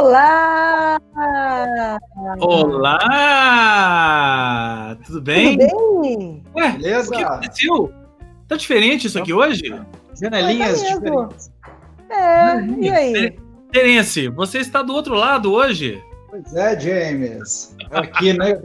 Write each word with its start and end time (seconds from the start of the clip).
Olá! 0.00 0.98
Olá! 2.40 3.76
Tudo 5.04 5.20
bem? 5.20 5.58
Tudo 5.58 6.00
bem? 6.00 6.42
Ué, 6.56 6.72
Beleza? 6.72 7.10
o 7.10 7.12
que 7.18 7.22
aconteceu? 7.22 7.92
Tá 8.48 8.56
diferente 8.56 9.08
isso 9.08 9.18
aqui 9.18 9.34
hoje? 9.34 9.62
Janelinhas 10.18 10.82
tá 10.82 10.94
diferentes. 10.94 11.52
É, 12.08 12.64
e 12.80 12.88
aí? 12.88 13.38
Terence, 13.70 14.28
você 14.28 14.60
está 14.60 14.80
do 14.82 14.94
outro 14.94 15.14
lado 15.14 15.52
hoje? 15.52 16.02
Pois 16.30 16.54
é, 16.54 16.80
James. 16.80 17.76
Aqui, 17.90 18.32
né? 18.32 18.58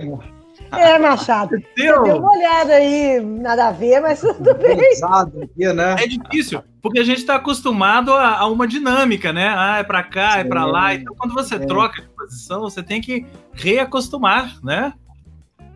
É, 0.71 0.97
Machado. 0.97 1.61
Deu 1.75 2.01
uma 2.01 2.31
olhada 2.31 2.75
aí, 2.75 3.19
nada 3.19 3.67
a 3.67 3.71
ver, 3.71 3.99
mas 3.99 4.21
tudo 4.21 4.55
bem. 4.55 4.79
Aqui, 5.03 5.73
né? 5.73 5.97
É 5.99 6.07
difícil, 6.07 6.63
porque 6.85 6.99
a 6.99 7.03
gente 7.03 7.17
está 7.17 7.37
acostumado 7.37 8.13
a, 8.13 8.41
a, 8.41 8.45
uma 8.45 8.67
dinâmica, 8.67 9.33
né? 9.33 9.47
Ah, 9.57 9.79
é 9.79 9.83
para 9.83 10.03
cá, 10.03 10.33
sim, 10.33 10.39
é 10.41 10.43
para 10.43 10.65
lá. 10.67 10.93
Então, 10.93 11.15
quando 11.15 11.33
você 11.33 11.57
sim. 11.57 11.65
troca 11.65 11.99
de 11.99 12.07
posição, 12.09 12.61
você 12.61 12.83
tem 12.83 13.01
que 13.01 13.25
reacostumar, 13.53 14.63
né? 14.63 14.93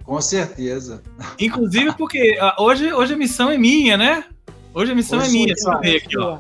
Com 0.04 0.22
certeza. 0.22 1.02
Inclusive 1.40 1.96
porque 1.98 2.38
uh, 2.40 2.62
hoje, 2.62 2.94
hoje 2.94 3.16
a 3.16 3.18
missão 3.18 3.50
é 3.50 3.58
minha, 3.58 3.98
né? 3.98 4.24
Hoje 4.72 4.92
a 4.92 4.96
missão 4.96 5.18
hoje 5.18 5.30
é 5.30 5.32
minha. 5.32 5.56
Eu 5.58 5.80
ver 5.80 5.96
aqui, 5.96 6.16
ó. 6.20 6.38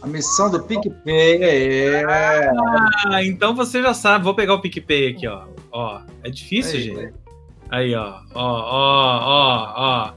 A 0.00 0.06
missão 0.06 0.48
do 0.48 0.62
PicPay 0.62 1.42
é. 1.42 2.04
Ah, 2.06 3.24
então 3.24 3.56
você 3.56 3.82
já 3.82 3.92
sabe. 3.92 4.24
Vou 4.24 4.36
pegar 4.36 4.54
o 4.54 4.60
PicPay 4.60 5.08
aqui, 5.08 5.26
ó. 5.26 5.46
Ó, 5.72 6.00
é 6.22 6.30
difícil, 6.30 6.76
Aí, 6.76 6.82
gente. 6.84 7.14
Aí, 7.68 7.94
ó. 7.96 8.20
Ó, 8.36 8.40
ó, 8.40 9.18
ó, 9.24 9.72
ó. 9.74 10.12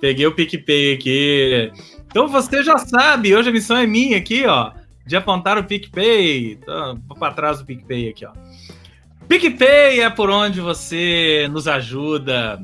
Peguei 0.00 0.26
o 0.26 0.34
PicPay 0.34 0.94
aqui. 0.94 1.70
Então 2.12 2.28
você 2.28 2.62
já 2.62 2.76
sabe, 2.76 3.34
hoje 3.34 3.48
a 3.48 3.52
missão 3.52 3.74
é 3.74 3.86
minha 3.86 4.18
aqui, 4.18 4.44
ó. 4.46 4.72
De 5.06 5.16
apontar 5.16 5.56
o 5.56 5.64
PicPay. 5.64 6.52
Então, 6.52 7.00
vou 7.08 7.16
para 7.16 7.32
trás 7.32 7.58
do 7.58 7.64
PicPay 7.64 8.10
aqui, 8.10 8.26
ó. 8.26 8.32
PicPay 9.26 10.02
é 10.02 10.10
por 10.10 10.28
onde 10.28 10.60
você 10.60 11.48
nos 11.50 11.66
ajuda 11.66 12.62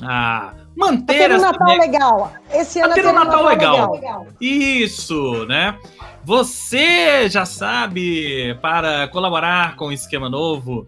a 0.00 0.54
manter 0.76 1.28
tá 1.28 1.34
essa... 1.34 1.50
Natal 1.50 1.76
legal. 1.76 2.32
Esse 2.52 2.80
ano 2.80 2.94
tendo 2.94 3.08
um 3.08 3.14
Natal, 3.14 3.42
Natal 3.42 3.46
legal. 3.48 3.92
legal. 3.94 4.26
Isso, 4.40 5.44
né? 5.46 5.76
Você 6.24 7.28
já 7.28 7.44
sabe, 7.44 8.56
para 8.62 9.08
colaborar 9.08 9.74
com 9.74 9.86
o 9.86 9.92
esquema 9.92 10.30
novo, 10.30 10.86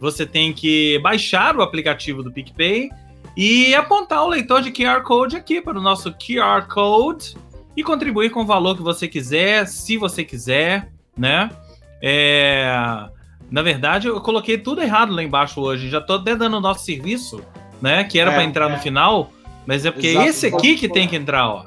você 0.00 0.24
tem 0.24 0.54
que 0.54 0.98
baixar 1.00 1.54
o 1.54 1.60
aplicativo 1.60 2.22
do 2.22 2.32
PicPay 2.32 2.90
e 3.36 3.74
apontar 3.74 4.24
o 4.24 4.28
leitor 4.28 4.62
de 4.62 4.72
QR 4.72 5.02
Code 5.02 5.36
aqui 5.36 5.60
para 5.60 5.78
o 5.78 5.82
nosso 5.82 6.10
QR 6.12 6.66
Code 6.66 7.36
e 7.76 7.82
contribuir 7.82 8.30
com 8.30 8.40
o 8.42 8.46
valor 8.46 8.76
que 8.76 8.82
você 8.82 9.06
quiser, 9.06 9.66
se 9.66 9.98
você 9.98 10.24
quiser, 10.24 10.90
né? 11.16 11.50
É... 12.02 13.08
Na 13.50 13.62
verdade, 13.62 14.08
eu 14.08 14.20
coloquei 14.20 14.56
tudo 14.56 14.82
errado 14.82 15.12
lá 15.12 15.22
embaixo 15.22 15.60
hoje. 15.60 15.88
Já 15.90 15.98
estou 15.98 16.16
até 16.16 16.34
dando 16.34 16.56
o 16.56 16.60
nosso 16.60 16.84
serviço, 16.84 17.42
né? 17.80 18.02
Que 18.04 18.18
era 18.18 18.32
é, 18.32 18.34
para 18.34 18.44
entrar 18.44 18.70
é. 18.70 18.72
no 18.72 18.78
final, 18.78 19.30
mas 19.66 19.84
é 19.84 19.90
porque 19.90 20.08
Exato, 20.08 20.28
esse 20.28 20.46
aqui 20.46 20.74
que 20.74 20.88
tem 20.88 21.06
que 21.06 21.14
entrar, 21.14 21.46
ó. 21.48 21.66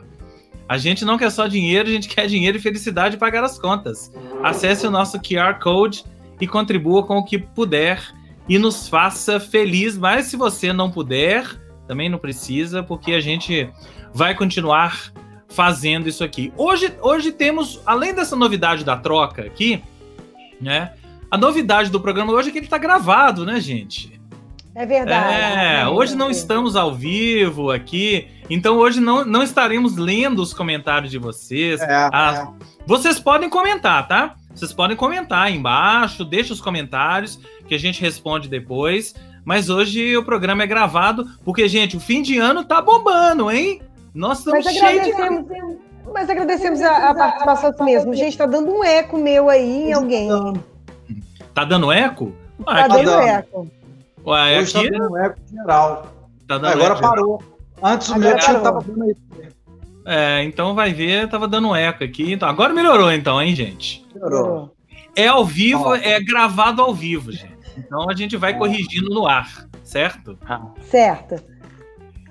A 0.67 0.77
gente 0.77 1.05
não 1.05 1.17
quer 1.17 1.31
só 1.31 1.47
dinheiro, 1.47 1.87
a 1.87 1.91
gente 1.91 2.07
quer 2.07 2.27
dinheiro 2.27 2.57
e 2.57 2.61
felicidade 2.61 3.15
e 3.15 3.19
pagar 3.19 3.43
as 3.43 3.57
contas. 3.57 4.11
Acesse 4.43 4.85
o 4.85 4.91
nosso 4.91 5.19
QR 5.19 5.59
Code 5.59 6.03
e 6.39 6.47
contribua 6.47 7.03
com 7.03 7.17
o 7.17 7.23
que 7.23 7.37
puder 7.37 8.03
e 8.49 8.57
nos 8.57 8.89
faça 8.89 9.39
feliz. 9.39 9.97
Mas 9.97 10.25
se 10.25 10.35
você 10.35 10.73
não 10.73 10.91
puder, 10.91 11.45
também 11.87 12.09
não 12.09 12.17
precisa, 12.17 12.83
porque 12.83 13.13
a 13.13 13.21
gente 13.21 13.69
vai 14.13 14.35
continuar 14.35 15.13
fazendo 15.47 16.09
isso 16.09 16.23
aqui. 16.23 16.51
Hoje, 16.57 16.93
hoje 17.01 17.31
temos, 17.31 17.81
além 17.85 18.13
dessa 18.13 18.35
novidade 18.35 18.83
da 18.83 18.97
troca 18.97 19.43
aqui, 19.43 19.81
né? 20.59 20.93
A 21.31 21.37
novidade 21.37 21.91
do 21.91 22.01
programa 22.01 22.33
hoje 22.33 22.49
é 22.49 22.51
que 22.51 22.57
ele 22.57 22.65
está 22.65 22.77
gravado, 22.77 23.45
né, 23.45 23.59
gente? 23.59 24.19
É 24.73 24.85
verdade. 24.85 25.35
É, 25.35 25.87
hoje 25.87 26.15
não 26.15 26.29
estamos 26.31 26.75
ao 26.75 26.93
vivo 26.93 27.69
aqui, 27.69 28.27
então 28.49 28.77
hoje 28.77 28.99
não, 28.99 29.25
não 29.25 29.43
estaremos 29.43 29.97
lendo 29.97 30.41
os 30.41 30.53
comentários 30.53 31.11
de 31.11 31.17
vocês. 31.17 31.81
É, 31.81 32.09
ah, 32.11 32.53
é. 32.55 32.65
Vocês 32.85 33.19
podem 33.19 33.49
comentar, 33.49 34.07
tá? 34.07 34.35
Vocês 34.53 34.73
podem 34.73 34.97
comentar 34.97 35.47
aí 35.47 35.55
embaixo, 35.55 36.25
deixa 36.25 36.53
os 36.53 36.61
comentários 36.61 37.39
que 37.67 37.75
a 37.75 37.79
gente 37.79 38.01
responde 38.01 38.49
depois. 38.49 39.15
Mas 39.45 39.69
hoje 39.69 40.15
o 40.17 40.23
programa 40.23 40.63
é 40.63 40.67
gravado, 40.67 41.25
porque, 41.43 41.67
gente, 41.67 41.97
o 41.97 41.99
fim 41.99 42.21
de 42.21 42.37
ano 42.37 42.63
tá 42.63 42.81
bombando, 42.81 43.49
hein? 43.49 43.81
Nós 44.13 44.39
estamos 44.39 44.65
cheios 44.65 45.05
de. 45.05 45.13
Mas 46.13 46.29
agradecemos 46.29 46.81
a, 46.81 47.09
a 47.09 47.15
participação 47.15 47.85
mesmo. 47.85 48.13
Gente, 48.13 48.37
tá 48.37 48.45
dando 48.45 48.71
um 48.71 48.83
eco 48.83 49.17
meu 49.17 49.49
aí 49.49 49.89
em 49.89 49.93
alguém. 49.93 50.29
Tá 51.53 51.63
dando 51.63 51.91
eco? 51.91 52.33
Ué, 52.67 52.81
tá 52.81 52.87
dando 52.87 53.11
eco. 53.11 53.67
Ué, 54.25 54.59
Hoje 54.59 54.77
aqui... 54.77 54.91
tá 54.91 54.97
dando 54.97 55.17
eco 55.17 55.39
geral. 55.51 56.07
Tá 56.47 56.57
dando 56.57 56.67
Agora 56.67 56.93
eco 56.93 57.01
parou. 57.01 57.43
Antes 57.81 58.09
o 58.09 58.17
meu 58.17 58.37
tio 58.37 58.59
tava 58.61 58.81
dando 58.81 59.03
aí. 59.03 59.15
É, 60.11 60.43
então 60.43 60.73
vai 60.73 60.91
ver, 60.91 61.29
tava 61.29 61.47
dando 61.47 61.75
eco 61.75 62.03
aqui. 62.03 62.33
Então, 62.33 62.49
agora 62.49 62.73
melhorou, 62.73 63.11
então, 63.11 63.39
hein, 63.39 63.55
gente? 63.55 64.03
Melhorou. 64.15 64.75
É 65.15 65.27
ao 65.27 65.45
vivo, 65.45 65.93
é 65.93 66.19
gravado 66.19 66.81
ao 66.81 66.95
vivo, 66.95 67.31
gente. 67.31 67.59
Então 67.77 68.09
a 68.09 68.15
gente 68.15 68.35
vai 68.35 68.57
corrigindo 68.57 69.13
no 69.13 69.27
ar, 69.27 69.67
certo? 69.83 70.35
Certo. 70.89 71.35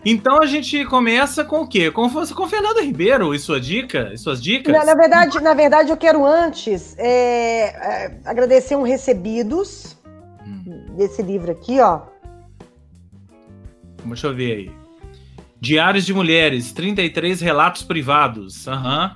Então 0.05 0.43
a 0.43 0.47
gente 0.47 0.85
começa 0.87 1.45
com 1.45 1.61
o 1.61 1.69
quê? 1.69 1.89
Com, 1.89 2.11
com 2.11 2.43
o 2.43 2.49
Fernando 2.49 2.81
Ribeiro 2.81 3.33
e 3.33 3.39
sua 3.39 3.61
dica, 3.61 4.11
e 4.13 4.19
suas 4.19 4.43
dicas? 4.43 4.73
Na, 4.73 4.85
na, 4.85 4.95
verdade, 4.95 5.41
na 5.41 5.55
verdade, 5.55 5.91
eu 5.91 5.97
quero 5.97 6.27
antes 6.27 6.97
é, 6.99 8.07
é, 8.07 8.21
agradecer 8.25 8.75
um 8.75 8.83
recebidos 8.83 9.97
hum. 10.45 10.87
desse 10.97 11.23
livro 11.23 11.53
aqui, 11.53 11.81
ó. 11.81 12.03
Deixa 14.05 14.27
eu 14.27 14.35
ver 14.35 14.53
aí. 14.53 14.88
Diários 15.61 16.07
de 16.07 16.15
Mulheres, 16.15 16.73
33 16.73 17.41
relatos 17.41 17.83
privados. 17.83 18.67
Uhum. 18.67 19.11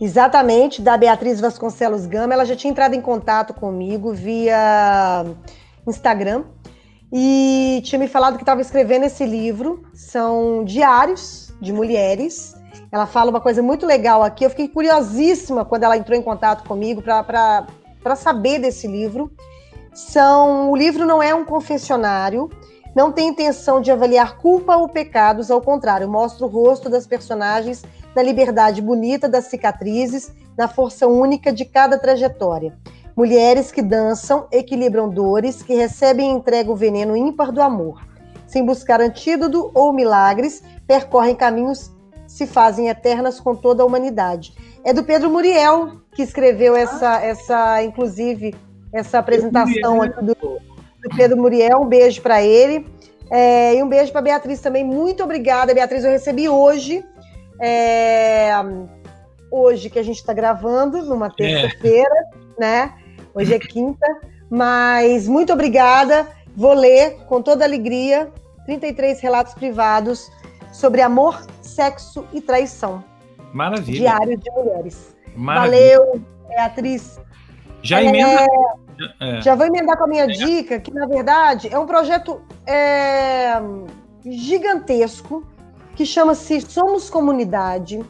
Exatamente, 0.00 0.80
da 0.80 0.96
Beatriz 0.96 1.40
Vasconcelos 1.40 2.06
Gama. 2.06 2.34
Ela 2.34 2.44
já 2.44 2.56
tinha 2.56 2.70
entrado 2.70 2.94
em 2.94 3.00
contato 3.00 3.54
comigo 3.54 4.12
via 4.12 5.24
Instagram 5.86 6.44
e 7.12 7.80
tinha 7.84 7.98
me 7.98 8.08
falado 8.08 8.36
que 8.36 8.42
estava 8.42 8.60
escrevendo 8.60 9.04
esse 9.04 9.24
livro. 9.26 9.84
São 9.92 10.64
diários 10.64 11.52
de 11.60 11.72
mulheres. 11.72 12.54
Ela 12.90 13.06
fala 13.06 13.30
uma 13.30 13.40
coisa 13.40 13.62
muito 13.62 13.84
legal 13.86 14.22
aqui. 14.22 14.44
Eu 14.44 14.50
fiquei 14.50 14.68
curiosíssima 14.68 15.64
quando 15.64 15.84
ela 15.84 15.96
entrou 15.96 16.18
em 16.18 16.22
contato 16.22 16.66
comigo 16.66 17.02
para 17.02 18.16
saber 18.16 18.58
desse 18.58 18.86
livro. 18.86 19.30
São, 19.92 20.70
o 20.70 20.76
livro 20.76 21.04
não 21.04 21.22
é 21.22 21.34
um 21.34 21.44
confessionário, 21.44 22.48
não 22.94 23.10
tem 23.10 23.28
intenção 23.28 23.80
de 23.80 23.90
avaliar 23.90 24.36
culpa 24.36 24.76
ou 24.76 24.88
pecados, 24.88 25.50
ao 25.50 25.60
contrário, 25.60 26.08
mostra 26.08 26.44
o 26.44 26.48
rosto 26.48 26.90
das 26.90 27.06
personagens 27.06 27.82
na 28.14 28.22
liberdade 28.22 28.82
bonita 28.82 29.28
das 29.28 29.46
cicatrizes, 29.46 30.32
na 30.56 30.68
força 30.68 31.06
única 31.06 31.52
de 31.52 31.64
cada 31.64 31.98
trajetória. 31.98 32.76
Mulheres 33.16 33.72
que 33.72 33.82
dançam, 33.82 34.46
equilibram 34.50 35.08
dores, 35.08 35.62
que 35.62 35.74
recebem 35.74 36.30
e 36.30 36.34
entregam 36.34 36.74
o 36.74 36.76
veneno 36.76 37.16
ímpar 37.16 37.50
do 37.50 37.62
amor. 37.62 38.06
Sem 38.46 38.64
buscar 38.64 39.00
antídoto 39.00 39.70
ou 39.74 39.92
milagres, 39.92 40.62
percorrem 40.86 41.34
caminhos 41.34 41.90
se 42.26 42.46
fazem 42.46 42.88
eternas 42.88 43.40
com 43.40 43.54
toda 43.54 43.82
a 43.82 43.86
humanidade. 43.86 44.54
É 44.84 44.92
do 44.92 45.04
Pedro 45.04 45.30
Muriel 45.30 46.02
que 46.14 46.22
escreveu 46.22 46.76
essa, 46.76 47.22
essa 47.22 47.82
inclusive, 47.82 48.54
essa 48.92 49.18
apresentação 49.18 50.02
aqui 50.02 50.22
do, 50.24 50.36
do 51.02 51.16
Pedro 51.16 51.36
Muriel. 51.36 51.80
Um 51.80 51.86
beijo 51.86 52.22
para 52.22 52.42
ele. 52.42 52.86
É, 53.30 53.74
e 53.74 53.82
um 53.82 53.88
beijo 53.88 54.12
para 54.12 54.20
Beatriz 54.20 54.60
também. 54.60 54.84
Muito 54.84 55.22
obrigada, 55.24 55.74
Beatriz. 55.74 56.04
Eu 56.04 56.10
recebi 56.10 56.48
hoje, 56.48 57.04
é, 57.60 58.52
hoje 59.50 59.88
que 59.88 59.98
a 59.98 60.02
gente 60.02 60.16
está 60.16 60.32
gravando, 60.32 61.02
numa 61.02 61.26
é. 61.26 61.30
terça-feira, 61.30 62.14
é. 62.58 62.60
né? 62.60 62.94
Hoje 63.34 63.54
é 63.54 63.58
quinta. 63.58 64.06
Mas 64.50 65.26
muito 65.26 65.52
obrigada. 65.52 66.28
Vou 66.54 66.74
ler 66.74 67.16
com 67.26 67.40
toda 67.40 67.64
alegria 67.64 68.30
33 68.66 69.18
relatos 69.20 69.54
privados 69.54 70.30
sobre 70.70 71.00
amor, 71.00 71.42
sexo 71.62 72.26
e 72.32 72.40
traição. 72.40 73.02
Maravilha. 73.52 73.98
Diário 73.98 74.36
de 74.36 74.50
mulheres. 74.50 75.16
Maravilha. 75.34 75.98
Valeu, 75.98 76.22
Beatriz. 76.48 77.18
Já 77.82 78.02
emenda. 78.02 78.46
É, 79.20 79.40
já 79.40 79.54
vou 79.54 79.66
emendar 79.66 79.96
com 79.96 80.04
a 80.04 80.08
minha 80.08 80.26
dica, 80.26 80.78
que 80.78 80.92
na 80.92 81.06
verdade 81.06 81.68
é 81.72 81.78
um 81.78 81.86
projeto 81.86 82.40
é, 82.66 83.60
gigantesco 84.24 85.46
que 85.94 86.06
chama-se 86.06 86.60
Somos 86.60 87.10
Comunidade. 87.10 88.00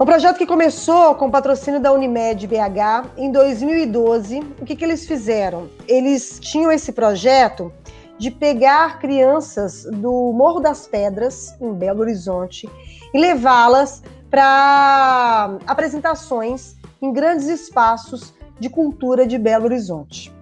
Um 0.00 0.04
projeto 0.06 0.38
que 0.38 0.46
começou 0.46 1.14
com 1.14 1.26
o 1.26 1.30
patrocínio 1.30 1.78
da 1.78 1.92
Unimed 1.92 2.46
BH 2.46 3.10
em 3.18 3.30
2012. 3.30 4.40
O 4.58 4.64
que, 4.64 4.74
que 4.74 4.82
eles 4.82 5.06
fizeram? 5.06 5.68
Eles 5.86 6.38
tinham 6.40 6.72
esse 6.72 6.92
projeto 6.92 7.70
de 8.18 8.30
pegar 8.30 8.98
crianças 8.98 9.84
do 9.84 10.32
Morro 10.32 10.60
das 10.60 10.86
Pedras, 10.86 11.54
em 11.60 11.72
Belo 11.72 12.00
Horizonte, 12.00 12.68
e 13.12 13.18
levá-las 13.18 14.02
para 14.30 15.58
apresentações 15.66 16.76
em 17.02 17.12
grandes 17.12 17.48
espaços 17.48 18.32
de 18.60 18.68
Cultura 18.68 19.26
de 19.26 19.38
Belo 19.38 19.64
Horizonte. 19.64 20.32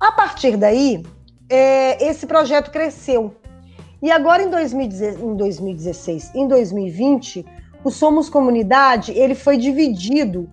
A 0.00 0.10
partir 0.10 0.56
daí, 0.56 1.04
é, 1.48 2.04
esse 2.08 2.26
projeto 2.26 2.70
cresceu. 2.70 3.34
E 4.02 4.10
agora, 4.10 4.42
em 4.42 4.50
2016, 4.50 6.34
em 6.34 6.48
2020, 6.48 7.44
o 7.84 7.90
Somos 7.90 8.28
Comunidade 8.28 9.12
ele 9.12 9.34
foi 9.34 9.56
dividido. 9.56 10.48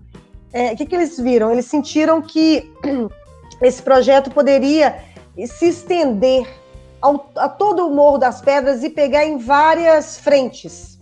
É, 0.52 0.74
o 0.74 0.76
que, 0.76 0.86
que 0.86 0.96
eles 0.96 1.20
viram? 1.20 1.52
Eles 1.52 1.66
sentiram 1.66 2.22
que 2.22 2.72
esse 3.62 3.82
projeto 3.82 4.32
poderia 4.32 5.00
se 5.48 5.68
estender 5.68 6.48
ao, 7.02 7.30
a 7.36 7.50
todo 7.50 7.88
o 7.88 7.94
Morro 7.94 8.18
das 8.18 8.42
Pedras 8.42 8.84
e 8.84 8.90
pegar 8.90 9.26
em 9.26 9.38
várias 9.38 10.18
frentes. 10.18 11.00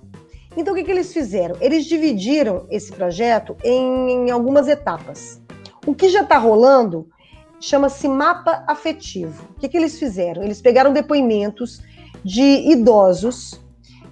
Então, 0.55 0.73
o 0.73 0.75
que, 0.75 0.83
que 0.83 0.91
eles 0.91 1.13
fizeram? 1.13 1.55
Eles 1.59 1.85
dividiram 1.85 2.67
esse 2.69 2.91
projeto 2.91 3.55
em, 3.63 4.27
em 4.27 4.31
algumas 4.31 4.67
etapas. 4.67 5.41
O 5.85 5.93
que 5.93 6.09
já 6.09 6.21
está 6.21 6.37
rolando 6.37 7.07
chama-se 7.59 8.07
mapa 8.07 8.63
afetivo. 8.67 9.47
O 9.55 9.59
que, 9.59 9.69
que 9.69 9.77
eles 9.77 9.97
fizeram? 9.97 10.43
Eles 10.43 10.61
pegaram 10.61 10.91
depoimentos 10.91 11.81
de 12.23 12.71
idosos, 12.71 13.59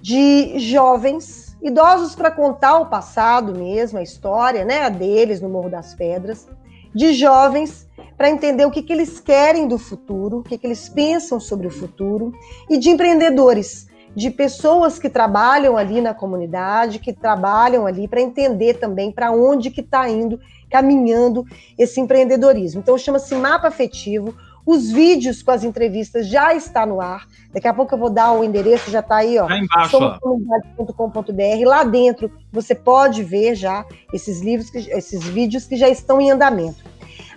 de 0.00 0.58
jovens, 0.58 1.56
idosos 1.62 2.14
para 2.14 2.30
contar 2.30 2.78
o 2.78 2.86
passado 2.86 3.54
mesmo, 3.54 3.98
a 3.98 4.02
história 4.02 4.64
né, 4.64 4.88
deles 4.90 5.40
no 5.40 5.48
Morro 5.48 5.70
das 5.70 5.94
Pedras, 5.94 6.48
de 6.94 7.12
jovens 7.14 7.88
para 8.16 8.30
entender 8.30 8.64
o 8.64 8.70
que, 8.70 8.82
que 8.82 8.92
eles 8.92 9.20
querem 9.20 9.66
do 9.66 9.78
futuro, 9.78 10.38
o 10.38 10.42
que, 10.42 10.58
que 10.58 10.66
eles 10.66 10.88
pensam 10.88 11.40
sobre 11.40 11.66
o 11.66 11.70
futuro, 11.70 12.32
e 12.68 12.78
de 12.78 12.90
empreendedores, 12.90 13.86
de 14.14 14.30
pessoas 14.30 14.98
que 14.98 15.08
trabalham 15.08 15.76
ali 15.76 16.00
na 16.00 16.12
comunidade, 16.12 16.98
que 16.98 17.12
trabalham 17.12 17.86
ali 17.86 18.06
para 18.06 18.20
entender 18.20 18.74
também 18.74 19.10
para 19.10 19.30
onde 19.32 19.70
que 19.70 19.80
está 19.80 20.08
indo, 20.08 20.38
caminhando 20.70 21.46
esse 21.78 22.00
empreendedorismo. 22.00 22.80
Então 22.80 22.96
chama-se 22.98 23.34
mapa 23.34 23.68
afetivo. 23.68 24.34
Os 24.64 24.90
vídeos 24.90 25.42
com 25.42 25.50
as 25.50 25.64
entrevistas 25.64 26.28
já 26.28 26.54
está 26.54 26.86
no 26.86 27.00
ar. 27.00 27.26
Daqui 27.52 27.66
a 27.66 27.74
pouco 27.74 27.94
eu 27.94 27.98
vou 27.98 28.10
dar 28.10 28.32
o 28.32 28.44
endereço, 28.44 28.90
já 28.90 29.00
está 29.00 29.16
aí, 29.16 29.38
ó. 29.38 29.46
Tá 29.46 29.58
embaixo, 29.58 29.90
somoscomunidade.com.br. 29.90 31.66
Lá 31.66 31.82
dentro 31.82 32.30
você 32.52 32.74
pode 32.74 33.24
ver 33.24 33.56
já 33.56 33.84
esses 34.12 34.40
livros, 34.40 34.70
esses 34.74 35.24
vídeos 35.24 35.66
que 35.66 35.76
já 35.76 35.88
estão 35.88 36.20
em 36.20 36.30
andamento. 36.30 36.84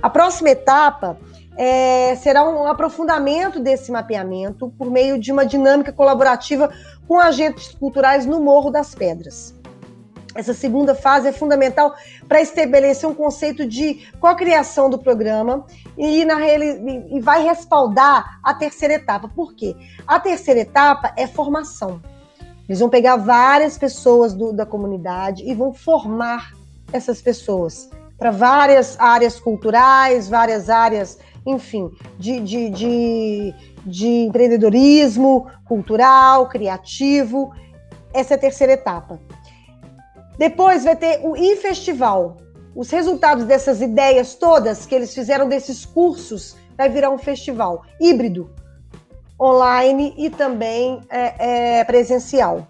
A 0.01 0.10
próxima 0.10 0.50
etapa 0.50 1.18
é, 1.57 2.15
será 2.15 2.43
um 2.43 2.67
aprofundamento 2.67 3.59
desse 3.59 3.91
mapeamento 3.91 4.73
por 4.77 4.91
meio 4.91 5.19
de 5.19 5.31
uma 5.31 5.45
dinâmica 5.45 5.91
colaborativa 5.91 6.71
com 7.07 7.19
agentes 7.19 7.73
culturais 7.73 8.25
no 8.25 8.41
Morro 8.41 8.69
das 8.69 8.93
Pedras. 8.93 9.55
Essa 10.35 10.53
segunda 10.53 10.93
fase 10.93 11.29
é 11.29 11.31
fundamental 11.31 11.95
para 12.27 12.41
estabelecer 12.41 13.07
um 13.07 13.15
conceito 13.15 13.65
de 13.65 14.05
cocriação 14.19 14.89
do 14.89 14.99
programa 14.99 15.65
e, 15.97 16.25
na, 16.25 16.35
e 16.45 17.21
vai 17.21 17.41
respaldar 17.41 18.37
a 18.43 18.53
terceira 18.53 18.95
etapa. 18.95 19.29
Por 19.29 19.53
quê? 19.55 19.73
A 20.05 20.19
terceira 20.19 20.59
etapa 20.59 21.13
é 21.15 21.25
formação. 21.25 22.01
Eles 22.67 22.81
vão 22.81 22.89
pegar 22.89 23.15
várias 23.15 23.77
pessoas 23.77 24.33
do, 24.33 24.51
da 24.51 24.65
comunidade 24.65 25.41
e 25.49 25.53
vão 25.53 25.73
formar 25.73 26.51
essas 26.91 27.21
pessoas 27.21 27.89
para 28.17 28.31
várias 28.31 28.99
áreas 28.99 29.39
culturais, 29.39 30.27
várias 30.27 30.69
áreas, 30.69 31.17
enfim, 31.45 31.92
de, 32.18 32.39
de, 32.39 32.69
de, 32.69 33.53
de 33.86 34.07
empreendedorismo 34.25 35.47
cultural, 35.65 36.50
criativo. 36.50 37.53
Essa 38.13 38.33
é 38.33 38.38
a 38.38 38.39
terceira 38.39 38.74
etapa. 38.74 39.19
Depois 40.38 40.83
vai 40.83 40.95
ter 40.95 41.21
o 41.24 41.36
e-festival. 41.36 42.38
Os 42.75 42.89
resultados 42.89 43.45
dessas 43.45 43.81
ideias 43.81 44.36
todas 44.36 44.86
que 44.86 44.94
eles 44.94 45.13
fizeram 45.13 45.47
desses 45.47 45.86
cursos 45.86 46.57
vai 46.77 46.89
virar 46.89 47.09
um 47.09 47.18
festival 47.18 47.83
híbrido, 48.01 48.50
online 49.39 50.13
e 50.18 50.30
também 50.30 51.01
é, 51.09 51.80
é, 51.80 51.83
presencial, 51.86 52.68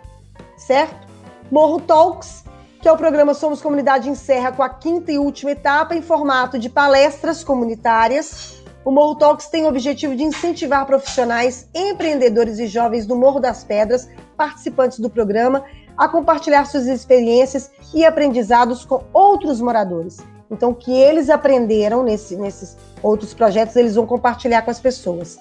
certo? 0.57 1.07
Morro 1.51 1.81
Talks, 1.81 2.43
que 2.81 2.87
é 2.87 2.91
o 2.91 2.97
programa 2.97 3.33
Somos 3.33 3.61
Comunidade, 3.61 4.09
encerra 4.09 4.51
com 4.51 4.61
a 4.61 4.69
quinta 4.69 5.11
e 5.11 5.17
última 5.17 5.51
etapa 5.51 5.95
em 5.95 6.03
formato 6.03 6.59
de 6.59 6.69
palestras 6.69 7.43
comunitárias. 7.43 8.54
O 8.85 8.91
Morro 8.91 9.15
Talks 9.15 9.47
tem 9.47 9.65
o 9.65 9.67
objetivo 9.67 10.15
de 10.15 10.23
incentivar 10.23 10.85
profissionais, 10.85 11.67
empreendedores 11.73 12.59
e 12.59 12.67
jovens 12.67 13.07
do 13.07 13.15
Morro 13.15 13.39
das 13.39 13.63
Pedras, 13.63 14.07
participantes 14.37 14.99
do 14.99 15.09
programa, 15.09 15.63
a 15.97 16.07
compartilhar 16.07 16.65
suas 16.65 16.85
experiências 16.85 17.71
e 17.95 18.05
aprendizados 18.05 18.85
com 18.85 19.03
outros 19.11 19.59
moradores. 19.59 20.19
Então, 20.51 20.69
o 20.69 20.75
que 20.75 20.91
eles 20.91 21.31
aprenderam 21.31 22.03
nesse, 22.03 22.35
nesses 22.35 22.77
outros 23.01 23.33
projetos, 23.33 23.75
eles 23.75 23.95
vão 23.95 24.05
compartilhar 24.05 24.61
com 24.61 24.69
as 24.69 24.79
pessoas. 24.79 25.39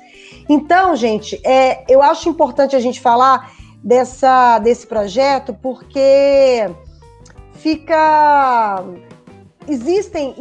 Então, 0.49 0.97
gente, 0.97 1.39
é, 1.45 1.85
eu 1.87 2.01
acho 2.01 2.31
importante 2.31 2.75
a 2.75 2.81
gente 2.81 2.99
falar 2.99 3.53
dessa, 3.83 4.59
desse 4.61 4.87
projeto, 4.87 5.53
porque 5.61 6.71
fica. 7.53 8.83
Existem. 9.69 10.35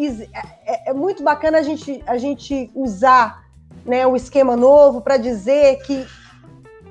É, 0.66 0.90
é 0.90 0.94
muito 0.94 1.24
bacana 1.24 1.60
a 1.60 1.62
gente, 1.62 2.04
a 2.06 2.18
gente 2.18 2.70
usar 2.76 3.44
né, 3.86 4.06
o 4.06 4.16
esquema 4.16 4.56
novo 4.56 5.02
para 5.02 5.18
dizer 5.18 5.78
que 5.84 6.06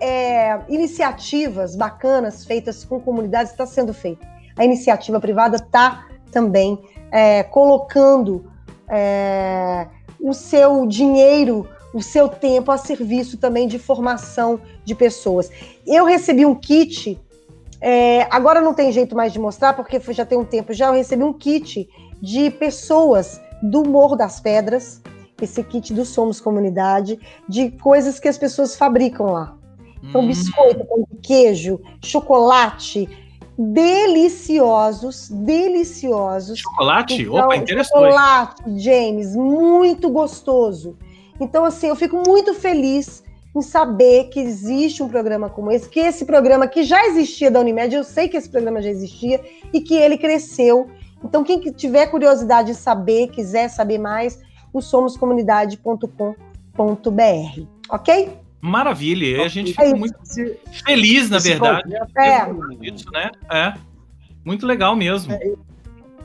é, 0.01 0.61
iniciativas 0.69 1.77
bacanas 1.77 2.45
feitas 2.45 2.85
com 2.85 3.01
comunidades 3.01 3.53
está 3.53 3.67
sendo 3.67 3.95
feita. 3.95 4.27
A 4.57 4.65
iniciativa 4.65 5.21
privada 5.21 5.57
está 5.57 6.07
também 6.31 6.79
é, 7.11 7.43
colocando 7.43 8.51
é, 8.89 9.87
o 10.21 10.33
seu 10.33 10.87
dinheiro, 10.87 11.69
o 11.95 12.03
seu 12.03 12.29
tempo 12.29 12.71
a 12.71 12.79
serviço 12.79 13.37
também 13.37 13.69
de 13.69 13.79
formação 13.79 14.61
de 14.85 14.95
pessoas. 14.95 15.51
Eu 15.87 16.05
recebi 16.05 16.45
um 16.45 16.55
kit, 16.55 17.21
é, 17.81 18.27
agora 18.31 18.61
não 18.61 18.75
tem 18.75 18.91
jeito 18.93 19.15
mais 19.15 19.33
de 19.33 19.39
mostrar, 19.39 19.75
porque 19.75 20.01
já 20.13 20.25
tem 20.25 20.39
um 20.39 20.45
tempo 20.45 20.73
já, 20.73 20.87
eu 20.87 20.95
recebi 20.95 21.23
um 21.23 21.33
kit 21.33 21.89
de 22.23 22.51
pessoas 22.51 23.41
do 23.63 23.83
Morro 23.83 24.15
das 24.15 24.39
Pedras, 24.39 25.03
esse 25.41 25.63
kit 25.65 25.93
do 25.93 26.05
Somos 26.05 26.41
Comunidade, 26.41 27.19
de 27.49 27.71
coisas 27.73 28.21
que 28.21 28.29
as 28.29 28.39
pessoas 28.39 28.77
fabricam 28.77 29.33
lá. 29.33 29.57
Então, 30.03 30.21
hum. 30.21 30.29
biscoito, 30.29 30.85
pão 30.85 31.05
de 31.11 31.19
queijo, 31.21 31.81
chocolate, 32.03 33.09
deliciosos, 33.59 35.29
deliciosos. 35.29 36.59
Chocolate? 36.59 37.23
Então, 37.23 37.45
Opa, 37.45 37.57
interessante. 37.57 37.93
Chocolate, 37.93 38.63
James, 38.79 39.37
muito 39.37 40.09
gostoso. 40.11 40.97
Então, 41.41 41.65
assim, 41.65 41.89
eu 41.89 41.97
fico 41.97 42.23
muito 42.27 42.55
feliz 42.55 43.23
em 43.55 43.63
saber 43.63 44.29
que 44.29 44.41
existe 44.41 45.03
um 45.03 45.09
programa 45.09 45.51
como 45.51 45.71
esse, 45.71 45.89
que 45.89 46.01
esse 46.01 46.25
programa 46.25 46.67
que 46.67 46.83
já 46.85 47.05
existia 47.07 47.51
da 47.51 47.61
Unimed, 47.61 47.95
eu 47.95 48.05
sei 48.05 48.29
que 48.29 48.37
esse 48.37 48.49
programa 48.49 48.81
já 48.81 48.89
existia 48.89 49.41
e 49.73 49.81
que 49.81 49.95
ele 49.95 50.17
cresceu. 50.17 50.89
Então, 51.25 51.45
quem 51.45 51.61
tiver 51.73 52.07
curiosidade 52.07 52.73
de 52.73 52.75
saber, 52.75 53.29
quiser 53.29 53.69
saber 53.69 53.99
mais, 53.99 54.41
o 54.73 54.81
somoscomunidade.com.br, 54.81 57.63
ok? 57.89 58.39
Maravilha, 58.61 59.39
e 59.39 59.43
a 59.43 59.49
gente 59.49 59.73
fica 59.73 59.97
muito 59.97 60.19
feliz, 60.85 61.29
na 61.29 61.39
verdade. 61.39 61.95
É. 62.17 62.47
Isso, 62.81 63.11
né? 63.11 63.31
É. 63.51 63.75
Muito 64.45 64.67
legal 64.67 64.95
mesmo. 64.95 65.33
É, 65.33 65.53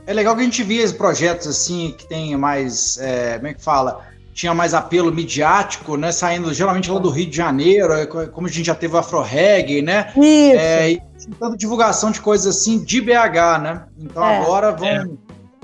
é, 0.06 0.12
legal 0.12 0.34
que 0.34 0.42
a 0.42 0.44
gente 0.44 0.62
via 0.62 0.88
projetos 0.92 1.48
assim 1.48 1.94
que 1.98 2.06
tem 2.06 2.36
mais. 2.36 2.98
É, 2.98 3.36
como 3.36 3.48
é 3.48 3.54
que 3.54 3.62
fala? 3.62 4.06
Tinha 4.38 4.54
mais 4.54 4.72
apelo 4.72 5.12
midiático, 5.12 5.96
né? 5.96 6.12
Saindo 6.12 6.54
geralmente 6.54 6.88
lá 6.88 7.00
do 7.00 7.10
Rio 7.10 7.28
de 7.28 7.36
Janeiro, 7.36 7.92
é, 7.92 8.06
como 8.06 8.46
a 8.46 8.50
gente 8.50 8.66
já 8.66 8.74
teve 8.74 8.94
o 8.94 8.98
Afro 8.98 9.20
Reggae, 9.20 9.82
né? 9.82 10.12
Isso. 10.16 10.60
É, 10.60 10.90
e 10.92 11.02
tentando 11.18 11.56
divulgação 11.56 12.12
de 12.12 12.20
coisas 12.20 12.56
assim 12.56 12.78
de 12.84 13.00
BH, 13.00 13.58
né? 13.60 13.84
Então 13.98 14.24
é. 14.24 14.38
agora 14.38 14.70
vão 14.70 15.18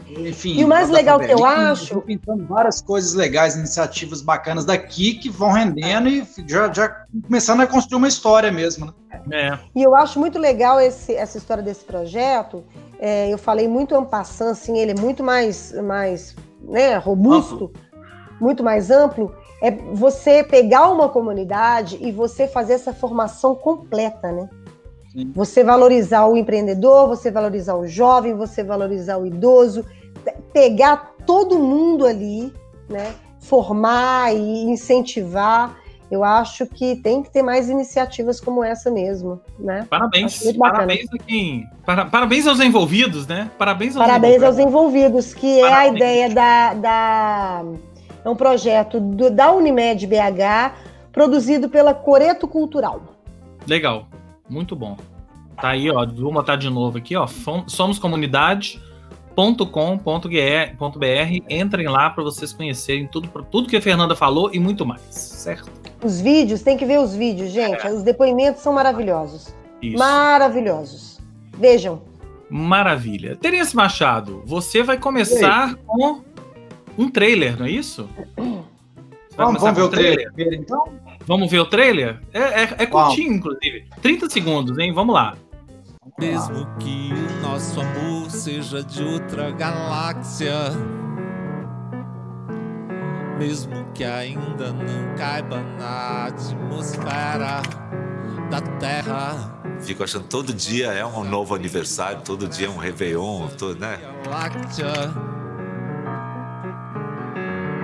enfim, 0.08 0.58
e 0.58 0.64
o 0.64 0.68
mais 0.68 0.90
legal 0.90 1.20
que 1.20 1.30
eu 1.30 1.44
acho. 1.44 2.00
Pintando 2.02 2.44
várias 2.46 2.82
coisas 2.82 3.14
legais, 3.14 3.54
iniciativas 3.54 4.20
bacanas 4.20 4.64
daqui 4.64 5.14
que 5.14 5.30
vão 5.30 5.52
rendendo 5.52 6.08
e 6.08 6.26
já, 6.48 6.72
já 6.72 7.04
começando 7.26 7.60
a 7.60 7.66
construir 7.68 7.98
uma 7.98 8.08
história 8.08 8.50
mesmo. 8.50 8.92
Né? 9.26 9.52
É. 9.52 9.58
E 9.72 9.84
eu 9.84 9.94
acho 9.94 10.18
muito 10.18 10.36
legal 10.36 10.80
esse, 10.80 11.14
essa 11.14 11.38
história 11.38 11.62
desse 11.62 11.84
projeto. 11.84 12.64
É, 12.98 13.32
eu 13.32 13.38
falei 13.38 13.68
muito 13.68 13.94
ampassando, 13.94 14.50
assim, 14.50 14.78
ele 14.78 14.90
é 14.90 15.00
muito 15.00 15.22
mais, 15.22 15.72
mais 15.82 16.34
né, 16.60 16.96
robusto, 16.96 17.66
amplo. 17.66 17.72
Muito 18.44 18.62
mais 18.62 18.90
amplo. 18.90 19.34
É 19.62 19.70
você 19.70 20.44
pegar 20.44 20.90
uma 20.90 21.08
comunidade 21.08 21.98
e 22.00 22.12
você 22.12 22.46
fazer 22.46 22.74
essa 22.74 22.92
formação 22.92 23.54
completa, 23.54 24.30
né? 24.30 24.48
Sim. 25.10 25.32
Você 25.34 25.64
valorizar 25.64 26.26
o 26.26 26.36
empreendedor, 26.36 27.08
você 27.08 27.30
valorizar 27.30 27.74
o 27.74 27.86
jovem, 27.86 28.34
você 28.34 28.62
valorizar 28.62 29.16
o 29.16 29.26
idoso, 29.26 29.86
pegar 30.52 31.14
todo 31.26 31.58
mundo 31.58 32.06
ali, 32.06 32.52
né? 32.88 33.14
Formar 33.40 34.34
e 34.34 34.64
incentivar 34.64 35.76
eu 36.10 36.22
acho 36.22 36.66
que 36.66 36.96
tem 36.96 37.22
que 37.22 37.30
ter 37.30 37.42
mais 37.42 37.68
iniciativas 37.68 38.40
como 38.40 38.62
essa 38.62 38.90
mesmo, 38.90 39.40
né? 39.58 39.86
Parabéns, 39.88 40.52
parabéns 40.56 41.06
aqui, 41.12 41.64
para, 41.84 42.04
parabéns 42.04 42.46
aos 42.46 42.60
envolvidos, 42.60 43.26
né? 43.26 43.50
Parabéns 43.58 43.96
aos 43.96 44.06
parabéns 44.06 44.36
envolvidos, 44.36 44.58
aos 44.58 44.68
envolvidos 44.68 45.34
que 45.34 45.60
parabéns. 45.60 45.72
é 45.72 45.74
a 45.74 45.96
ideia 45.96 46.30
da, 46.30 46.74
da 46.74 47.64
é 48.24 48.28
um 48.28 48.36
projeto 48.36 48.98
do, 48.98 49.30
da 49.30 49.52
Unimed 49.52 50.06
BH 50.06 50.74
produzido 51.12 51.68
pela 51.68 51.94
Coreto 51.94 52.48
Cultural. 52.48 53.02
Legal, 53.66 54.08
muito 54.48 54.74
bom. 54.74 54.96
Tá 55.60 55.70
aí, 55.70 55.90
ó, 55.90 56.04
vou 56.06 56.32
botar 56.32 56.56
de 56.56 56.68
novo 56.68 56.98
aqui, 56.98 57.16
ó, 57.16 57.26
somos 57.66 57.98
comunidade 57.98 58.80
.com.br. 59.36 61.44
Entrem 61.50 61.88
lá 61.88 62.10
para 62.10 62.22
vocês 62.22 62.52
conhecerem 62.52 63.06
tudo, 63.06 63.28
tudo 63.50 63.68
que 63.68 63.76
a 63.76 63.82
Fernanda 63.82 64.14
falou 64.14 64.50
e 64.52 64.58
muito 64.58 64.86
mais, 64.86 65.02
certo? 65.10 65.70
Os 66.02 66.20
vídeos, 66.20 66.62
tem 66.62 66.76
que 66.76 66.84
ver 66.84 67.00
os 67.00 67.14
vídeos, 67.14 67.50
gente. 67.50 67.86
É. 67.86 67.92
Os 67.92 68.02
depoimentos 68.02 68.62
são 68.62 68.72
maravilhosos. 68.72 69.54
Isso. 69.82 69.98
Maravilhosos. 69.98 71.20
Vejam. 71.58 72.02
Maravilha. 72.48 73.36
Terence 73.36 73.74
Machado, 73.74 74.42
você 74.46 74.82
vai 74.82 74.98
começar 74.98 75.74
com 75.86 76.22
um 76.96 77.08
trailer, 77.08 77.58
não 77.58 77.66
é 77.66 77.70
isso? 77.70 78.08
Vamos, 79.36 79.60
vamos 79.60 79.76
ver 79.76 79.82
o 79.82 79.88
trailer. 79.88 80.32
trailer, 80.32 80.60
então? 80.60 80.92
Vamos 81.26 81.50
ver 81.50 81.58
o 81.58 81.66
trailer? 81.66 82.20
É, 82.32 82.40
é, 82.40 82.74
é 82.78 82.86
curtinho, 82.86 83.32
inclusive. 83.32 83.84
30 84.00 84.30
segundos, 84.30 84.78
hein? 84.78 84.92
Vamos 84.92 85.12
lá. 85.12 85.36
Mesmo 86.20 86.66
que 86.78 87.10
o 87.12 87.42
nosso 87.42 87.80
amor 87.80 88.30
seja 88.30 88.82
de 88.84 89.02
outra 89.02 89.50
galáxia, 89.50 90.54
mesmo 93.38 93.84
que 93.92 94.04
ainda 94.04 94.72
não 94.72 95.16
caiba 95.16 95.60
na 95.80 96.26
atmosfera 96.26 97.60
da 98.50 98.60
Terra. 98.78 99.60
Fico 99.80 100.04
achando 100.04 100.26
todo 100.28 100.54
dia 100.54 100.92
é 100.92 101.04
um 101.04 101.24
novo 101.24 101.56
aniversário, 101.56 102.22
todo 102.22 102.46
dia 102.46 102.68
é 102.68 102.70
um 102.70 102.76
Réveillon, 102.76 103.48
todo, 103.58 103.80
né? 103.80 103.98
Galáxia 104.24 105.34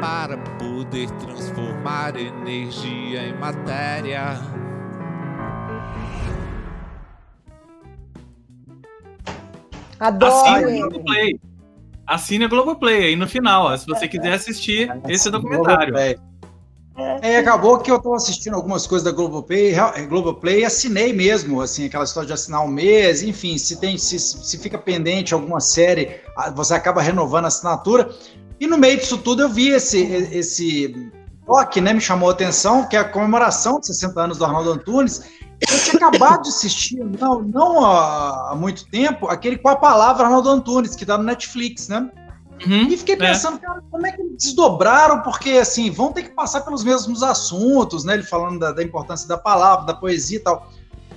para 0.00 0.38
poder 0.58 1.10
transformar 1.12 2.16
energia 2.16 3.22
em 3.22 3.38
matéria. 3.38 4.40
Adoro. 10.00 10.32
Assine 10.32 10.82
a 10.82 10.88
Globoplay. 10.88 11.40
Assine 12.06 12.44
a 12.44 12.48
Globoplay 12.48 13.04
aí 13.04 13.16
no 13.16 13.28
final, 13.28 13.66
ó, 13.66 13.76
se 13.76 13.86
você 13.86 14.08
quiser 14.08 14.32
assistir 14.32 14.90
é, 14.90 15.12
esse 15.12 15.30
documentário. 15.30 15.94
É, 17.22 17.36
acabou 17.38 17.78
que 17.78 17.90
eu 17.90 17.96
estou 17.96 18.14
assistindo 18.14 18.54
algumas 18.54 18.86
coisas 18.86 19.04
da 19.04 19.12
Globoplay, 19.12 19.74
Globoplay 20.08 20.64
assinei 20.64 21.12
mesmo, 21.12 21.60
assim, 21.60 21.86
aquela 21.86 22.04
história 22.04 22.26
de 22.26 22.32
assinar 22.32 22.64
um 22.64 22.68
mês, 22.68 23.22
enfim, 23.22 23.56
se 23.56 23.78
tem, 23.78 23.96
se, 23.96 24.18
se 24.18 24.58
fica 24.58 24.76
pendente 24.76 25.32
alguma 25.32 25.60
série, 25.60 26.20
você 26.54 26.74
acaba 26.74 27.00
renovando 27.00 27.44
a 27.44 27.48
assinatura. 27.48 28.10
E 28.60 28.66
no 28.66 28.76
meio 28.76 28.98
disso 28.98 29.16
tudo 29.18 29.42
eu 29.42 29.48
vi 29.48 29.70
esse, 29.70 29.98
esse 29.98 31.10
toque, 31.46 31.80
né, 31.80 31.94
me 31.94 32.00
chamou 32.00 32.28
a 32.28 32.32
atenção, 32.32 32.86
que 32.86 32.94
é 32.94 33.00
a 33.00 33.04
comemoração 33.08 33.80
de 33.80 33.86
60 33.86 34.20
anos 34.20 34.38
do 34.38 34.44
Arnaldo 34.44 34.70
Antunes, 34.70 35.22
eu 35.60 35.78
tinha 35.78 35.96
acabado 35.96 36.42
de 36.42 36.48
assistir, 36.48 37.04
não, 37.18 37.42
não 37.42 37.84
há, 37.84 38.52
há, 38.52 38.54
muito 38.54 38.86
tempo, 38.86 39.26
aquele 39.26 39.58
com 39.58 39.68
a 39.68 39.76
palavra 39.76 40.24
Arnaldo 40.24 40.48
Antunes, 40.48 40.94
que 40.94 41.04
tá 41.04 41.18
no 41.18 41.24
Netflix, 41.24 41.88
né? 41.88 42.10
Uhum, 42.66 42.88
e 42.88 42.96
fiquei 42.96 43.14
é. 43.14 43.18
pensando, 43.18 43.56
é. 43.56 43.60
cara, 43.60 43.82
como 43.90 44.06
é 44.06 44.12
que 44.12 44.20
eles 44.20 44.36
desdobraram? 44.36 45.22
Porque, 45.22 45.50
assim, 45.52 45.90
vão 45.90 46.12
ter 46.12 46.24
que 46.24 46.30
passar 46.30 46.60
pelos 46.62 46.84
mesmos 46.84 47.22
assuntos, 47.22 48.04
né? 48.04 48.14
Ele 48.14 48.22
falando 48.22 48.58
da, 48.58 48.72
da 48.72 48.82
importância 48.82 49.28
da 49.28 49.36
palavra, 49.36 49.86
da 49.86 49.94
poesia 49.94 50.38
e 50.38 50.40
tal. 50.40 50.70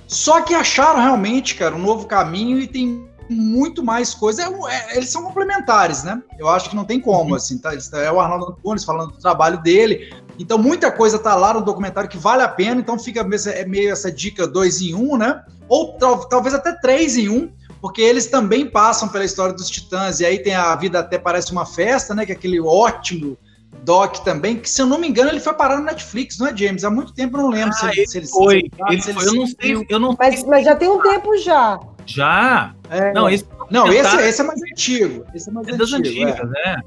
Só 0.06 0.42
que 0.42 0.54
acharam 0.54 1.00
realmente, 1.00 1.54
cara, 1.54 1.74
um 1.74 1.78
novo 1.78 2.06
caminho 2.06 2.58
e 2.58 2.66
tem 2.66 3.08
muito 3.28 3.82
mais 3.82 4.14
coisa. 4.14 4.42
É, 4.42 4.46
é, 4.46 4.96
eles 4.96 5.10
são 5.10 5.22
complementares, 5.22 6.02
né? 6.02 6.22
Eu 6.38 6.48
acho 6.48 6.70
que 6.70 6.76
não 6.76 6.84
tem 6.84 7.00
como, 7.00 7.30
uhum. 7.30 7.36
assim, 7.36 7.58
tá? 7.58 7.72
É 7.94 8.10
o 8.10 8.20
Arnaldo 8.20 8.52
Antunes 8.52 8.84
falando 8.84 9.12
do 9.12 9.18
trabalho 9.18 9.60
dele, 9.62 10.12
então, 10.38 10.58
muita 10.58 10.90
coisa 10.90 11.18
tá 11.18 11.34
lá 11.34 11.54
no 11.54 11.62
documentário 11.62 12.10
que 12.10 12.18
vale 12.18 12.42
a 12.42 12.48
pena, 12.48 12.80
então 12.80 12.98
fica 12.98 13.20
é 13.20 13.64
meio 13.64 13.92
essa 13.92 14.10
dica 14.10 14.46
dois 14.46 14.80
em 14.80 14.94
um, 14.94 15.16
né? 15.16 15.42
Ou 15.68 15.96
talvez 16.28 16.54
até 16.54 16.72
três 16.72 17.16
em 17.16 17.28
um, 17.28 17.50
porque 17.80 18.02
eles 18.02 18.26
também 18.26 18.68
passam 18.68 19.08
pela 19.08 19.24
história 19.24 19.54
dos 19.54 19.70
Titãs, 19.70 20.20
e 20.20 20.26
aí 20.26 20.38
tem 20.38 20.54
a 20.54 20.74
vida 20.74 20.98
até 20.98 21.18
parece 21.18 21.52
uma 21.52 21.64
festa, 21.64 22.14
né? 22.14 22.26
Que 22.26 22.32
é 22.32 22.34
aquele 22.34 22.60
ótimo 22.60 23.36
doc 23.82 24.18
também, 24.18 24.56
que 24.56 24.70
se 24.70 24.80
eu 24.80 24.86
não 24.86 24.98
me 24.98 25.06
engano 25.06 25.30
ele 25.30 25.40
foi 25.40 25.52
parar 25.52 25.76
no 25.76 25.84
Netflix, 25.84 26.38
não 26.38 26.46
é, 26.46 26.56
James? 26.56 26.84
Há 26.84 26.90
muito 26.90 27.12
tempo 27.12 27.36
eu 27.36 27.42
não 27.42 27.50
lembro 27.50 27.70
ah, 27.70 27.78
se, 27.78 27.86
ele, 27.86 28.06
se 28.06 28.18
ele 28.18 28.26
foi. 28.26 28.60
Se 28.60 28.92
ele, 28.92 29.02
se 29.02 29.10
ele. 29.10 29.18
Eu 29.20 29.34
não 29.34 29.46
sei, 29.46 29.86
eu 29.88 29.98
não 30.00 30.16
mas, 30.18 30.44
mas 30.44 30.64
já 30.64 30.74
tem 30.74 30.88
um 30.88 31.00
tempo 31.00 31.36
já. 31.38 31.78
Já? 32.06 32.74
É, 32.94 33.12
não, 33.12 33.28
esse, 33.28 33.44
não 33.70 33.92
esse, 33.92 34.16
esse, 34.16 34.40
é 34.40 34.44
mais 34.44 34.60
antigo. 34.62 35.24
Esse 35.34 35.48
é 35.48 35.52
mais 35.52 35.66
é 35.66 35.72
antigo, 35.72 35.90
das 35.90 35.92
antigas, 35.92 36.38
é. 36.40 36.46
né? 36.46 36.82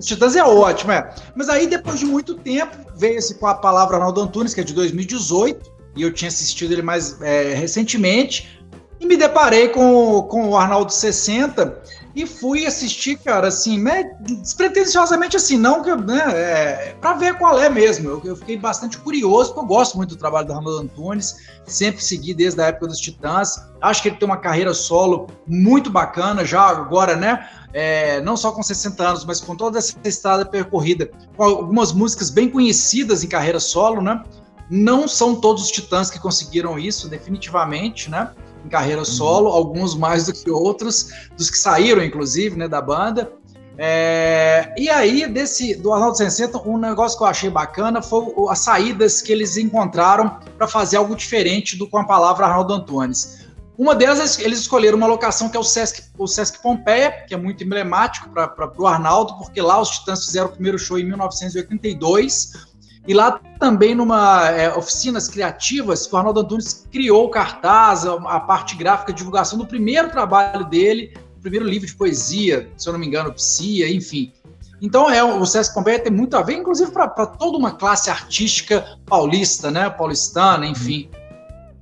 Titãs 0.00 0.36
é 0.36 0.44
ótimo, 0.44 0.92
é. 0.92 1.12
Mas 1.34 1.48
aí, 1.48 1.66
depois 1.66 1.98
de 1.98 2.06
muito 2.06 2.34
tempo, 2.34 2.76
veio 2.96 3.18
esse 3.18 3.34
com 3.34 3.46
a 3.46 3.54
palavra 3.54 3.96
Arnaldo 3.96 4.20
Antunes, 4.20 4.54
que 4.54 4.60
é 4.60 4.64
de 4.64 4.74
2018, 4.74 5.70
e 5.96 6.02
eu 6.02 6.12
tinha 6.12 6.28
assistido 6.28 6.72
ele 6.72 6.82
mais 6.82 7.20
é, 7.20 7.54
recentemente, 7.54 8.60
e 9.00 9.06
me 9.06 9.16
deparei 9.16 9.68
com, 9.68 10.22
com 10.22 10.50
o 10.50 10.56
Arnaldo 10.56 10.92
60 10.92 11.82
e 12.14 12.26
fui 12.26 12.66
assistir, 12.66 13.18
cara, 13.18 13.48
assim, 13.48 13.78
né, 13.78 14.12
despretensiosamente 14.20 15.36
assim, 15.36 15.56
não 15.56 15.82
que, 15.82 15.94
né, 15.94 16.22
é, 16.34 16.96
pra 17.00 17.14
ver 17.14 17.38
qual 17.38 17.58
é 17.58 17.68
mesmo. 17.68 18.08
Eu, 18.08 18.22
eu, 18.24 18.36
fiquei 18.36 18.58
bastante 18.58 18.98
curioso, 18.98 19.54
porque 19.54 19.60
eu 19.60 19.76
gosto 19.76 19.96
muito 19.96 20.10
do 20.10 20.16
trabalho 20.16 20.46
do 20.46 20.52
Arnaldo 20.52 20.78
Antunes, 20.78 21.36
sempre 21.64 22.02
segui 22.02 22.34
desde 22.34 22.60
a 22.60 22.66
época 22.66 22.88
dos 22.88 22.98
Titãs. 22.98 23.66
Acho 23.80 24.02
que 24.02 24.08
ele 24.08 24.16
tem 24.16 24.26
uma 24.26 24.36
carreira 24.36 24.74
solo 24.74 25.28
muito 25.46 25.90
bacana 25.90 26.44
já 26.44 26.62
agora, 26.62 27.16
né? 27.16 27.48
é, 27.72 28.20
não 28.20 28.36
só 28.36 28.52
com 28.52 28.62
60 28.62 29.02
anos, 29.02 29.24
mas 29.24 29.40
com 29.40 29.56
toda 29.56 29.78
essa 29.78 29.96
estrada 30.04 30.44
percorrida, 30.44 31.10
com 31.36 31.42
algumas 31.42 31.92
músicas 31.92 32.30
bem 32.30 32.48
conhecidas 32.48 33.24
em 33.24 33.28
carreira 33.28 33.58
solo, 33.58 34.02
né? 34.02 34.22
Não 34.70 35.08
são 35.08 35.34
todos 35.34 35.64
os 35.64 35.70
titãs 35.70 36.10
que 36.10 36.18
conseguiram 36.18 36.78
isso, 36.78 37.08
definitivamente, 37.08 38.10
né? 38.10 38.30
Em 38.64 38.68
carreira 38.68 39.00
uhum. 39.00 39.04
solo, 39.04 39.48
alguns 39.48 39.94
mais 39.94 40.26
do 40.26 40.32
que 40.32 40.50
outros, 40.50 41.08
dos 41.36 41.50
que 41.50 41.58
saíram, 41.58 42.02
inclusive, 42.02 42.56
né, 42.56 42.68
da 42.68 42.80
banda. 42.80 43.32
É, 43.78 44.72
e 44.76 44.88
aí, 44.90 45.26
desse 45.26 45.74
do 45.74 45.92
Arnaldo 45.92 46.16
60, 46.16 46.68
um 46.68 46.78
negócio 46.78 47.16
que 47.16 47.24
eu 47.24 47.28
achei 47.28 47.50
bacana 47.50 48.02
foi 48.02 48.26
as 48.48 48.60
saídas 48.60 49.22
que 49.22 49.32
eles 49.32 49.56
encontraram 49.56 50.38
para 50.56 50.68
fazer 50.68 50.98
algo 50.98 51.16
diferente 51.16 51.76
do 51.76 51.88
com 51.88 51.98
a 51.98 52.04
palavra 52.04 52.46
Arnaldo 52.46 52.74
Antunes. 52.74 53.42
Uma 53.76 53.94
delas, 53.94 54.38
eles 54.38 54.60
escolheram 54.60 54.98
uma 54.98 55.06
locação 55.06 55.48
que 55.48 55.56
é 55.56 55.60
o 55.60 55.64
Sesc, 55.64 56.02
o 56.18 56.26
Sesc 56.26 56.60
Pompeia, 56.62 57.24
que 57.26 57.34
é 57.34 57.36
muito 57.36 57.64
emblemático 57.64 58.28
para 58.28 58.72
o 58.78 58.86
Arnaldo, 58.86 59.38
porque 59.38 59.60
lá 59.62 59.80
os 59.80 59.90
Titãs 59.90 60.26
fizeram 60.26 60.48
o 60.48 60.52
primeiro 60.52 60.78
show 60.78 60.98
em 60.98 61.04
1982. 61.04 62.66
E 63.06 63.14
lá 63.14 63.40
também, 63.58 63.94
numa 63.94 64.48
é, 64.50 64.72
oficinas 64.76 65.28
criativas, 65.28 66.10
o 66.10 66.16
Arnaldo 66.16 66.40
Antunes 66.40 66.86
criou 66.90 67.26
o 67.26 67.30
cartaz, 67.30 68.06
a, 68.06 68.14
a, 68.14 68.40
parte 68.40 68.76
gráfica, 68.76 69.10
a 69.10 69.14
divulgação 69.14 69.58
do 69.58 69.66
primeiro 69.66 70.08
trabalho 70.08 70.64
dele, 70.66 71.12
o 71.36 71.40
primeiro 71.40 71.66
livro 71.66 71.86
de 71.86 71.94
poesia, 71.94 72.70
se 72.76 72.88
eu 72.88 72.92
não 72.92 73.00
me 73.00 73.06
engano, 73.06 73.32
Psia, 73.32 73.92
enfim. 73.92 74.32
Então, 74.80 75.10
é, 75.10 75.22
o 75.22 75.44
Sesc 75.46 75.74
Pompeia 75.74 75.98
tem 75.98 76.12
muito 76.12 76.36
a 76.36 76.42
ver, 76.42 76.54
inclusive 76.54 76.90
para 76.90 77.08
toda 77.08 77.56
uma 77.56 77.72
classe 77.72 78.10
artística 78.10 78.98
paulista, 79.06 79.70
né? 79.70 79.88
Paulistana, 79.88 80.66
enfim. 80.66 81.08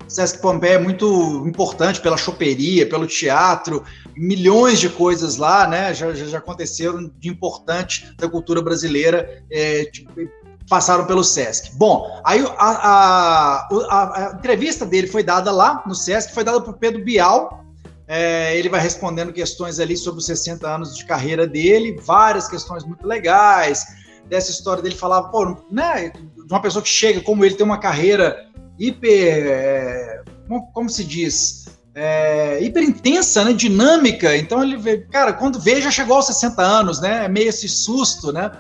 Sesc 0.07 0.41
Pompeia 0.41 0.75
é 0.75 0.79
muito 0.79 1.43
importante 1.47 2.01
pela 2.01 2.19
choperia, 2.19 2.87
pelo 2.87 3.07
teatro, 3.07 3.85
milhões 4.15 4.79
de 4.79 4.91
coisas 4.91 5.39
lá, 5.39 5.67
né? 5.67 5.95
Já, 5.95 6.13
já, 6.13 6.27
já 6.27 6.39
aconteceram 6.39 7.11
de 7.19 7.29
importante 7.31 8.13
da 8.19 8.29
cultura 8.29 8.61
brasileira, 8.61 9.43
é, 9.51 9.87
tipo, 9.87 10.13
passaram 10.71 11.05
pelo 11.05 11.25
Sesc. 11.25 11.75
Bom, 11.75 12.09
aí 12.25 12.45
a, 12.57 12.71
a, 12.71 13.69
a, 13.91 14.29
a, 14.29 14.33
entrevista 14.39 14.87
dele 14.87 15.09
foi 15.09 15.25
dada 15.25 15.51
lá 15.51 15.83
no 15.85 15.97
Sesc, 15.97 16.33
foi 16.33 16.45
dada 16.45 16.61
por 16.61 16.75
Pedro 16.75 17.05
Bial. 17.05 17.65
É, 18.07 18.57
ele 18.57 18.69
vai 18.69 18.81
respondendo 18.81 19.33
questões 19.33 19.81
ali 19.81 19.97
sobre 19.97 20.21
os 20.21 20.27
60 20.27 20.69
anos 20.69 20.97
de 20.97 21.05
carreira 21.05 21.45
dele, 21.45 22.01
várias 22.01 22.49
questões 22.49 22.85
muito 22.85 23.05
legais. 23.05 23.85
Dessa 24.29 24.53
história 24.53 24.81
dele 24.81 24.95
falava, 24.95 25.29
pô, 25.29 25.57
né? 25.73 26.11
De 26.11 26.53
uma 26.53 26.63
pessoa 26.63 26.83
que 26.83 26.89
chega 26.89 27.21
como 27.21 27.45
ele 27.45 27.57
tem 27.57 27.67
uma 27.67 27.79
carreira 27.79 28.49
hiper. 28.79 29.47
É, 29.49 30.23
como, 30.47 30.71
como, 30.73 30.89
se 30.89 31.03
diz? 31.03 31.80
É, 31.95 32.63
hiper 32.63 32.83
intensa, 32.83 33.45
né? 33.45 33.53
Dinâmica. 33.53 34.37
Então 34.37 34.63
ele 34.63 34.99
cara, 35.11 35.33
quando 35.33 35.59
vê, 35.59 35.81
já 35.81 35.91
chegou 35.91 36.17
aos 36.17 36.27
60 36.27 36.63
anos, 36.63 37.01
né? 37.01 37.25
É 37.25 37.29
meio 37.29 37.49
esse 37.49 37.69
susto, 37.69 38.33
né? 38.33 38.51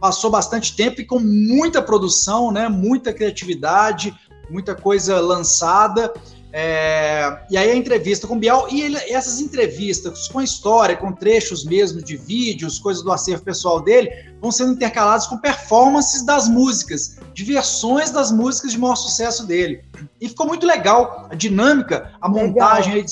Passou 0.00 0.30
bastante 0.30 0.76
tempo 0.76 1.00
e 1.00 1.04
com 1.04 1.18
muita 1.18 1.82
produção, 1.82 2.52
né? 2.52 2.68
Muita 2.68 3.12
criatividade, 3.12 4.14
muita 4.48 4.74
coisa 4.74 5.20
lançada. 5.20 6.12
É, 6.54 7.38
e 7.50 7.56
aí 7.56 7.70
a 7.70 7.74
entrevista 7.74 8.26
com 8.26 8.34
o 8.34 8.38
Bial, 8.38 8.68
e 8.70 8.82
ele, 8.82 8.98
essas 9.08 9.40
entrevistas 9.40 10.28
com 10.28 10.42
história, 10.42 10.96
com 10.96 11.10
trechos 11.10 11.64
mesmo 11.64 12.02
de 12.02 12.14
vídeos, 12.16 12.78
coisas 12.78 13.02
do 13.02 13.10
acervo 13.10 13.42
pessoal 13.42 13.80
dele, 13.80 14.10
vão 14.40 14.52
sendo 14.52 14.72
intercaladas 14.72 15.26
com 15.26 15.38
performances 15.38 16.26
das 16.26 16.48
músicas, 16.48 17.16
de 17.32 17.42
versões 17.42 18.10
das 18.10 18.30
músicas 18.30 18.72
de 18.72 18.78
maior 18.78 18.96
sucesso 18.96 19.46
dele. 19.46 19.82
E 20.20 20.28
ficou 20.28 20.46
muito 20.46 20.66
legal 20.66 21.26
a 21.30 21.34
dinâmica, 21.34 22.12
a 22.20 22.28
legal. 22.28 22.46
montagem 22.46 23.02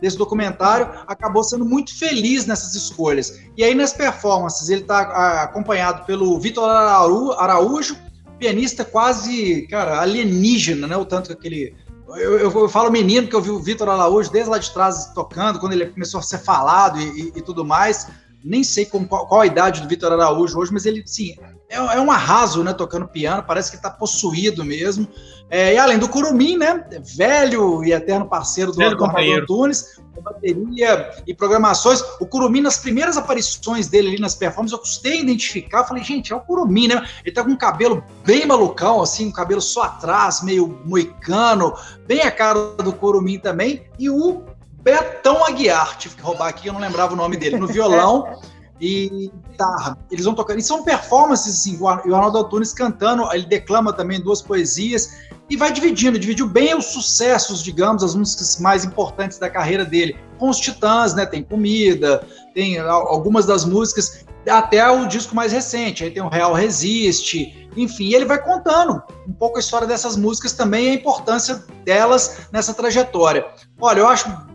desse 0.00 0.16
documentário, 0.16 0.88
acabou 1.06 1.44
sendo 1.44 1.64
muito 1.64 1.96
feliz 1.96 2.44
nessas 2.44 2.74
escolhas. 2.74 3.40
E 3.56 3.62
aí 3.62 3.74
nas 3.74 3.92
performances, 3.92 4.68
ele 4.68 4.80
está 4.80 5.42
acompanhado 5.42 6.04
pelo 6.06 6.38
Vitor 6.40 6.68
Araújo, 6.68 7.96
pianista 8.38 8.84
quase, 8.84 9.66
cara, 9.68 10.00
alienígena, 10.00 10.86
né? 10.86 10.96
O 10.96 11.04
tanto 11.04 11.28
que 11.28 11.32
aquele 11.32 11.74
eu, 12.16 12.38
eu, 12.38 12.50
eu, 12.50 12.68
falo 12.68 12.90
menino, 12.90 13.22
porque 13.22 13.36
eu 13.36 13.42
vi 13.42 13.50
o 13.50 13.58
Vitor 13.58 13.88
Araújo 13.88 14.30
desde 14.30 14.50
lá 14.50 14.58
de 14.58 14.70
trás 14.72 15.12
tocando, 15.14 15.58
quando 15.58 15.72
ele 15.72 15.86
começou 15.86 16.20
a 16.20 16.22
ser 16.22 16.38
falado 16.38 16.98
e, 17.00 17.04
e, 17.04 17.32
e 17.36 17.42
tudo 17.42 17.64
mais. 17.64 18.08
Nem 18.44 18.62
sei 18.62 18.86
qual, 18.86 19.04
qual, 19.04 19.40
a 19.40 19.46
idade 19.46 19.80
do 19.80 19.88
Vitor 19.88 20.12
Araújo 20.12 20.58
hoje, 20.58 20.72
mas 20.72 20.86
ele, 20.86 21.02
sim, 21.06 21.36
é, 21.68 21.76
é 21.76 22.00
um 22.00 22.10
arraso, 22.10 22.64
né, 22.64 22.72
tocando 22.72 23.06
piano, 23.06 23.42
parece 23.46 23.70
que 23.70 23.76
está 23.76 23.90
possuído 23.90 24.64
mesmo. 24.64 25.06
É, 25.50 25.74
e 25.74 25.78
além 25.78 25.98
do 25.98 26.08
Curumim, 26.08 26.56
né, 26.56 26.84
velho 27.16 27.84
e 27.84 27.92
eterno 27.92 28.28
parceiro 28.28 28.72
do 28.72 28.82
Arnaldo 28.82 29.32
Antunes, 29.32 29.98
bateria 30.20 31.10
e 31.26 31.34
programações. 31.34 32.02
O 32.20 32.26
Curumim, 32.26 32.60
nas 32.60 32.78
primeiras 32.78 33.16
aparições 33.16 33.88
dele 33.88 34.08
ali 34.08 34.20
nas 34.20 34.34
performances, 34.34 34.72
eu 34.72 34.78
custei 34.78 35.20
identificar. 35.20 35.80
Eu 35.80 35.84
falei, 35.84 36.02
gente, 36.02 36.32
é 36.32 36.36
o 36.36 36.40
Curumim, 36.40 36.88
né? 36.88 37.06
Ele 37.24 37.34
tá 37.34 37.42
com 37.42 37.50
um 37.50 37.56
cabelo 37.56 38.02
bem 38.24 38.46
malucão, 38.46 39.00
assim, 39.00 39.26
um 39.28 39.32
cabelo 39.32 39.60
só 39.60 39.84
atrás, 39.84 40.42
meio 40.42 40.80
moicano, 40.84 41.74
bem 42.06 42.20
a 42.20 42.30
cara 42.30 42.74
do 42.76 42.92
Curumim 42.92 43.38
também. 43.38 43.86
E 43.98 44.10
o 44.10 44.44
Betão 44.88 45.44
Aguiar, 45.44 45.98
tive 45.98 46.16
que 46.16 46.22
roubar 46.22 46.48
aqui, 46.48 46.68
eu 46.68 46.72
não 46.72 46.80
lembrava 46.80 47.12
o 47.12 47.16
nome 47.16 47.36
dele, 47.36 47.58
no 47.58 47.66
violão. 47.66 48.40
e 48.80 49.30
guitarra. 49.50 49.98
Eles 50.10 50.24
vão 50.24 50.34
tocando. 50.34 50.60
E 50.60 50.62
são 50.62 50.84
performances, 50.84 51.54
assim, 51.54 51.76
o 51.80 51.88
Arnaldo 51.88 52.38
Antunes 52.38 52.72
cantando, 52.72 53.28
ele 53.32 53.44
declama 53.44 53.92
também 53.92 54.20
duas 54.20 54.40
poesias 54.40 55.18
e 55.50 55.56
vai 55.56 55.72
dividindo, 55.72 56.18
dividiu 56.18 56.46
bem 56.46 56.76
os 56.76 56.86
sucessos, 56.86 57.62
digamos, 57.62 58.04
as 58.04 58.14
músicas 58.14 58.60
mais 58.60 58.84
importantes 58.84 59.38
da 59.38 59.50
carreira 59.50 59.84
dele. 59.84 60.16
Com 60.38 60.48
os 60.48 60.60
Titãs, 60.60 61.14
né? 61.14 61.26
Tem 61.26 61.42
Comida, 61.42 62.24
tem 62.54 62.78
algumas 62.78 63.46
das 63.46 63.64
músicas, 63.64 64.24
até 64.48 64.88
o 64.88 65.06
disco 65.06 65.34
mais 65.34 65.52
recente. 65.52 66.04
Aí 66.04 66.10
tem 66.10 66.22
o 66.22 66.28
Real 66.28 66.52
Resiste, 66.52 67.68
enfim, 67.76 68.12
ele 68.12 68.24
vai 68.24 68.42
contando 68.42 69.02
um 69.26 69.32
pouco 69.32 69.56
a 69.56 69.60
história 69.60 69.86
dessas 69.86 70.16
músicas 70.16 70.52
também 70.52 70.86
e 70.86 70.90
a 70.90 70.94
importância 70.94 71.64
delas 71.84 72.48
nessa 72.52 72.74
trajetória. 72.74 73.46
Olha, 73.80 74.00
eu 74.00 74.08
acho 74.08 74.47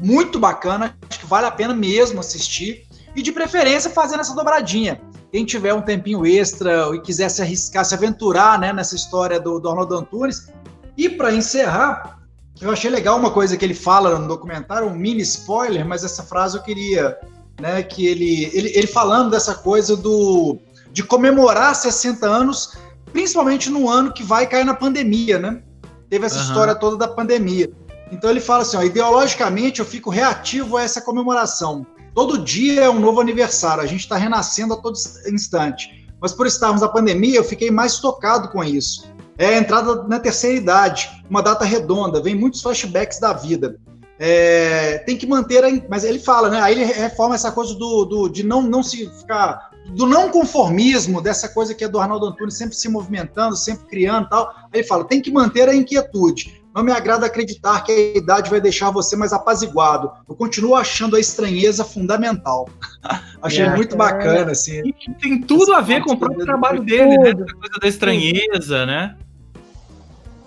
muito 0.00 0.38
bacana, 0.38 0.96
acho 1.08 1.20
que 1.20 1.26
vale 1.26 1.46
a 1.46 1.50
pena 1.50 1.74
mesmo 1.74 2.20
assistir 2.20 2.86
e 3.14 3.22
de 3.22 3.32
preferência 3.32 3.90
fazendo 3.90 4.20
essa 4.20 4.34
dobradinha. 4.34 5.00
Quem 5.32 5.44
tiver 5.44 5.74
um 5.74 5.82
tempinho 5.82 6.24
extra 6.24 6.94
e 6.94 7.00
quiser 7.00 7.28
se 7.28 7.42
arriscar, 7.42 7.84
se 7.84 7.94
aventurar 7.94 8.58
né, 8.58 8.72
nessa 8.72 8.94
história 8.94 9.38
do, 9.38 9.58
do 9.58 9.68
Arnaldo 9.68 9.96
Antunes. 9.96 10.50
E 10.96 11.08
para 11.08 11.34
encerrar, 11.34 12.18
eu 12.60 12.70
achei 12.70 12.90
legal 12.90 13.18
uma 13.18 13.30
coisa 13.30 13.56
que 13.56 13.64
ele 13.64 13.74
fala 13.74 14.18
no 14.18 14.26
documentário, 14.26 14.88
um 14.88 14.94
mini 14.94 15.22
spoiler, 15.22 15.86
mas 15.86 16.02
essa 16.02 16.22
frase 16.22 16.56
eu 16.56 16.62
queria, 16.62 17.16
né, 17.60 17.82
que 17.82 18.06
ele, 18.06 18.50
ele, 18.54 18.72
ele 18.74 18.86
falando 18.86 19.30
dessa 19.30 19.54
coisa 19.54 19.96
do 19.96 20.58
de 20.90 21.02
comemorar 21.02 21.74
60 21.74 22.26
anos, 22.26 22.72
principalmente 23.12 23.70
no 23.70 23.88
ano 23.88 24.12
que 24.12 24.22
vai 24.22 24.46
cair 24.46 24.64
na 24.64 24.74
pandemia, 24.74 25.38
né? 25.38 25.62
Teve 26.08 26.26
essa 26.26 26.38
uhum. 26.38 26.44
história 26.44 26.74
toda 26.74 26.96
da 26.96 27.06
pandemia. 27.06 27.70
Então 28.10 28.30
ele 28.30 28.40
fala 28.40 28.62
assim, 28.62 28.76
ó, 28.76 28.82
ideologicamente 28.82 29.80
eu 29.80 29.86
fico 29.86 30.10
reativo 30.10 30.76
a 30.76 30.82
essa 30.82 31.00
comemoração. 31.00 31.86
Todo 32.14 32.38
dia 32.38 32.82
é 32.82 32.90
um 32.90 32.98
novo 32.98 33.20
aniversário, 33.20 33.82
a 33.82 33.86
gente 33.86 34.00
está 34.00 34.16
renascendo 34.16 34.74
a 34.74 34.76
todo 34.76 34.98
instante. 35.30 36.08
Mas 36.20 36.32
por 36.32 36.46
estarmos 36.46 36.80
na 36.80 36.88
pandemia, 36.88 37.36
eu 37.36 37.44
fiquei 37.44 37.70
mais 37.70 37.98
tocado 37.98 38.48
com 38.48 38.64
isso. 38.64 39.12
É 39.36 39.54
a 39.54 39.58
entrada 39.58 40.02
na 40.04 40.18
terceira 40.18 40.56
idade, 40.56 41.22
uma 41.30 41.42
data 41.42 41.64
redonda, 41.64 42.20
vem 42.20 42.34
muitos 42.34 42.60
flashbacks 42.60 43.20
da 43.20 43.32
vida. 43.32 43.78
É, 44.18 44.98
tem 45.06 45.16
que 45.16 45.28
manter, 45.28 45.64
a, 45.64 45.68
mas 45.88 46.02
ele 46.02 46.18
fala, 46.18 46.50
né? 46.50 46.60
Aí 46.60 46.74
ele 46.74 46.84
reforma 46.84 47.36
essa 47.36 47.52
coisa 47.52 47.72
do, 47.74 48.04
do, 48.04 48.28
de 48.28 48.42
não, 48.42 48.62
não 48.62 48.82
se 48.82 49.08
ficar, 49.10 49.70
do 49.90 50.06
não 50.06 50.28
conformismo, 50.28 51.22
dessa 51.22 51.48
coisa 51.48 51.72
que 51.72 51.84
é 51.84 51.88
do 51.88 52.00
Arnaldo 52.00 52.26
Antunes, 52.26 52.54
sempre 52.54 52.74
se 52.74 52.88
movimentando, 52.88 53.56
sempre 53.56 53.86
criando 53.86 54.28
tal. 54.28 54.48
Aí 54.72 54.80
ele 54.80 54.88
fala, 54.88 55.04
tem 55.04 55.22
que 55.22 55.30
manter 55.30 55.68
a 55.68 55.74
inquietude. 55.74 56.60
Não 56.74 56.82
me 56.84 56.92
agrada 56.92 57.26
acreditar 57.26 57.82
que 57.82 57.90
a 57.90 58.18
idade 58.18 58.50
vai 58.50 58.60
deixar 58.60 58.90
você 58.90 59.16
mais 59.16 59.32
apaziguado. 59.32 60.12
Eu 60.28 60.34
continuo 60.34 60.74
achando 60.74 61.16
a 61.16 61.20
estranheza 61.20 61.84
fundamental. 61.84 62.68
Achei 63.42 63.64
é, 63.64 63.74
muito 63.74 63.96
bacana, 63.96 64.52
assim. 64.52 64.82
E 64.84 64.92
tem 65.14 65.40
tudo 65.40 65.72
a 65.72 65.80
ver 65.80 66.02
com 66.02 66.12
o 66.12 66.16
próprio 66.16 66.44
trabalho 66.44 66.82
dele, 66.82 67.16
né? 67.18 67.30
Essa 67.30 67.54
coisa 67.54 67.78
da 67.80 67.88
estranheza, 67.88 68.86
né? 68.86 69.16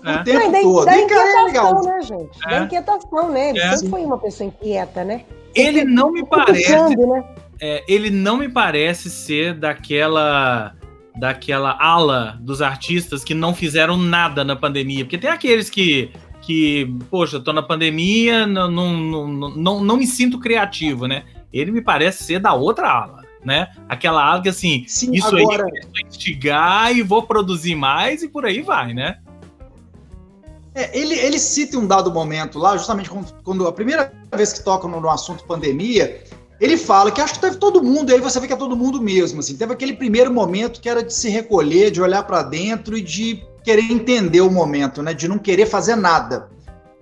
O 0.04 0.08
é. 0.08 0.22
tempo 0.22 0.62
todo. 0.62 0.84
Da 0.84 0.96
inquietação, 0.96 1.44
legal. 1.44 1.84
né, 1.84 2.02
gente? 2.02 2.38
É. 2.46 2.50
Da 2.50 2.64
inquietação, 2.64 3.30
né? 3.30 3.50
Ele 3.50 3.60
é. 3.60 3.76
sempre 3.76 3.90
foi 3.90 4.00
uma 4.02 4.18
pessoa 4.18 4.46
inquieta, 4.48 5.04
né? 5.04 5.24
Ele 5.54 5.84
não 5.84 6.10
me 6.10 6.24
parece. 6.26 6.96
né? 6.96 7.24
É, 7.60 7.84
ele 7.86 8.10
não 8.10 8.38
me 8.38 8.48
parece 8.48 9.10
ser 9.10 9.54
daquela 9.54 10.74
daquela 11.16 11.76
ala 11.78 12.38
dos 12.40 12.62
artistas 12.62 13.22
que 13.22 13.34
não 13.34 13.54
fizeram 13.54 13.96
nada 13.96 14.44
na 14.44 14.56
pandemia. 14.56 15.04
Porque 15.04 15.18
tem 15.18 15.30
aqueles 15.30 15.68
que, 15.68 16.10
que 16.40 16.94
poxa, 17.10 17.40
tô 17.40 17.52
na 17.52 17.62
pandemia, 17.62 18.46
não, 18.46 18.70
não, 18.70 19.28
não, 19.28 19.84
não, 19.84 19.96
me 19.96 20.06
sinto 20.06 20.38
criativo, 20.38 21.06
né? 21.06 21.24
Ele 21.52 21.70
me 21.70 21.82
parece 21.82 22.24
ser 22.24 22.38
da 22.38 22.54
outra 22.54 22.90
ala, 22.90 23.22
né? 23.44 23.68
Aquela 23.88 24.24
ala 24.24 24.42
que 24.42 24.48
assim, 24.48 24.84
Sim, 24.86 25.12
isso 25.14 25.36
agora... 25.36 25.64
aí 25.64 25.70
eu 25.70 26.08
instigar 26.08 26.96
e 26.96 27.02
vou 27.02 27.22
produzir 27.22 27.74
mais 27.74 28.22
e 28.22 28.28
por 28.28 28.46
aí 28.46 28.62
vai, 28.62 28.94
né? 28.94 29.18
É, 30.74 30.98
ele, 30.98 31.14
ele 31.14 31.38
cita 31.38 31.76
um 31.78 31.86
dado 31.86 32.10
momento 32.10 32.58
lá, 32.58 32.76
justamente 32.78 33.10
quando, 33.10 33.42
quando 33.42 33.68
a 33.68 33.72
primeira 33.72 34.10
vez 34.34 34.54
que 34.54 34.64
toca 34.64 34.88
no, 34.88 35.00
no 35.00 35.10
assunto 35.10 35.44
pandemia, 35.44 36.24
ele 36.62 36.76
fala 36.76 37.10
que 37.10 37.20
acho 37.20 37.34
que 37.34 37.40
teve 37.40 37.56
todo 37.56 37.82
mundo, 37.82 38.10
e 38.10 38.14
aí 38.14 38.20
você 38.20 38.38
vê 38.38 38.46
que 38.46 38.52
é 38.52 38.56
todo 38.56 38.76
mundo 38.76 39.02
mesmo, 39.02 39.40
assim, 39.40 39.56
teve 39.56 39.72
aquele 39.72 39.94
primeiro 39.94 40.32
momento 40.32 40.80
que 40.80 40.88
era 40.88 41.02
de 41.02 41.12
se 41.12 41.28
recolher, 41.28 41.90
de 41.90 42.00
olhar 42.00 42.22
para 42.22 42.40
dentro 42.44 42.96
e 42.96 43.02
de 43.02 43.44
querer 43.64 43.90
entender 43.90 44.42
o 44.42 44.50
momento, 44.50 45.02
né, 45.02 45.12
de 45.12 45.26
não 45.26 45.38
querer 45.38 45.66
fazer 45.66 45.96
nada. 45.96 46.48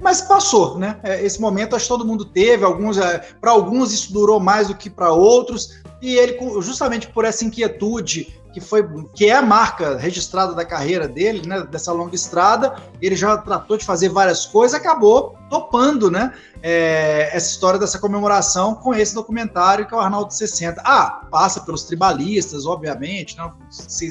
Mas 0.00 0.22
passou, 0.22 0.78
né? 0.78 0.98
É, 1.02 1.22
esse 1.22 1.38
momento 1.38 1.76
acho 1.76 1.84
que 1.84 1.90
todo 1.90 2.06
mundo 2.06 2.24
teve, 2.24 2.64
alguns 2.64 2.96
é, 2.96 3.18
para 3.38 3.50
alguns 3.50 3.92
isso 3.92 4.14
durou 4.14 4.40
mais 4.40 4.68
do 4.68 4.74
que 4.74 4.88
para 4.88 5.12
outros, 5.12 5.82
e 6.00 6.14
ele 6.14 6.38
justamente 6.62 7.08
por 7.08 7.26
essa 7.26 7.44
inquietude 7.44 8.39
que 8.52 8.60
foi 8.60 8.86
que 9.14 9.26
é 9.26 9.34
a 9.34 9.42
marca 9.42 9.96
registrada 9.96 10.54
da 10.54 10.64
carreira 10.64 11.06
dele, 11.06 11.46
né, 11.46 11.62
dessa 11.62 11.92
longa 11.92 12.14
estrada. 12.14 12.76
Ele 13.00 13.14
já 13.14 13.36
tratou 13.36 13.76
de 13.76 13.84
fazer 13.84 14.08
várias 14.08 14.46
coisas, 14.46 14.78
acabou 14.78 15.36
topando, 15.48 16.10
né, 16.10 16.32
é, 16.62 17.30
essa 17.32 17.50
história 17.50 17.78
dessa 17.78 17.98
comemoração 17.98 18.74
com 18.74 18.94
esse 18.94 19.14
documentário 19.14 19.86
que 19.86 19.94
é 19.94 19.96
o 19.96 20.00
Arnaldo 20.00 20.32
60. 20.32 20.80
Ah, 20.84 21.22
passa 21.30 21.60
pelos 21.60 21.84
tribalistas, 21.84 22.66
obviamente. 22.66 23.36
Não, 23.36 23.52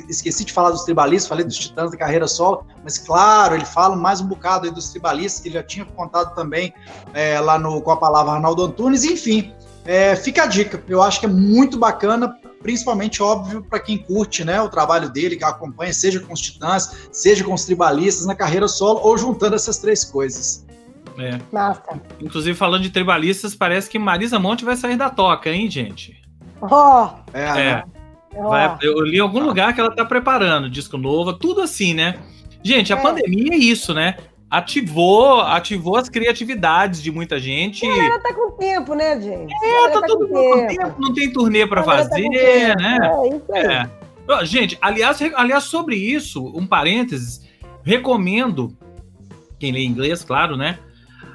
esqueci 0.09 0.45
de 0.45 0.53
falar 0.53 0.71
dos 0.71 0.83
tribalistas, 0.83 1.27
falei 1.27 1.45
dos 1.45 1.57
Titãs 1.57 1.91
da 1.91 1.97
carreira 1.97 2.27
solo, 2.27 2.65
mas 2.83 2.97
claro, 2.97 3.55
ele 3.55 3.65
fala 3.65 3.95
mais 3.95 4.21
um 4.21 4.25
bocado 4.25 4.71
dos 4.71 4.89
tribalistas 4.89 5.41
que 5.41 5.49
ele 5.49 5.55
já 5.55 5.63
tinha 5.63 5.85
contado 5.85 6.33
também 6.35 6.73
é, 7.13 7.39
lá 7.39 7.57
no 7.57 7.81
com 7.81 7.91
a 7.91 7.97
palavra 7.97 8.33
Arnaldo 8.33 8.63
Antunes. 8.63 9.03
Enfim, 9.03 9.53
é, 9.85 10.15
fica 10.15 10.43
a 10.43 10.45
dica. 10.45 10.83
Eu 10.87 11.01
acho 11.01 11.19
que 11.19 11.25
é 11.25 11.29
muito 11.29 11.77
bacana 11.77 12.35
principalmente 12.61 13.21
óbvio 13.23 13.63
para 13.63 13.79
quem 13.79 13.97
curte 13.97 14.43
né, 14.43 14.61
o 14.61 14.69
trabalho 14.69 15.09
dele, 15.09 15.35
que 15.35 15.43
acompanha, 15.43 15.93
seja 15.93 16.19
com 16.19 16.33
os 16.33 16.41
Titãs, 16.41 17.09
seja 17.11 17.43
com 17.43 17.53
os 17.53 17.65
tribalistas 17.65 18.25
na 18.25 18.35
carreira 18.35 18.67
solo, 18.67 18.99
ou 19.01 19.17
juntando 19.17 19.55
essas 19.55 19.77
três 19.77 20.03
coisas. 20.03 20.65
É. 21.17 21.39
Nossa. 21.51 21.83
Inclusive, 22.21 22.57
falando 22.57 22.83
de 22.83 22.89
tribalistas, 22.89 23.53
parece 23.53 23.89
que 23.89 23.99
Marisa 23.99 24.39
Monte 24.39 24.63
vai 24.63 24.75
sair 24.75 24.95
da 24.95 25.09
toca, 25.09 25.49
hein, 25.49 25.69
gente? 25.69 26.21
Oh. 26.61 27.09
É, 27.33 27.43
é. 27.43 27.53
Né? 27.53 27.83
Vai, 28.31 28.77
eu 28.81 29.01
li 29.01 29.17
em 29.17 29.21
algum 29.21 29.39
lugar 29.39 29.73
que 29.73 29.81
ela 29.81 29.93
tá 29.93 30.05
preparando 30.05 30.69
disco 30.69 30.97
novo, 30.97 31.33
tudo 31.33 31.61
assim, 31.61 31.93
né? 31.93 32.19
Gente, 32.63 32.93
a 32.93 32.97
é. 32.97 33.01
pandemia 33.01 33.53
é 33.53 33.57
isso, 33.57 33.93
né? 33.93 34.17
Ativou, 34.49 35.41
ativou 35.41 35.95
as 35.95 36.09
criatividades 36.09 37.01
de 37.01 37.11
muita 37.11 37.39
gente. 37.39 37.85
A 37.85 37.95
galera 37.95 38.19
tá 38.19 38.33
com 38.33 38.51
tempo, 38.51 38.95
né, 38.95 39.21
gente? 39.21 39.53
É, 39.63 39.89
tá, 39.89 40.01
tá 40.01 40.07
todo 40.07 40.27
mundo 40.27 40.51
com 40.51 40.67
tempo. 40.67 40.95
não 40.99 41.13
tem 41.13 41.31
turnê 41.31 41.67
para 41.67 41.83
tá 41.83 41.91
fazer, 41.91 42.23
tá 42.23 42.75
né? 42.81 42.97
É, 43.01 43.27
isso 43.27 43.53
aí. 43.53 43.65
É. 43.65 44.45
Gente, 44.45 44.77
aliás, 44.81 45.19
aliás, 45.35 45.63
sobre 45.63 45.95
isso, 45.95 46.45
um 46.55 46.65
parênteses, 46.65 47.47
recomendo, 47.83 48.75
quem 49.57 49.71
lê 49.71 49.83
inglês, 49.83 50.23
claro, 50.23 50.55
né? 50.55 50.79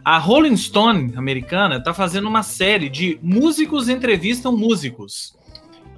A 0.04 0.18
Rolling 0.18 0.56
Stone 0.56 1.14
americana 1.16 1.82
tá 1.82 1.94
fazendo 1.94 2.28
uma 2.28 2.42
série 2.42 2.88
de 2.88 3.18
músicos 3.22 3.88
entrevistam 3.88 4.56
músicos. 4.56 5.36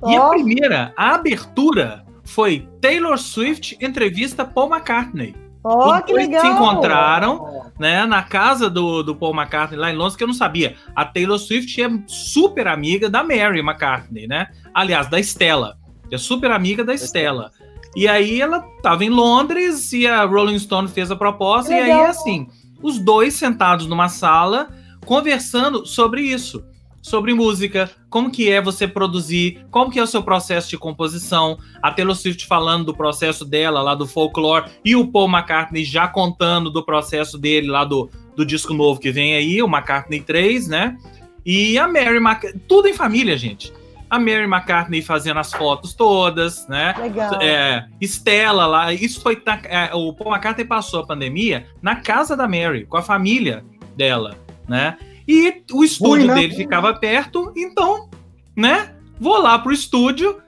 Oh. 0.00 0.11
E 0.11 0.16
a 0.16 0.29
primeira, 0.29 0.92
a 0.96 1.14
abertura, 1.14 2.05
foi 2.24 2.68
Taylor 2.81 3.18
Swift 3.18 3.76
entrevista 3.81 4.44
Paul 4.44 4.70
McCartney. 4.70 5.35
Oh, 5.68 6.00
que 6.02 6.12
legal. 6.12 6.40
se 6.40 6.46
encontraram 6.46 7.72
né, 7.79 8.07
na 8.07 8.22
casa 8.22 8.70
do, 8.70 9.02
do 9.02 9.16
Paul 9.16 9.35
McCartney 9.35 9.79
lá 9.79 9.90
em 9.90 9.96
Londres, 9.96 10.14
que 10.14 10.22
eu 10.22 10.29
não 10.29 10.35
sabia. 10.35 10.76
A 10.94 11.05
Taylor 11.05 11.38
Swift 11.38 11.83
é 11.83 11.88
super 12.07 12.68
amiga 12.68 13.11
da 13.11 13.24
Mary 13.24 13.59
McCartney, 13.59 14.29
né? 14.29 14.48
Aliás, 14.72 15.11
da 15.11 15.18
Stella. 15.18 15.76
É 16.11 16.16
super 16.16 16.52
amiga 16.52 16.85
da 16.85 16.94
Stella. 16.94 17.50
E 17.96 18.07
aí 18.07 18.40
ela 18.40 18.64
estava 18.76 19.05
em 19.05 19.11
Londres 19.11 19.92
e 19.92 20.07
a 20.07 20.24
Rolling 20.24 20.59
Stone 20.59 20.87
fez 20.87 21.11
a 21.11 21.16
proposta. 21.16 21.72
E 21.72 21.81
aí, 21.81 21.90
assim, 21.90 22.46
os 22.81 22.98
dois 22.98 23.35
sentados 23.35 23.87
numa 23.87 24.09
sala 24.09 24.68
conversando 25.05 25.85
sobre 25.85 26.22
isso 26.22 26.64
sobre 27.06 27.32
música, 27.32 27.88
como 28.10 28.32
que 28.32 28.50
é 28.50 28.60
você 28.60 28.88
produzir, 28.88 29.64
como 29.70 29.92
que 29.92 29.98
é 30.00 30.02
o 30.02 30.08
seu 30.08 30.24
processo 30.24 30.68
de 30.68 30.76
composição, 30.76 31.56
a 31.80 31.92
Taylor 31.92 32.16
Swift 32.16 32.44
falando 32.48 32.86
do 32.86 32.96
processo 32.96 33.44
dela 33.44 33.80
lá 33.80 33.94
do 33.94 34.08
folklore 34.08 34.68
e 34.84 34.96
o 34.96 35.06
Paul 35.06 35.28
McCartney 35.28 35.84
já 35.84 36.08
contando 36.08 36.68
do 36.68 36.84
processo 36.84 37.38
dele 37.38 37.68
lá 37.68 37.84
do, 37.84 38.10
do 38.34 38.44
disco 38.44 38.74
novo 38.74 38.98
que 38.98 39.12
vem 39.12 39.36
aí, 39.36 39.62
o 39.62 39.66
McCartney 39.66 40.20
3, 40.20 40.66
né? 40.66 40.96
E 41.44 41.78
a 41.78 41.86
Mary 41.86 42.16
McCartney, 42.16 42.60
tudo 42.66 42.88
em 42.88 42.94
família, 42.94 43.36
gente. 43.38 43.72
A 44.10 44.18
Mary 44.18 44.42
McCartney 44.42 45.00
fazendo 45.00 45.38
as 45.38 45.52
fotos 45.52 45.94
todas, 45.94 46.66
né? 46.66 46.92
Legal. 46.98 47.40
É, 47.40 47.86
Estela 48.00 48.66
lá, 48.66 48.92
isso 48.92 49.20
foi. 49.20 49.40
É, 49.68 49.94
o 49.94 50.12
Paul 50.12 50.32
McCartney 50.32 50.66
passou 50.66 51.00
a 51.00 51.06
pandemia 51.06 51.68
na 51.80 51.94
casa 51.94 52.36
da 52.36 52.48
Mary, 52.48 52.84
com 52.84 52.96
a 52.96 53.02
família 53.02 53.64
dela, 53.96 54.36
né? 54.68 54.96
E 55.26 55.62
o 55.72 55.82
estúdio 55.82 56.28
Ui, 56.28 56.34
dele 56.34 56.54
ficava 56.54 56.94
perto, 56.94 57.52
então, 57.56 58.08
né? 58.54 58.94
Vou 59.18 59.38
lá 59.38 59.58
pro 59.58 59.72
estúdio. 59.72 60.40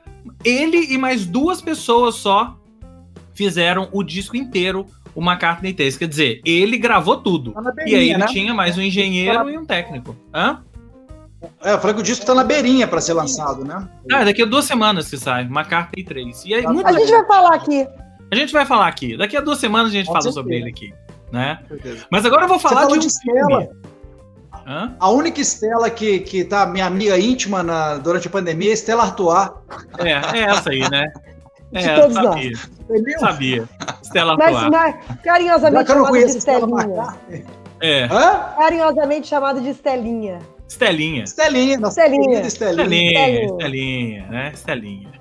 Ele 0.44 0.92
e 0.92 0.98
mais 0.98 1.26
duas 1.26 1.60
pessoas 1.60 2.16
só 2.16 2.56
fizeram 3.34 3.88
o 3.92 4.02
disco 4.02 4.36
inteiro, 4.36 4.86
o 5.14 5.22
McCartney 5.22 5.72
3. 5.72 5.96
Quer 5.96 6.08
dizer, 6.08 6.40
ele 6.44 6.76
gravou 6.78 7.16
tudo. 7.16 7.52
Tá 7.52 7.72
beirinha, 7.72 7.96
e 7.96 8.00
aí 8.00 8.10
ele 8.10 8.18
né? 8.18 8.26
tinha 8.26 8.54
mais 8.54 8.76
um 8.76 8.82
engenheiro 8.82 9.44
tá 9.44 9.50
e 9.50 9.58
um 9.58 9.64
técnico. 9.64 10.16
Hã? 10.32 10.62
É, 11.62 11.72
eu 11.72 11.78
falei 11.78 11.94
que 11.94 12.00
o 12.00 12.04
disco 12.04 12.26
tá 12.26 12.34
na 12.34 12.44
beirinha 12.44 12.86
para 12.86 13.00
ser 13.00 13.12
lançado, 13.14 13.64
né? 13.64 13.88
Ah, 14.12 14.24
daqui 14.24 14.42
a 14.42 14.46
duas 14.46 14.64
semanas 14.64 15.08
que 15.08 15.16
sai, 15.16 15.42
McCartney 15.42 16.04
3. 16.04 16.44
E 16.44 16.54
aí, 16.54 16.66
a 16.66 16.72
gente 16.72 16.84
legal. 16.84 17.10
vai 17.10 17.26
falar 17.26 17.54
aqui. 17.54 17.86
A 18.30 18.34
gente 18.34 18.52
vai 18.52 18.66
falar 18.66 18.88
aqui. 18.88 19.16
Daqui 19.16 19.36
a 19.36 19.40
duas 19.40 19.58
semanas 19.58 19.88
a 19.88 19.94
gente 19.94 20.06
Com 20.06 20.12
fala 20.12 20.22
certeza. 20.22 20.40
sobre 20.40 20.56
ele 20.56 20.68
aqui. 20.68 20.92
Né? 21.32 21.58
Mas 22.10 22.24
agora 22.24 22.44
eu 22.44 22.48
vou 22.48 22.58
falar 22.58 22.86
de 22.86 22.94
um 22.94 22.98
de 22.98 23.08
filme. 23.20 23.68
Hã? 24.68 24.94
A 25.00 25.09
única 25.09 25.40
Estela 25.40 25.88
que, 25.88 26.20
que 26.20 26.44
tá 26.44 26.66
minha 26.66 26.85
amiga 26.85 27.18
íntima 27.18 27.62
na, 27.62 27.96
durante 27.96 28.28
a 28.28 28.31
pandemia 28.31 28.70
é 28.70 28.74
Estela 28.74 29.04
Artois. 29.04 29.50
É, 29.98 30.38
é 30.38 30.42
essa 30.42 30.70
aí, 30.70 30.88
né? 30.90 31.11
É, 31.70 32.00
todos 32.00 32.14
sabia. 32.14 32.50
Nós. 32.88 33.20
Sabia. 33.20 33.68
Estela 34.02 34.33
Artois. 34.33 34.70
Mas, 34.70 34.70
mas 34.70 35.20
carinhosamente 35.22 35.87
chamada 35.87 36.24
de 36.24 36.38
Estelinha. 36.38 37.16
É. 37.81 38.04
Hã? 38.04 38.54
Carinhosamente 38.57 39.26
chamada 39.26 39.61
de 39.61 39.68
Estelinha. 39.68 40.38
Estelinha. 40.66 41.24
Estelinha, 41.24 41.78
nossa 41.78 42.00
Estelinha. 42.02 42.40
Estelinha. 42.40 42.83
Estelinha, 42.83 43.44
Estelinha, 43.44 44.26
né? 44.28 44.50
Estelinha. 44.54 45.12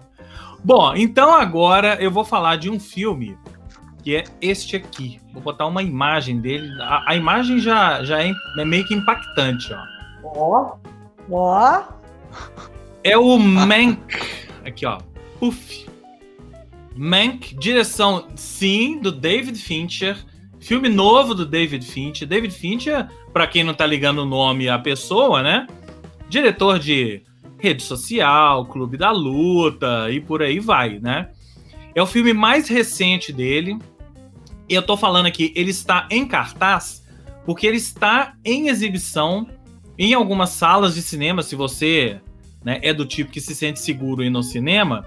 Bom, 0.64 0.96
então 0.96 1.34
agora 1.34 1.98
eu 2.00 2.10
vou 2.10 2.24
falar 2.24 2.56
de 2.56 2.70
um 2.70 2.80
filme 2.80 3.38
que 4.08 4.16
é 4.16 4.24
este 4.40 4.78
aqui. 4.78 5.20
Vou 5.34 5.42
botar 5.42 5.66
uma 5.66 5.84
imagem 5.84 6.40
dele. 6.40 6.72
A, 6.80 7.12
a 7.12 7.16
imagem 7.18 7.60
já, 7.60 8.02
já 8.06 8.24
é, 8.24 8.32
é, 8.58 8.64
meio 8.64 8.88
que 8.88 8.94
impactante, 8.94 9.74
ó. 9.74 9.84
Ó. 10.24 10.78
Ó. 11.30 11.84
É 13.04 13.18
o 13.18 13.38
Mank. 13.38 14.00
Aqui, 14.66 14.86
ó. 14.86 15.00
Puff. 15.42 15.90
Mank, 16.96 17.54
direção, 17.58 18.30
sim, 18.34 18.98
do 18.98 19.12
David 19.12 19.60
Fincher. 19.60 20.16
Filme 20.58 20.88
novo 20.88 21.36
do 21.36 21.46
David 21.46 21.86
Fincher. 21.86 22.26
David 22.26 22.54
Fincher, 22.54 23.10
para 23.34 23.46
quem 23.46 23.62
não 23.62 23.74
tá 23.74 23.86
ligando 23.86 24.20
o 24.20 24.26
nome 24.26 24.70
à 24.70 24.80
pessoa, 24.80 25.44
né? 25.44 25.68
Diretor 26.30 26.80
de 26.80 27.24
Rede 27.60 27.84
Social, 27.84 28.66
Clube 28.68 28.96
da 28.96 29.12
Luta 29.12 30.10
e 30.10 30.22
por 30.22 30.42
aí 30.42 30.62
vai, 30.62 30.98
né? 30.98 31.30
É 31.94 32.02
o 32.02 32.08
filme 32.08 32.32
mais 32.32 32.70
recente 32.70 33.34
dele, 33.34 33.78
eu 34.76 34.82
tô 34.82 34.98
falando 34.98 35.26
aqui, 35.26 35.52
ele 35.56 35.72
está 35.72 36.08
em 36.12 36.26
cartaz 36.26 37.06
porque 37.46 37.66
ele 37.66 37.78
está 37.78 38.34
em 38.44 38.68
exibição 38.68 39.48
em 39.98 40.14
algumas 40.14 40.50
salas 40.50 40.96
de 40.96 41.02
cinema. 41.02 41.42
Se 41.42 41.56
você 41.56 42.20
né, 42.64 42.80
é 42.82 42.94
do 42.94 43.06
tipo 43.06 43.32
que 43.32 43.40
se 43.40 43.56
sente 43.56 43.80
seguro 43.80 44.22
ir 44.22 44.30
no 44.30 44.44
cinema, 44.44 45.06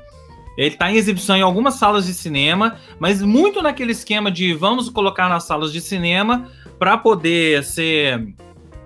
ele 0.56 0.68
está 0.68 0.90
em 0.90 0.96
exibição 0.96 1.36
em 1.36 1.42
algumas 1.42 1.74
salas 1.74 2.06
de 2.06 2.14
cinema, 2.14 2.76
mas 2.98 3.22
muito 3.22 3.60
naquele 3.62 3.92
esquema 3.92 4.30
de 4.30 4.54
vamos 4.54 4.88
colocar 4.88 5.28
nas 5.28 5.44
salas 5.44 5.72
de 5.72 5.80
cinema 5.80 6.50
para 6.78 6.96
poder 6.96 7.62
ser 7.62 8.34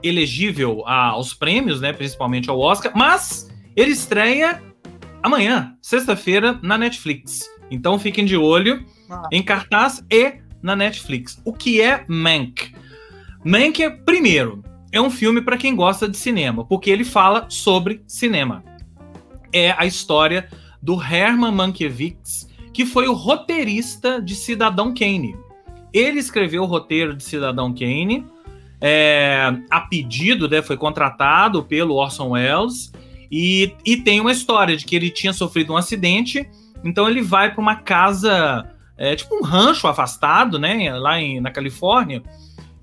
elegível 0.02 0.86
aos 0.86 1.32
prêmios, 1.32 1.80
né, 1.80 1.92
principalmente 1.92 2.50
ao 2.50 2.58
Oscar. 2.58 2.92
Mas 2.94 3.48
ele 3.76 3.92
estreia 3.92 4.62
amanhã, 5.22 5.74
sexta-feira, 5.80 6.58
na 6.60 6.76
Netflix. 6.76 7.48
Então 7.70 7.98
fiquem 7.98 8.24
de 8.24 8.36
olho 8.36 8.84
ah. 9.08 9.28
em 9.32 9.42
cartaz 9.42 10.04
e 10.10 10.43
na 10.64 10.74
Netflix. 10.74 11.38
O 11.44 11.52
que 11.52 11.82
é 11.82 12.06
Mank? 12.08 12.74
Mank 13.44 13.82
é, 13.82 13.90
primeiro, 13.90 14.64
é 14.90 14.98
um 14.98 15.10
filme 15.10 15.42
para 15.42 15.58
quem 15.58 15.76
gosta 15.76 16.08
de 16.08 16.16
cinema, 16.16 16.64
porque 16.64 16.88
ele 16.88 17.04
fala 17.04 17.44
sobre 17.50 18.02
cinema. 18.06 18.64
É 19.52 19.72
a 19.72 19.84
história 19.84 20.48
do 20.82 20.94
Herman 21.00 21.52
Mankiewicz, 21.52 22.48
que 22.72 22.86
foi 22.86 23.06
o 23.06 23.12
roteirista 23.12 24.22
de 24.22 24.34
Cidadão 24.34 24.94
Kane. 24.94 25.36
Ele 25.92 26.18
escreveu 26.18 26.62
o 26.62 26.66
roteiro 26.66 27.14
de 27.14 27.22
Cidadão 27.22 27.72
Kane, 27.74 28.26
é, 28.80 29.54
a 29.70 29.82
pedido, 29.82 30.48
né, 30.48 30.62
foi 30.62 30.78
contratado 30.78 31.62
pelo 31.62 31.94
Orson 31.94 32.30
Welles, 32.30 32.90
e, 33.30 33.74
e 33.84 33.98
tem 33.98 34.18
uma 34.18 34.32
história 34.32 34.76
de 34.76 34.84
que 34.86 34.96
ele 34.96 35.10
tinha 35.10 35.32
sofrido 35.34 35.74
um 35.74 35.76
acidente, 35.76 36.48
então 36.82 37.08
ele 37.08 37.20
vai 37.20 37.52
para 37.52 37.60
uma 37.60 37.76
casa 37.76 38.73
é, 38.96 39.14
tipo 39.16 39.34
um 39.36 39.42
rancho 39.42 39.86
afastado, 39.86 40.58
né, 40.58 40.94
lá 40.94 41.20
em, 41.20 41.40
na 41.40 41.50
Califórnia, 41.50 42.22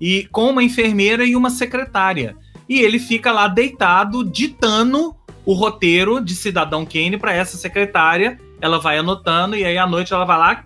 e 0.00 0.28
com 0.30 0.50
uma 0.50 0.62
enfermeira 0.62 1.24
e 1.24 1.36
uma 1.36 1.50
secretária. 1.50 2.36
E 2.68 2.80
ele 2.80 2.98
fica 2.98 3.32
lá 3.32 3.48
deitado, 3.48 4.24
ditando 4.24 5.14
o 5.44 5.52
roteiro 5.52 6.20
de 6.20 6.34
Cidadão 6.34 6.84
Kane 6.84 7.18
para 7.18 7.32
essa 7.32 7.56
secretária. 7.56 8.38
Ela 8.60 8.78
vai 8.78 8.98
anotando 8.98 9.56
e 9.56 9.64
aí 9.64 9.76
à 9.76 9.86
noite 9.86 10.12
ela 10.12 10.24
vai 10.24 10.38
lá, 10.38 10.64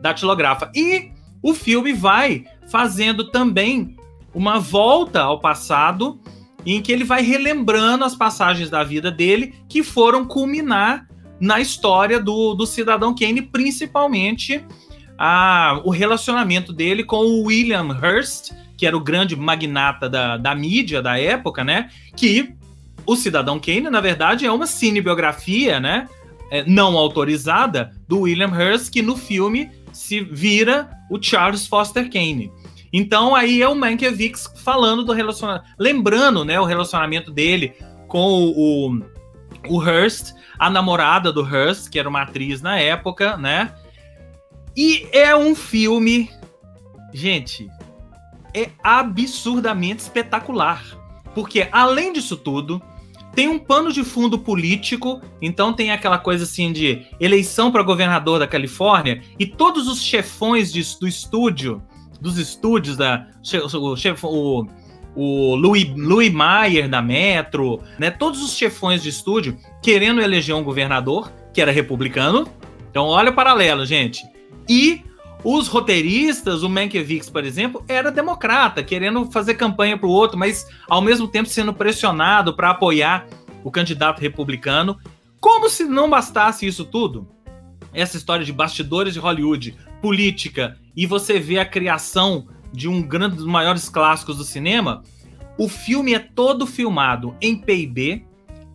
datilografa. 0.00 0.70
E 0.74 1.10
o 1.42 1.52
filme 1.52 1.92
vai 1.92 2.44
fazendo 2.68 3.30
também 3.30 3.96
uma 4.34 4.58
volta 4.58 5.22
ao 5.22 5.38
passado, 5.38 6.18
em 6.66 6.80
que 6.80 6.90
ele 6.90 7.04
vai 7.04 7.22
relembrando 7.22 8.04
as 8.04 8.16
passagens 8.16 8.70
da 8.70 8.82
vida 8.82 9.10
dele 9.10 9.54
que 9.68 9.82
foram 9.82 10.24
culminar 10.24 11.06
na 11.40 11.60
história 11.60 12.20
do, 12.20 12.54
do 12.54 12.66
Cidadão 12.66 13.14
Kane, 13.14 13.42
principalmente 13.42 14.64
a, 15.18 15.80
o 15.84 15.90
relacionamento 15.90 16.72
dele 16.72 17.04
com 17.04 17.18
o 17.18 17.44
William 17.44 17.88
Hearst, 18.02 18.52
que 18.76 18.86
era 18.86 18.96
o 18.96 19.00
grande 19.00 19.36
magnata 19.36 20.08
da, 20.08 20.36
da 20.36 20.54
mídia 20.54 21.00
da 21.00 21.18
época, 21.18 21.62
né? 21.62 21.90
Que 22.16 22.54
o 23.06 23.16
Cidadão 23.16 23.60
Kane, 23.60 23.90
na 23.90 24.00
verdade, 24.00 24.46
é 24.46 24.52
uma 24.52 24.66
cinebiografia, 24.66 25.78
né? 25.78 26.08
É, 26.50 26.64
não 26.64 26.96
autorizada 26.96 27.92
do 28.08 28.20
William 28.20 28.52
Hearst, 28.54 28.92
que 28.92 29.02
no 29.02 29.16
filme 29.16 29.70
se 29.92 30.20
vira 30.20 30.90
o 31.10 31.22
Charles 31.22 31.66
Foster 31.66 32.10
Kane. 32.10 32.50
Então 32.92 33.34
aí 33.34 33.60
é 33.60 33.68
o 33.68 33.74
Mankiewicz 33.74 34.48
falando 34.62 35.04
do 35.04 35.12
relacionamento, 35.12 35.64
lembrando, 35.78 36.44
né, 36.44 36.60
o 36.60 36.64
relacionamento 36.64 37.32
dele 37.32 37.74
com 38.06 38.20
o, 38.20 38.88
o 38.88 39.00
Hearst, 39.82 40.34
a 40.58 40.68
namorada 40.70 41.32
do 41.32 41.42
Hearst, 41.46 41.88
que 41.88 41.98
era 41.98 42.08
uma 42.08 42.22
atriz 42.22 42.60
na 42.62 42.78
época, 42.78 43.36
né? 43.36 43.72
E 44.76 45.06
é 45.12 45.34
um 45.36 45.54
filme, 45.54 46.30
gente, 47.12 47.68
é 48.52 48.70
absurdamente 48.82 50.02
espetacular. 50.02 50.82
Porque 51.34 51.68
além 51.72 52.12
disso 52.12 52.36
tudo, 52.36 52.82
tem 53.34 53.48
um 53.48 53.58
pano 53.58 53.92
de 53.92 54.04
fundo 54.04 54.38
político, 54.38 55.20
então 55.42 55.72
tem 55.72 55.90
aquela 55.90 56.18
coisa 56.18 56.44
assim 56.44 56.72
de 56.72 57.04
eleição 57.18 57.70
para 57.72 57.82
governador 57.82 58.38
da 58.38 58.46
Califórnia 58.46 59.22
e 59.38 59.44
todos 59.44 59.88
os 59.88 60.00
chefões 60.00 60.72
de, 60.72 60.82
do 61.00 61.08
estúdio, 61.08 61.82
dos 62.20 62.38
estúdios 62.38 62.96
da 62.96 63.26
o, 63.80 63.96
chef, 63.96 64.24
o, 64.24 64.66
o 65.14 65.54
Louis, 65.54 65.88
Louis 65.96 66.32
Mayer 66.32 66.88
da 66.88 67.00
Metro, 67.00 67.80
né? 67.98 68.10
Todos 68.10 68.42
os 68.42 68.56
chefões 68.56 69.02
de 69.02 69.08
estúdio 69.08 69.56
querendo 69.82 70.20
eleger 70.20 70.54
um 70.54 70.64
governador 70.64 71.32
que 71.52 71.60
era 71.60 71.70
republicano. 71.70 72.48
Então, 72.90 73.06
olha 73.06 73.30
o 73.30 73.34
paralelo, 73.34 73.86
gente. 73.86 74.22
E 74.68 75.02
os 75.44 75.68
roteiristas, 75.68 76.62
o 76.62 76.68
Mankiewicz, 76.68 77.28
por 77.28 77.44
exemplo, 77.44 77.84
era 77.86 78.10
democrata, 78.10 78.82
querendo 78.82 79.30
fazer 79.30 79.54
campanha 79.54 79.96
para 79.96 80.08
o 80.08 80.12
outro, 80.12 80.38
mas 80.38 80.66
ao 80.88 81.02
mesmo 81.02 81.28
tempo 81.28 81.48
sendo 81.48 81.72
pressionado 81.72 82.54
para 82.56 82.70
apoiar 82.70 83.26
o 83.62 83.70
candidato 83.70 84.20
republicano. 84.20 84.98
Como 85.40 85.68
se 85.68 85.84
não 85.84 86.08
bastasse 86.08 86.66
isso 86.66 86.84
tudo, 86.84 87.28
essa 87.92 88.16
história 88.16 88.44
de 88.44 88.52
bastidores 88.52 89.12
de 89.12 89.20
Hollywood 89.20 89.76
política 90.00 90.76
e 90.96 91.06
você 91.06 91.38
vê 91.38 91.58
a 91.58 91.64
criação 91.64 92.46
de 92.74 92.88
um 92.88 93.00
grande 93.00 93.36
dos 93.36 93.46
maiores 93.46 93.88
clássicos 93.88 94.36
do 94.36 94.44
cinema, 94.44 95.02
o 95.56 95.68
filme 95.68 96.14
é 96.14 96.18
todo 96.18 96.66
filmado 96.66 97.36
em 97.40 97.56
PIB 97.56 98.26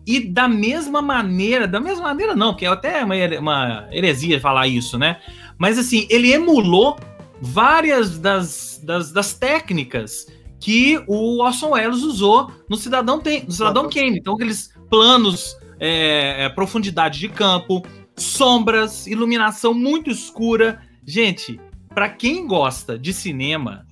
e 0.06 0.20
da 0.20 0.48
mesma 0.48 1.02
maneira, 1.02 1.68
da 1.68 1.78
mesma 1.78 2.04
maneira 2.04 2.34
não, 2.34 2.54
que 2.54 2.64
é 2.64 2.68
até 2.68 3.04
uma, 3.04 3.14
uma 3.38 3.88
heresia 3.92 4.40
falar 4.40 4.66
isso, 4.66 4.98
né? 4.98 5.20
Mas 5.58 5.78
assim, 5.78 6.06
ele 6.08 6.32
emulou 6.32 6.98
várias 7.40 8.18
das, 8.18 8.80
das, 8.82 9.12
das 9.12 9.34
técnicas 9.34 10.26
que 10.58 11.02
o 11.06 11.42
Orson 11.42 11.70
Welles 11.70 12.02
usou 12.02 12.50
no 12.68 12.76
Cidadão, 12.76 13.20
Tem, 13.20 13.44
no 13.44 13.52
Cidadão 13.52 13.88
Kane. 13.88 14.18
Então, 14.18 14.34
aqueles 14.34 14.74
planos, 14.90 15.56
é, 15.78 16.44
é, 16.44 16.48
profundidade 16.50 17.18
de 17.18 17.28
campo, 17.28 17.82
sombras, 18.14 19.06
iluminação 19.06 19.72
muito 19.72 20.10
escura. 20.10 20.82
Gente, 21.06 21.58
para 21.94 22.10
quem 22.10 22.46
gosta 22.46 22.98
de 22.98 23.14
cinema, 23.14 23.86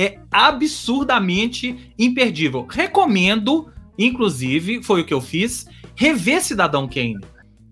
é 0.00 0.18
absurdamente 0.30 1.92
imperdível. 1.98 2.66
Recomendo, 2.68 3.70
inclusive, 3.98 4.82
foi 4.82 5.02
o 5.02 5.04
que 5.04 5.12
eu 5.12 5.20
fiz, 5.20 5.66
rever 5.94 6.42
Cidadão 6.42 6.88
Kane. 6.88 7.20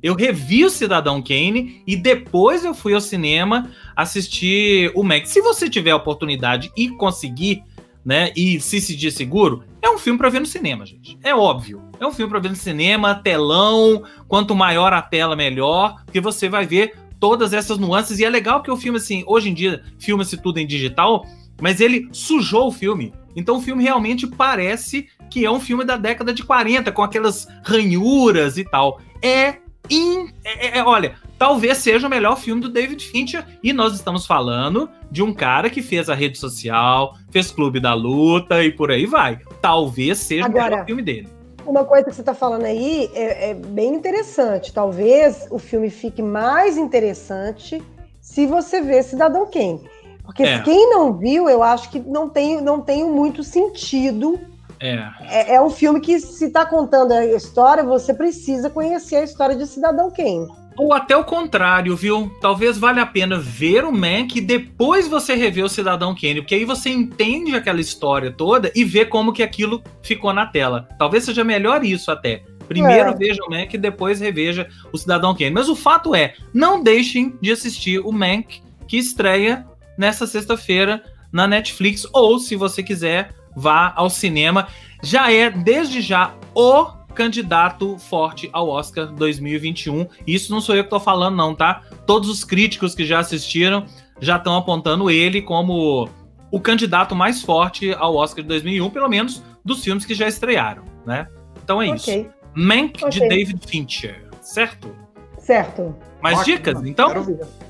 Eu 0.03 0.15
revi 0.15 0.65
o 0.65 0.71
Cidadão 0.71 1.23
Kane 1.23 1.83
e 1.87 1.97
depois 1.97 2.65
eu 2.65 2.75
fui 2.75 2.95
ao 2.95 3.01
cinema 3.01 3.71
assistir 3.97 4.93
o 4.95 5.03
Mac. 5.03 5.27
Se 5.27 5.41
você 5.41 5.69
tiver 5.69 5.91
a 5.91 5.97
oportunidade 5.97 6.71
e 6.77 6.89
conseguir 6.91 7.63
né? 8.05 8.33
E 8.35 8.59
se 8.59 8.81
sentir 8.81 9.11
seguro, 9.11 9.65
é 9.83 9.91
um 9.91 9.99
filme 9.99 10.19
para 10.19 10.31
ver 10.31 10.41
no 10.41 10.47
cinema, 10.47 10.87
gente. 10.87 11.19
É 11.23 11.35
óbvio. 11.35 11.83
É 12.01 12.07
um 12.07 12.11
filme 12.11 12.31
para 12.31 12.41
ver 12.41 12.49
no 12.49 12.57
cinema, 12.57 13.15
telão, 13.15 14.03
quanto 14.27 14.55
maior 14.55 14.95
a 14.95 15.03
tela, 15.03 15.37
melhor, 15.37 16.03
porque 16.07 16.19
você 16.19 16.49
vai 16.49 16.65
ver 16.65 16.95
todas 17.21 17.53
essas 17.53 17.77
nuances. 17.77 18.19
E 18.19 18.25
é 18.25 18.31
legal 18.31 18.63
que 18.63 18.71
o 18.71 18.79
filme, 18.79 18.97
assim, 18.97 19.25
hoje 19.27 19.51
em 19.51 19.55
dia, 19.55 19.83
filma-se 19.99 20.39
tudo 20.39 20.59
em 20.59 20.67
digital, 20.67 21.27
mas 21.61 21.81
ele 21.81 22.09
sujou 22.13 22.69
o 22.69 22.73
filme. 22.73 23.13
Então 23.35 23.57
o 23.57 23.61
filme 23.61 23.83
realmente 23.83 24.27
parece 24.27 25.09
que 25.31 25.45
é 25.45 25.51
um 25.51 25.61
filme 25.61 25.85
da 25.85 25.97
década 25.97 26.33
de 26.33 26.43
40, 26.43 26.91
com 26.93 27.03
aquelas 27.03 27.47
ranhuras 27.63 28.57
e 28.57 28.65
tal. 28.65 29.01
É, 29.23 29.57
in, 29.91 30.29
é, 30.45 30.79
é 30.79 30.85
olha, 30.85 31.15
talvez 31.39 31.79
seja 31.79 32.07
o 32.07 32.11
melhor 32.11 32.37
filme 32.37 32.61
do 32.61 32.69
David 32.69 33.05
Fincher. 33.05 33.45
E 33.63 33.73
nós 33.73 33.95
estamos 33.95 34.27
falando 34.27 34.89
de 35.11 35.23
um 35.23 35.33
cara 35.33 35.71
que 35.71 35.83
fez 35.83 36.09
a 36.09 36.15
rede 36.15 36.39
social, 36.39 37.17
fez 37.31 37.51
Clube 37.51 37.81
da 37.81 37.95
Luta 37.95 38.65
e 38.65 38.73
por 38.73 38.91
aí 38.91 39.07
vai. 39.07 39.39
Talvez 39.61 40.19
seja 40.19 40.47
Agora, 40.47 40.67
o 40.67 40.71
melhor 40.71 40.87
filme 40.87 41.03
dele. 41.03 41.29
Uma 41.67 41.85
coisa 41.85 42.07
que 42.07 42.15
você 42.15 42.23
está 42.23 42.35
falando 42.35 42.65
aí 42.65 43.11
é, 43.13 43.51
é, 43.51 43.55
bem 43.55 43.95
interessante. 43.95 44.73
Talvez 44.73 45.47
o 45.51 45.59
filme 45.59 45.91
fique 45.91 46.23
mais 46.23 46.79
interessante 46.79 47.83
se 48.21 48.47
você 48.47 48.81
ver 48.81 49.03
Cidadão 49.03 49.51
Kane. 49.51 49.83
Porque 50.29 50.43
é. 50.43 50.61
quem 50.61 50.91
não 50.91 51.15
viu, 51.15 51.49
eu 51.49 51.63
acho 51.63 51.89
que 51.89 51.99
não 52.01 52.29
tem, 52.29 52.61
não 52.61 52.83
tem 52.83 53.03
muito 53.03 53.43
sentido. 53.43 54.39
É. 54.79 55.09
é. 55.23 55.55
É 55.55 55.63
um 55.63 55.71
filme 55.71 56.01
que, 56.01 56.21
se 56.21 56.45
está 56.45 56.67
contando 56.67 57.13
a 57.13 57.25
história, 57.25 57.83
você 57.83 58.13
precisa 58.13 58.69
conhecer 58.69 59.17
a 59.17 59.25
história 59.25 59.57
de 59.57 59.67
Cidadão 59.67 60.11
Kane. 60.11 60.47
Ou 60.77 60.93
até 60.93 61.17
o 61.17 61.25
contrário, 61.25 61.97
viu? 61.97 62.31
Talvez 62.43 62.77
valha 62.77 63.05
a 63.05 63.07
pena 63.07 63.39
ver 63.39 63.85
o 63.85 63.91
Mank 63.91 64.37
e 64.37 64.43
depois 64.43 65.09
você 65.09 65.35
rever 65.35 65.65
o 65.65 65.69
Cidadão 65.69 66.15
Kane, 66.15 66.43
porque 66.43 66.57
aí 66.57 66.67
você 66.67 66.91
entende 66.91 67.57
aquela 67.57 67.81
história 67.81 68.31
toda 68.31 68.71
e 68.77 68.85
vê 68.85 69.07
como 69.07 69.33
que 69.33 69.43
aquilo 69.43 69.83
ficou 70.03 70.35
na 70.35 70.45
tela. 70.45 70.87
Talvez 70.99 71.25
seja 71.25 71.43
melhor 71.43 71.83
isso 71.83 72.11
até. 72.11 72.43
Primeiro 72.69 73.13
é. 73.13 73.15
veja 73.15 73.43
o 73.43 73.51
Mank 73.51 73.75
e 73.75 73.79
depois 73.79 74.21
reveja 74.21 74.69
o 74.93 74.99
Cidadão 74.99 75.35
Kane. 75.35 75.53
Mas 75.53 75.71
o 75.71 75.75
fato 75.75 76.15
é, 76.15 76.35
não 76.53 76.83
deixem 76.83 77.35
de 77.41 77.51
assistir 77.51 77.99
o 78.01 78.13
Mank, 78.13 78.61
que 78.87 78.99
estreia 78.99 79.67
nessa 79.99 80.27
sexta-feira 80.27 81.03
na 81.31 81.47
Netflix, 81.47 82.07
ou 82.13 82.39
se 82.39 82.57
você 82.57 82.83
quiser, 82.83 83.35
vá 83.55 83.93
ao 83.95 84.09
cinema. 84.09 84.69
Já 85.03 85.31
é, 85.31 85.51
desde 85.51 86.01
já, 86.01 86.35
o 86.55 86.87
candidato 87.15 87.99
forte 87.99 88.49
ao 88.53 88.69
Oscar 88.69 89.09
2021. 89.09 90.07
Isso 90.27 90.53
não 90.53 90.61
sou 90.61 90.77
eu 90.77 90.85
que 90.85 90.87
estou 90.87 91.01
falando, 91.01 91.37
não, 91.37 91.55
tá? 91.55 91.83
Todos 92.07 92.31
os 92.31 92.45
críticos 92.45 92.95
que 92.95 93.05
já 93.05 93.19
assistiram 93.19 93.85
já 94.21 94.37
estão 94.37 94.57
apontando 94.57 95.11
ele 95.11 95.43
como 95.43 96.09
o 96.51 96.61
candidato 96.61 97.15
mais 97.15 97.43
forte 97.43 97.93
ao 97.95 98.15
Oscar 98.15 98.43
de 98.43 98.49
2001, 98.49 98.91
pelo 98.91 99.09
menos 99.09 99.43
dos 99.65 99.83
filmes 99.83 100.07
que 100.07 100.15
já 100.15 100.29
estrearam, 100.29 100.85
né? 101.05 101.29
Então 101.63 101.83
é 101.83 101.93
okay. 101.93 102.21
isso. 102.23 102.31
Mank 102.55 103.05
okay. 103.05 103.11
de 103.11 103.29
David 103.29 103.67
Fincher, 103.67 104.29
certo? 104.41 104.95
Certo. 105.39 105.95
Mais 106.21 106.39
Ótimo. 106.39 106.57
dicas, 106.57 106.85
então? 106.85 107.13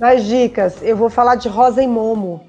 Mais 0.01 0.25
dicas. 0.25 0.83
Eu 0.83 0.97
vou 0.97 1.11
falar 1.11 1.35
de 1.35 1.49
Rosa 1.49 1.83
e 1.83 1.87
Momo. 1.87 2.47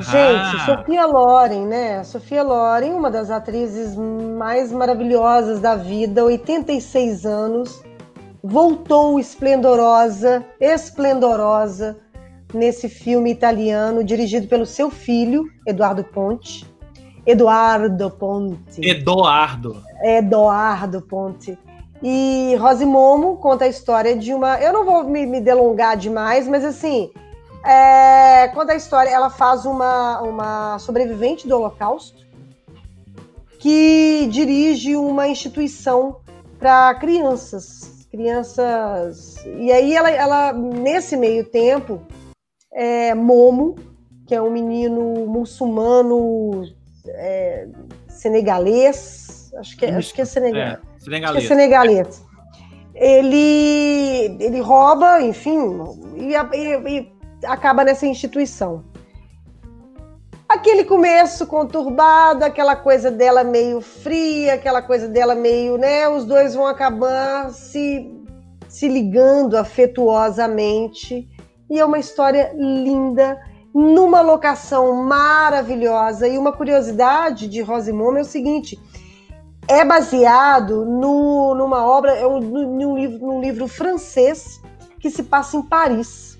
Gente, 0.00 0.64
Sofia 0.64 1.06
Loren, 1.06 1.66
né? 1.66 2.04
Sofia 2.04 2.42
Loren, 2.42 2.92
uma 2.92 3.10
das 3.10 3.30
atrizes 3.30 3.96
mais 3.96 4.70
maravilhosas 4.70 5.60
da 5.60 5.74
vida, 5.74 6.24
86 6.24 7.26
anos, 7.26 7.82
voltou 8.42 9.18
esplendorosa, 9.18 10.44
esplendorosa, 10.60 11.96
nesse 12.54 12.88
filme 12.88 13.30
italiano 13.30 14.04
dirigido 14.04 14.46
pelo 14.46 14.66
seu 14.66 14.90
filho, 14.90 15.44
Eduardo 15.66 16.04
Ponte. 16.04 16.70
Eduardo 17.26 18.10
Ponte. 18.10 18.80
Eduardo. 18.80 19.82
Eduardo 20.02 21.00
Ponte. 21.02 21.58
E 22.02 22.56
Rosimomo 22.56 23.36
conta 23.36 23.64
a 23.64 23.68
história 23.68 24.16
de 24.16 24.34
uma. 24.34 24.60
Eu 24.60 24.72
não 24.72 24.84
vou 24.84 25.04
me, 25.04 25.24
me 25.24 25.40
delongar 25.40 25.96
demais, 25.96 26.48
mas 26.48 26.64
assim, 26.64 27.12
é, 27.64 28.48
conta 28.48 28.72
a 28.72 28.76
história, 28.76 29.08
ela 29.08 29.30
faz 29.30 29.64
uma, 29.64 30.20
uma 30.20 30.78
sobrevivente 30.80 31.46
do 31.46 31.56
Holocausto 31.56 32.22
que 33.60 34.26
dirige 34.32 34.96
uma 34.96 35.28
instituição 35.28 36.16
para 36.58 36.92
crianças. 36.96 38.06
Crianças. 38.10 39.36
E 39.56 39.70
aí 39.70 39.94
ela, 39.94 40.10
ela 40.10 40.52
nesse 40.52 41.16
meio 41.16 41.44
tempo, 41.44 42.02
é, 42.72 43.14
Momo, 43.14 43.76
que 44.26 44.34
é 44.34 44.42
um 44.42 44.50
menino 44.50 45.26
muçulmano 45.26 46.64
é, 47.06 47.68
senegalês, 48.08 49.52
acho 49.56 49.76
que, 49.76 49.86
é, 49.86 49.94
acho 49.94 50.12
que 50.12 50.22
é, 50.22 50.24
senegal, 50.24 50.60
é, 50.60 50.80
senegalês. 51.02 51.44
É 51.44 51.48
senegalês. 51.48 52.24
Ele, 52.94 54.36
ele 54.38 54.60
rouba, 54.60 55.20
enfim, 55.22 55.58
e, 56.16 56.34
e, 56.34 57.12
acaba 57.44 57.84
nessa 57.84 58.06
instituição. 58.06 58.84
Aquele 60.48 60.84
começo 60.84 61.46
conturbado, 61.46 62.44
aquela 62.44 62.76
coisa 62.76 63.10
dela 63.10 63.42
meio 63.42 63.80
fria, 63.80 64.54
aquela 64.54 64.82
coisa 64.82 65.08
dela 65.08 65.34
meio, 65.34 65.78
né? 65.78 66.06
Os 66.08 66.26
dois 66.26 66.54
vão 66.54 66.66
acabar 66.66 67.50
se, 67.50 68.12
se 68.68 68.86
ligando 68.86 69.56
afetuosamente. 69.56 71.26
E 71.70 71.78
é 71.80 71.84
uma 71.84 71.98
história 71.98 72.52
linda, 72.54 73.40
numa 73.74 74.20
locação 74.20 74.94
maravilhosa. 75.02 76.28
E 76.28 76.36
uma 76.36 76.52
curiosidade 76.52 77.48
de 77.48 77.62
Rosimond 77.62 78.18
é 78.18 78.20
o 78.20 78.24
seguinte: 78.26 78.78
é 79.68 79.84
baseado 79.84 80.84
no, 80.84 81.54
numa 81.54 81.86
obra, 81.86 82.12
é 82.12 82.26
um, 82.26 82.40
num, 82.40 82.96
livro, 82.96 83.26
num 83.26 83.40
livro 83.40 83.68
francês 83.68 84.60
que 84.98 85.10
se 85.10 85.22
passa 85.22 85.56
em 85.56 85.62
Paris. 85.62 86.38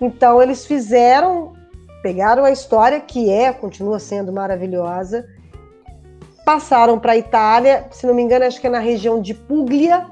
Então 0.00 0.40
eles 0.40 0.64
fizeram, 0.64 1.52
pegaram 2.02 2.44
a 2.44 2.50
história 2.50 3.00
que 3.00 3.30
é, 3.30 3.52
continua 3.52 3.98
sendo 3.98 4.32
maravilhosa, 4.32 5.26
passaram 6.44 6.98
para 6.98 7.12
a 7.12 7.16
Itália, 7.16 7.86
se 7.90 8.06
não 8.06 8.14
me 8.14 8.22
engano, 8.22 8.44
acho 8.44 8.60
que 8.60 8.66
é 8.66 8.70
na 8.70 8.78
região 8.78 9.20
de 9.20 9.34
Puglia, 9.34 10.06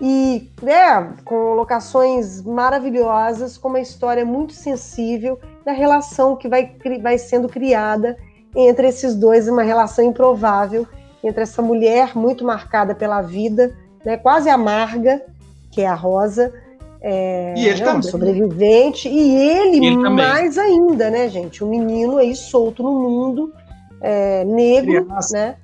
e 0.00 0.52
né, 0.62 1.14
com 1.24 1.54
locações 1.54 2.42
maravilhosas, 2.42 3.56
com 3.56 3.68
uma 3.68 3.80
história 3.80 4.24
muito 4.24 4.52
sensível 4.52 5.40
da 5.64 5.72
relação 5.72 6.36
que 6.36 6.48
vai, 6.48 6.76
vai 7.02 7.18
sendo 7.18 7.48
criada 7.48 8.16
entre 8.54 8.88
esses 8.88 9.14
dois, 9.14 9.48
uma 9.48 9.62
relação 9.62 10.04
improvável 10.04 10.86
entre 11.26 11.42
essa 11.42 11.62
mulher 11.62 12.16
muito 12.16 12.44
marcada 12.44 12.94
pela 12.94 13.20
vida, 13.22 13.74
né, 14.04 14.16
quase 14.16 14.48
amarga, 14.48 15.22
que 15.70 15.82
é 15.82 15.86
a 15.86 15.94
Rosa, 15.94 16.52
é, 17.00 17.54
e 17.56 17.68
ele 17.68 17.84
não, 17.84 18.02
sobrevivente, 18.02 19.08
e 19.08 19.36
ele, 19.36 19.86
ele 19.86 19.96
mais 20.08 20.58
ainda, 20.58 21.10
né, 21.10 21.28
gente? 21.28 21.62
Um 21.62 21.68
menino 21.68 22.18
aí 22.18 22.34
solto 22.34 22.82
no 22.82 22.92
mundo, 22.92 23.52
é, 24.00 24.44
negro, 24.44 25.04
criança, 25.04 25.36
né? 25.36 25.56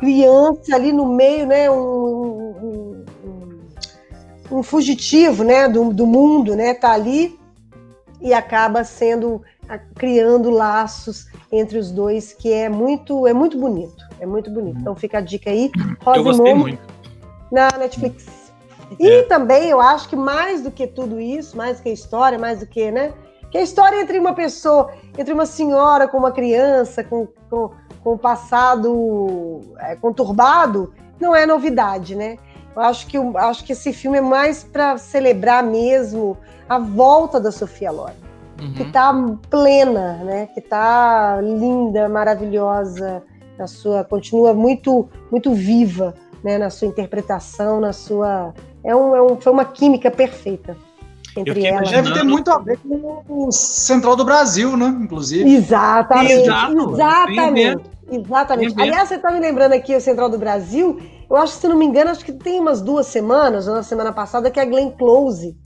Criança 0.00 0.74
ali 0.74 0.92
no 0.92 1.06
meio, 1.06 1.46
né? 1.46 1.70
Um, 1.70 3.04
um, 4.50 4.58
um, 4.58 4.62
fugitivo, 4.62 5.44
né? 5.44 5.68
Do, 5.68 5.92
do 5.92 6.06
mundo, 6.06 6.56
né? 6.56 6.74
Tá 6.74 6.92
ali 6.92 7.38
e 8.20 8.34
acaba 8.34 8.82
sendo 8.84 9.42
criando 9.94 10.50
laços 10.50 11.26
entre 11.52 11.78
os 11.78 11.90
dois 11.90 12.32
que 12.32 12.52
é 12.52 12.68
muito 12.68 13.26
é 13.26 13.34
muito 13.34 13.58
bonito 13.58 14.02
é 14.20 14.24
muito 14.24 14.50
bonito 14.50 14.78
então 14.80 14.96
fica 14.96 15.18
a 15.18 15.20
dica 15.20 15.50
aí 15.50 15.70
Rosa 16.02 16.18
Eu 16.18 16.24
gostei 16.24 16.54
muito 16.54 16.80
na 17.52 17.68
Netflix 17.78 18.48
E 18.98 19.08
é. 19.08 19.22
também 19.24 19.68
eu 19.68 19.80
acho 19.80 20.08
que 20.08 20.16
mais 20.16 20.62
do 20.62 20.70
que 20.70 20.86
tudo 20.86 21.20
isso, 21.20 21.56
mais 21.56 21.78
do 21.78 21.82
que 21.82 21.88
a 21.90 21.92
história, 21.92 22.38
mais 22.38 22.60
do 22.60 22.66
que, 22.66 22.90
né? 22.90 23.12
Que 23.50 23.58
a 23.58 23.62
história 23.62 24.00
entre 24.00 24.18
uma 24.18 24.34
pessoa, 24.34 24.92
entre 25.16 25.32
uma 25.32 25.46
senhora 25.46 26.06
com 26.06 26.18
uma 26.18 26.32
criança, 26.32 27.02
com, 27.02 27.28
com, 27.50 27.70
com 28.02 28.14
o 28.14 28.18
passado 28.18 29.60
é, 29.78 29.96
conturbado, 29.96 30.92
não 31.20 31.34
é 31.34 31.46
novidade, 31.46 32.14
né? 32.14 32.38
Eu 32.74 32.82
acho 32.82 33.06
que, 33.06 33.16
eu 33.16 33.36
acho 33.36 33.64
que 33.64 33.72
esse 33.72 33.92
filme 33.92 34.18
é 34.18 34.20
mais 34.20 34.62
para 34.62 34.96
celebrar 34.98 35.62
mesmo 35.62 36.36
a 36.68 36.78
volta 36.78 37.40
da 37.40 37.50
Sofia 37.50 37.90
Loren, 37.90 38.14
uhum. 38.60 38.72
que 38.74 38.82
está 38.82 39.12
plena, 39.50 40.14
né? 40.24 40.46
Que 40.46 40.60
está 40.60 41.40
linda, 41.40 42.08
maravilhosa, 42.08 43.22
na 43.58 43.66
sua 43.66 44.04
continua 44.04 44.52
muito 44.54 45.08
muito 45.30 45.52
viva, 45.54 46.14
né? 46.42 46.58
Na 46.58 46.70
sua 46.70 46.88
interpretação, 46.88 47.80
na 47.80 47.92
sua 47.92 48.54
é 48.84 48.94
um, 48.94 49.14
é 49.14 49.22
um 49.22 49.40
foi 49.40 49.52
uma 49.52 49.64
química 49.64 50.10
perfeita 50.10 50.76
entre 51.36 51.66
elas. 51.66 51.90
Deve 51.90 52.12
ter 52.12 52.24
muito 52.24 52.50
a 52.50 52.58
ver 52.58 52.78
com 52.78 53.22
o 53.28 53.52
Central 53.52 54.16
do 54.16 54.24
Brasil, 54.24 54.76
né? 54.76 54.86
Inclusive. 55.00 55.48
Exatamente. 55.48 56.32
Exato. 56.32 56.90
Exatamente. 56.92 57.98
Exatamente. 58.10 58.80
Aliás, 58.80 59.08
você 59.08 59.16
está 59.16 59.30
me 59.30 59.38
lembrando 59.38 59.72
aqui 59.72 59.94
o 59.94 60.00
Central 60.00 60.30
do 60.30 60.38
Brasil. 60.38 60.98
Eu 61.28 61.36
acho 61.36 61.54
que, 61.54 61.60
se 61.60 61.68
não 61.68 61.76
me 61.76 61.84
engano, 61.84 62.10
acho 62.10 62.24
que 62.24 62.32
tem 62.32 62.58
umas 62.58 62.80
duas 62.80 63.06
semanas, 63.06 63.68
ou 63.68 63.74
na 63.74 63.82
semana 63.82 64.12
passada, 64.12 64.50
que 64.50 64.58
a 64.58 64.64
Glenn 64.64 64.90
Close 64.92 65.56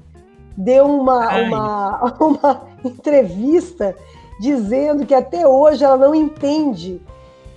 deu 0.56 0.86
uma, 0.86 1.36
uma, 1.38 2.16
uma 2.20 2.62
entrevista 2.84 3.94
dizendo 4.40 5.06
que 5.06 5.14
até 5.14 5.46
hoje 5.46 5.84
ela 5.84 5.96
não 5.96 6.14
entende 6.14 7.00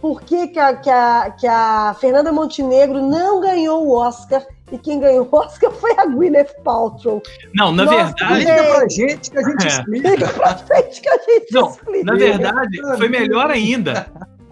por 0.02 0.22
que, 0.22 0.48
que, 0.50 0.60
a, 0.60 0.76
que, 0.76 0.90
a, 0.90 1.32
que 1.32 1.48
a 1.48 1.96
Fernanda 2.00 2.32
Montenegro 2.32 3.02
não 3.02 3.42
ganhou 3.42 3.88
o 3.88 3.92
Oscar 3.92 4.46
e 4.72 4.78
quem 4.78 5.00
ganhou 5.00 5.28
o 5.32 5.36
Oscar 5.36 5.72
foi 5.72 5.92
a 5.98 6.06
Gwyneth 6.06 6.62
Paltrow. 6.64 7.22
Não, 7.54 7.72
na 7.72 7.86
Nossa, 7.86 7.98
verdade. 7.98 8.36
Liga 8.36 8.64
pra 8.64 8.88
gente 8.88 9.32
que 9.32 9.38
a 9.38 9.42
gente 9.42 9.66
é. 9.66 9.68
explica. 9.68 10.10
Liga 10.14 10.28
pra 10.30 10.50
gente 10.50 11.02
que 11.02 11.10
a 11.10 11.18
gente 11.18 11.54
não, 11.54 11.70
explica. 11.70 12.04
Na 12.06 12.16
verdade, 12.16 12.82
foi 12.98 13.10
melhor 13.10 13.50
ainda. 13.50 14.08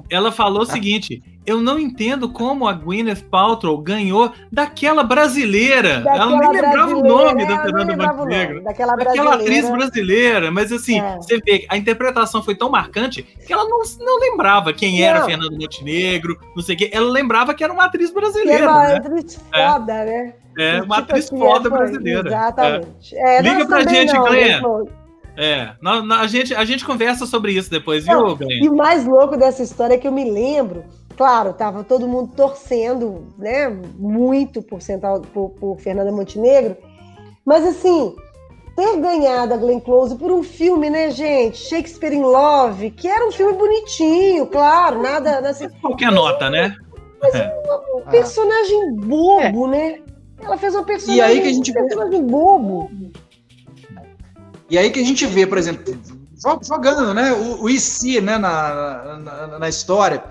Ela 0.09 0.31
falou 0.31 0.63
o 0.63 0.65
seguinte: 0.65 1.23
eu 1.45 1.61
não 1.61 1.77
entendo 1.77 2.29
como 2.29 2.67
a 2.67 2.73
Gwyneth 2.73 3.23
Paltrow 3.29 3.77
ganhou 3.77 4.31
daquela 4.51 5.03
brasileira. 5.03 5.99
Daquela 5.99 6.23
ela 6.23 6.37
nem 6.37 6.61
lembrava 6.61 6.95
o 6.95 7.03
nome 7.03 7.45
da 7.45 7.61
Fernanda 7.61 8.13
Montenegro. 8.13 8.63
Daquela, 8.63 8.95
daquela 8.95 9.35
atriz 9.35 9.69
brasileira. 9.69 10.51
Mas 10.51 10.71
assim, 10.71 10.99
é. 10.99 11.17
você 11.17 11.39
vê, 11.39 11.65
a 11.69 11.77
interpretação 11.77 12.41
foi 12.41 12.55
tão 12.55 12.69
marcante 12.69 13.23
que 13.23 13.51
ela 13.51 13.65
não, 13.65 13.79
não 13.99 14.19
lembrava 14.19 14.71
quem 14.71 14.99
não. 14.99 15.05
era 15.05 15.25
Fernanda 15.25 15.57
Montenegro, 15.57 16.39
não 16.55 16.63
sei 16.63 16.75
o 16.75 16.77
quê. 16.77 16.89
Ela 16.93 17.09
lembrava 17.09 17.53
que 17.53 17.63
era 17.63 17.73
uma 17.73 17.85
atriz 17.85 18.11
brasileira. 18.11 18.63
Era 18.63 18.71
uma 18.71 18.87
né? 18.87 18.95
atriz 18.95 19.35
foda, 19.35 19.93
é. 19.93 20.05
né? 20.05 20.33
É, 20.57 20.81
uma 20.81 20.81
tipo 20.81 20.93
atriz 20.93 21.25
assim, 21.25 21.37
foda 21.37 21.69
brasileira. 21.69 22.29
Exatamente. 22.29 23.15
É. 23.15 23.41
Liga 23.41 23.65
pra 23.65 23.83
gente, 23.83 24.13
Glenn. 24.13 24.61
É, 25.35 25.71
na, 25.81 26.03
na, 26.03 26.21
a, 26.21 26.27
gente, 26.27 26.53
a 26.53 26.63
gente 26.63 26.85
conversa 26.85 27.25
sobre 27.25 27.53
isso 27.53 27.69
depois, 27.69 28.05
viu, 28.05 28.35
Glenn? 28.35 28.63
E 28.63 28.69
o 28.69 28.75
mais 28.75 29.05
louco 29.05 29.35
dessa 29.35 29.63
história 29.63 29.95
é 29.95 29.97
que 29.97 30.07
eu 30.07 30.11
me 30.11 30.29
lembro 30.29 30.83
Claro, 31.15 31.53
tava 31.53 31.83
todo 31.83 32.07
mundo 32.07 32.33
torcendo, 32.35 33.27
né, 33.37 33.69
muito 33.97 34.61
por, 34.61 34.81
Central, 34.81 35.21
por, 35.21 35.51
por 35.51 35.79
Fernanda 35.79 36.11
Montenegro, 36.11 36.75
mas 37.45 37.65
assim, 37.65 38.15
ter 38.75 38.97
ganhado 38.97 39.53
a 39.53 39.57
Glenn 39.57 39.79
Close 39.79 40.15
por 40.15 40.31
um 40.31 40.41
filme, 40.41 40.89
né, 40.89 41.11
gente? 41.11 41.57
Shakespeare 41.57 42.13
in 42.13 42.23
Love, 42.23 42.91
que 42.91 43.07
era 43.07 43.27
um 43.27 43.31
filme 43.31 43.53
bonitinho, 43.53 44.47
claro, 44.47 45.01
nada. 45.01 45.39
Assim, 45.47 45.69
Qualquer 45.81 46.11
nota, 46.11 46.49
né? 46.49 46.75
Mas 47.21 47.35
é. 47.35 47.53
um, 47.67 47.99
um 47.99 48.01
personagem 48.09 48.95
bobo, 48.95 49.67
é. 49.67 49.69
né? 49.69 49.99
Ela 50.41 50.57
fez 50.57 50.75
um 50.75 50.83
personagem, 50.83 51.19
e 51.19 51.21
aí 51.21 51.41
que 51.41 51.47
a 51.47 51.53
gente 51.53 51.71
um 51.71 51.73
personagem 51.73 52.25
bobo. 52.25 52.91
E 54.73 54.77
aí 54.79 54.89
que 54.89 54.99
a 54.99 55.05
gente 55.05 55.23
vê, 55.27 55.45
por 55.45 55.59
exemplo, 55.59 55.95
jogando, 56.67 57.13
né, 57.13 57.31
o, 57.31 57.61
o 57.61 57.69
IC, 57.69 58.19
né, 58.21 58.39
na, 58.39 59.19
na, 59.19 59.59
na 59.59 59.69
história. 59.69 60.23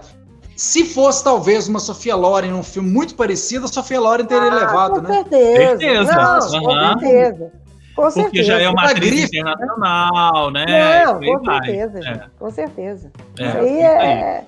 Se 0.56 0.84
fosse 0.84 1.22
talvez 1.22 1.68
uma 1.68 1.78
Sofia 1.78 2.16
Loren 2.16 2.50
num 2.50 2.62
filme 2.64 2.90
muito 2.90 3.14
parecido, 3.14 3.66
a 3.66 3.68
Sofia 3.68 4.00
Loren 4.00 4.24
teria 4.24 4.50
ah, 4.50 4.54
levado, 4.54 4.94
com 5.00 5.02
né? 5.02 5.14
Certeza. 5.14 5.78
certeza. 5.78 6.12
Não, 6.12 6.34
uhum. 6.34 6.92
Com 6.94 6.98
certeza. 6.98 7.52
Com 7.94 8.02
Porque 8.02 8.20
certeza. 8.20 8.44
já 8.44 8.58
é 8.58 8.68
uma 8.68 8.84
atriz 8.84 9.10
grife, 9.10 9.38
internacional, 9.38 10.50
né? 10.50 11.04
Não, 11.04 11.20
com 11.20 11.44
certeza, 11.44 12.00
é. 12.00 12.26
com 12.36 12.50
certeza. 12.50 13.12
É, 13.38 13.46
isso 13.46 13.58
aí 13.58 13.80
é, 13.80 14.44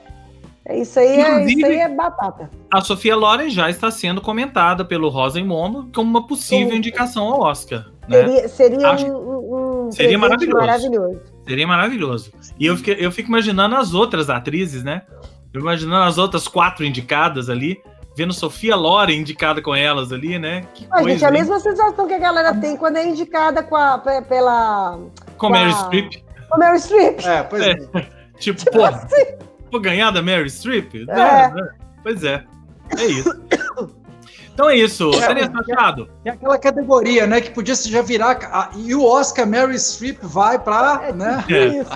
é. 0.66 0.78
Isso 0.80 0.98
aí, 0.98 1.20
é, 1.20 1.44
isso 1.44 1.66
aí 1.66 1.76
é 1.76 1.88
batata. 1.88 2.50
A 2.72 2.80
Sofia 2.80 3.14
Loren 3.14 3.48
já 3.48 3.70
está 3.70 3.92
sendo 3.92 4.20
comentada 4.20 4.84
pelo 4.84 5.08
Rosenmondo 5.08 5.88
como 5.94 6.10
uma 6.10 6.26
possível 6.26 6.70
Sim. 6.70 6.78
indicação 6.78 7.28
ao 7.28 7.42
Oscar. 7.42 7.86
Né? 8.08 8.18
Seria, 8.18 8.48
seria 8.48 8.90
Acho... 8.90 9.06
um, 9.06 9.54
um 9.54 9.73
seria 9.92 10.18
maravilhoso. 10.18 10.58
maravilhoso. 10.58 11.20
Seria 11.46 11.66
maravilhoso. 11.66 12.32
E 12.58 12.66
eu, 12.66 12.76
fiquei, 12.76 12.96
eu 12.98 13.12
fico 13.12 13.28
imaginando 13.28 13.76
as 13.76 13.94
outras 13.94 14.30
atrizes, 14.30 14.82
né? 14.82 15.02
Imaginando 15.54 16.04
as 16.04 16.18
outras 16.18 16.48
quatro 16.48 16.84
indicadas 16.84 17.48
ali, 17.48 17.80
vendo 18.16 18.32
Sofia 18.32 18.76
Loren 18.76 19.16
indicada 19.18 19.62
com 19.62 19.74
elas 19.74 20.12
ali, 20.12 20.38
né? 20.38 20.64
Que 20.74 20.86
coisa, 20.86 21.08
gente, 21.08 21.24
a 21.24 21.30
mesma 21.30 21.60
sensação 21.60 22.06
que 22.06 22.14
a 22.14 22.18
galera 22.18 22.54
tem 22.54 22.76
quando 22.76 22.96
é 22.96 23.06
indicada 23.06 23.62
com 23.62 23.76
a, 23.76 23.98
pela. 23.98 24.98
Com, 25.36 25.48
com 25.48 25.50
Mary 25.50 25.72
Streep. 25.72 26.24
Com 26.48 26.58
Mary 26.58 26.78
Streep. 26.78 27.24
É, 27.24 27.42
pois 27.42 27.62
é. 27.62 27.70
é. 27.70 28.06
tipo, 28.38 28.58
tipo 28.58 28.72
pô, 28.72 28.84
assim. 28.84 29.36
vou 29.70 29.80
ganhar 29.80 30.10
da 30.10 30.22
Mary 30.22 30.50
Streep? 30.50 30.94
É. 30.94 31.12
é. 31.12 31.50
Né? 31.50 31.68
Pois 32.02 32.24
é. 32.24 32.44
É 32.98 33.04
isso. 33.06 33.43
Então 34.54 34.70
é 34.70 34.76
isso, 34.76 35.10
é, 35.12 35.26
Tereza 35.26 35.50
Machado. 35.50 36.08
É 36.24 36.30
aquela 36.30 36.56
categoria, 36.56 37.26
né, 37.26 37.40
que 37.40 37.50
podia 37.50 37.74
já 37.74 38.00
virar. 38.02 38.38
A, 38.52 38.70
e 38.76 38.94
o 38.94 39.04
Oscar 39.04 39.46
Mary 39.46 39.78
Streep 39.78 40.18
vai 40.22 40.58
para. 40.58 41.08
É, 41.08 41.12
né? 41.12 41.44
É. 41.48 41.66
Isso. 41.80 41.90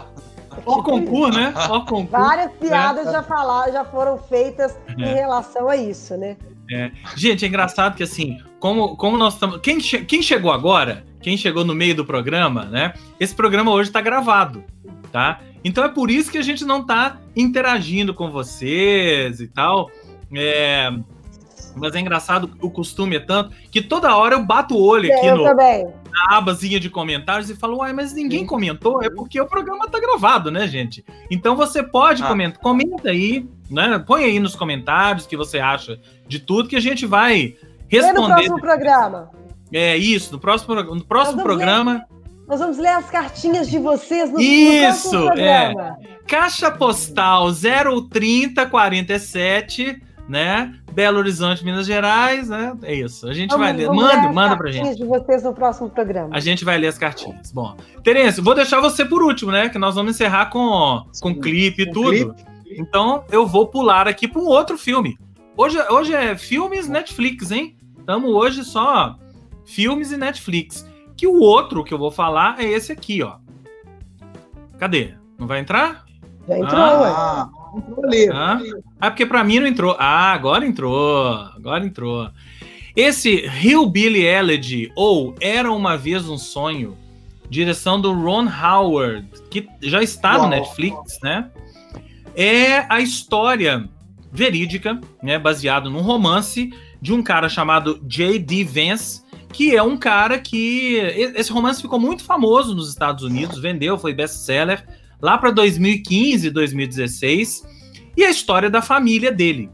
Ó 0.67 0.83
concurso, 0.83 1.39
né? 1.39 1.55
Ó 1.71 1.81
concurso. 1.83 2.11
Várias 2.11 2.53
piadas 2.53 3.07
né? 3.07 3.13
já, 3.13 3.23
falaram, 3.23 3.73
já 3.73 3.85
foram 3.85 4.19
feitas 4.19 4.77
é. 4.89 5.03
em 5.03 5.15
relação 5.15 5.69
a 5.69 5.77
isso, 5.77 6.17
né? 6.17 6.37
É. 6.71 6.91
Gente, 7.17 7.45
é 7.45 7.49
engraçado 7.49 7.97
que 7.97 8.03
assim, 8.03 8.39
como, 8.59 8.97
como 8.97 9.17
nós 9.17 9.35
estamos. 9.35 9.61
Quem, 9.61 9.81
che... 9.81 10.05
quem 10.05 10.21
chegou 10.21 10.51
agora, 10.51 11.05
quem 11.23 11.37
chegou 11.37 11.65
no 11.65 11.77
meio 11.77 11.95
do 11.95 12.05
programa, 12.05 12.65
né? 12.65 12.93
Esse 13.21 13.35
programa 13.35 13.71
hoje 13.71 13.89
está 13.89 14.01
gravado, 14.01 14.65
tá? 15.13 15.41
Então 15.65 15.85
é 15.85 15.89
por 15.89 16.11
isso 16.11 16.31
que 16.31 16.39
a 16.39 16.43
gente 16.43 16.65
não 16.65 16.81
está 16.81 17.19
interagindo 17.37 18.13
com 18.13 18.31
vocês 18.31 19.41
e 19.41 19.47
tal. 19.47 19.91
É, 20.35 20.91
mas 21.79 21.95
é 21.95 22.01
engraçado, 22.01 22.51
o 22.61 22.71
costume 22.71 23.17
é 23.17 23.21
tanto 23.21 23.51
que 23.71 23.81
toda 23.81 24.17
hora 24.17 24.35
eu 24.35 24.45
bato 24.45 24.75
o 24.75 24.83
olho 24.83 25.13
aqui 25.13 25.31
no, 25.31 25.45
na 25.45 26.37
abazinha 26.37 26.81
de 26.81 26.91
comentários 26.91 27.51
e 27.51 27.57
falo, 27.57 27.79
uai, 27.79 27.93
mas 27.93 28.13
ninguém 28.13 28.41
Sim. 28.41 28.47
comentou, 28.47 29.03
é 29.03 29.11
porque 29.11 29.41
o 29.41 29.47
programa 29.47 29.89
tá 29.89 30.01
gravado, 30.01 30.51
né, 30.51 30.67
gente? 30.67 31.05
Então 31.31 31.57
você 31.57 31.83
pode 31.83 32.23
ah. 32.23 32.27
comentar, 32.27 32.61
comenta 32.61 33.11
aí, 33.11 33.47
né? 33.71 34.03
Põe 34.07 34.25
aí 34.25 34.41
nos 34.41 34.57
comentários 34.57 35.25
o 35.25 35.29
que 35.29 35.37
você 35.37 35.59
acha 35.59 35.99
de 36.27 36.39
tudo 36.39 36.69
que 36.69 36.77
a 36.77 36.81
gente 36.81 37.07
vai 37.07 37.55
responder. 37.89 38.21
no 38.21 38.27
próximo 38.27 38.61
programa. 38.61 39.31
É 39.73 39.97
isso, 39.97 40.33
no 40.33 40.39
próximo, 40.39 40.75
no 40.75 41.05
próximo 41.05 41.43
programa. 41.43 41.95
Ler, 41.95 42.05
nós 42.49 42.61
vamos 42.61 42.79
ler 42.79 42.89
as 42.89 43.11
cartinhas 43.11 43.69
de 43.69 43.79
vocês 43.79 44.33
no, 44.33 44.41
Isso, 44.41 45.13
no 45.13 45.27
próximo 45.27 45.43
é. 45.43 45.73
programa. 45.73 45.99
É. 46.01 46.07
Caixa 46.27 46.71
postal 46.71 47.53
03047 47.53 50.09
né? 50.29 50.75
Belo 50.99 51.19
Horizonte, 51.19 51.65
Minas 51.65 51.87
Gerais, 51.87 52.49
né? 52.49 52.77
É 52.83 52.93
isso. 52.93 53.29
A 53.29 53.33
gente 53.33 53.51
vamos, 53.51 53.65
vai 53.65 53.73
ler. 53.73 53.89
Manda, 53.89 54.33
manda 54.33 54.57
pra 54.57 54.69
gente. 54.69 54.97
de 54.97 55.05
vocês 55.05 55.45
no 55.45 55.55
próximo 55.55 55.89
programa. 55.89 56.31
A 56.33 56.41
gente 56.41 56.65
vai 56.65 56.77
ler 56.77 56.89
as 56.89 56.99
cartinhas. 56.99 57.53
Bom, 57.53 57.77
Terence, 58.03 58.41
vou 58.41 58.53
deixar 58.53 58.81
você 58.81 59.05
por 59.05 59.23
último, 59.23 59.53
né? 59.53 59.69
Que 59.69 59.79
nós 59.79 59.95
vamos 59.95 60.17
encerrar 60.17 60.47
com, 60.47 61.05
com 61.23 61.41
clipe 61.41 61.83
e 61.83 61.91
tudo. 61.93 62.35
Clipe. 62.35 62.81
Então, 62.81 63.23
eu 63.31 63.47
vou 63.47 63.69
pular 63.69 64.09
aqui 64.09 64.27
para 64.27 64.43
um 64.43 64.47
outro 64.47 64.77
filme. 64.77 65.17
Hoje, 65.57 65.79
hoje 65.89 66.13
é 66.13 66.37
filmes 66.37 66.89
Netflix, 66.89 67.53
hein? 67.53 67.77
Estamos 67.97 68.35
hoje 68.35 68.65
só 68.65 69.17
filmes 69.65 70.11
e 70.11 70.17
Netflix. 70.17 70.85
Que 71.17 71.29
o 71.29 71.39
outro 71.39 71.85
que 71.85 71.95
eu 71.95 71.99
vou 71.99 72.11
falar 72.11 72.59
é 72.59 72.65
esse 72.65 72.91
aqui, 72.91 73.23
ó. 73.23 73.37
Cadê? 74.81 75.15
Não 75.39 75.47
vai 75.47 75.61
entrar? 75.61 76.05
Já 76.49 76.59
entrou, 76.59 76.81
ah, 76.81 77.49
Ah, 78.33 78.61
ah 79.01 79.11
porque 79.11 79.27
para 79.27 79.45
mim 79.45 79.61
não 79.61 79.67
entrou. 79.67 79.97
Ah, 79.99 80.33
agora 80.33 80.67
entrou. 80.67 81.33
Agora 81.57 81.85
entrou. 81.85 82.31
Esse 82.97 83.47
Hillbilly 83.47 84.25
Elegy, 84.25 84.91
ou 84.97 85.35
Era 85.41 85.71
Uma 85.71 85.97
Vez 85.97 86.29
Um 86.29 86.37
Sonho, 86.37 86.97
direção 87.49 88.01
do 88.01 88.13
Ron 88.13 88.49
Howard, 88.49 89.29
que 89.51 89.69
já 89.81 90.03
está 90.03 90.33
Uau. 90.33 90.43
no 90.43 90.49
Netflix, 90.49 91.19
né? 91.23 91.51
É 92.35 92.87
a 92.89 93.01
história 93.01 93.89
verídica, 94.33 95.01
né, 95.23 95.39
baseado 95.39 95.91
num 95.91 96.01
romance 96.01 96.71
de 97.01 97.13
um 97.13 97.23
cara 97.23 97.49
chamado 97.49 98.01
J.D. 98.07 98.65
Vance, 98.65 99.23
que 99.53 99.75
é 99.75 99.83
um 99.83 99.97
cara 99.97 100.39
que 100.39 100.97
esse 101.37 101.51
romance 101.51 101.81
ficou 101.81 101.99
muito 101.99 102.25
famoso 102.25 102.75
nos 102.75 102.89
Estados 102.91 103.25
Unidos, 103.25 103.59
vendeu, 103.59 103.97
foi 103.97 104.13
best-seller 104.13 104.85
lá 105.21 105.39
para 105.39 105.51
2015, 105.51 106.51
2016, 106.51 107.67
e 108.17 108.25
a 108.25 108.31
história 108.31 108.69
da 108.69 108.83
família 108.83 109.31
dele. 109.31 109.71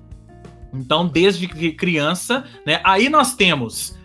Então, 0.73 1.07
desde 1.07 1.47
criança, 1.73 2.45
né? 2.67 2.81
Aí 2.83 3.09
nós 3.09 3.35
temos 3.35 3.97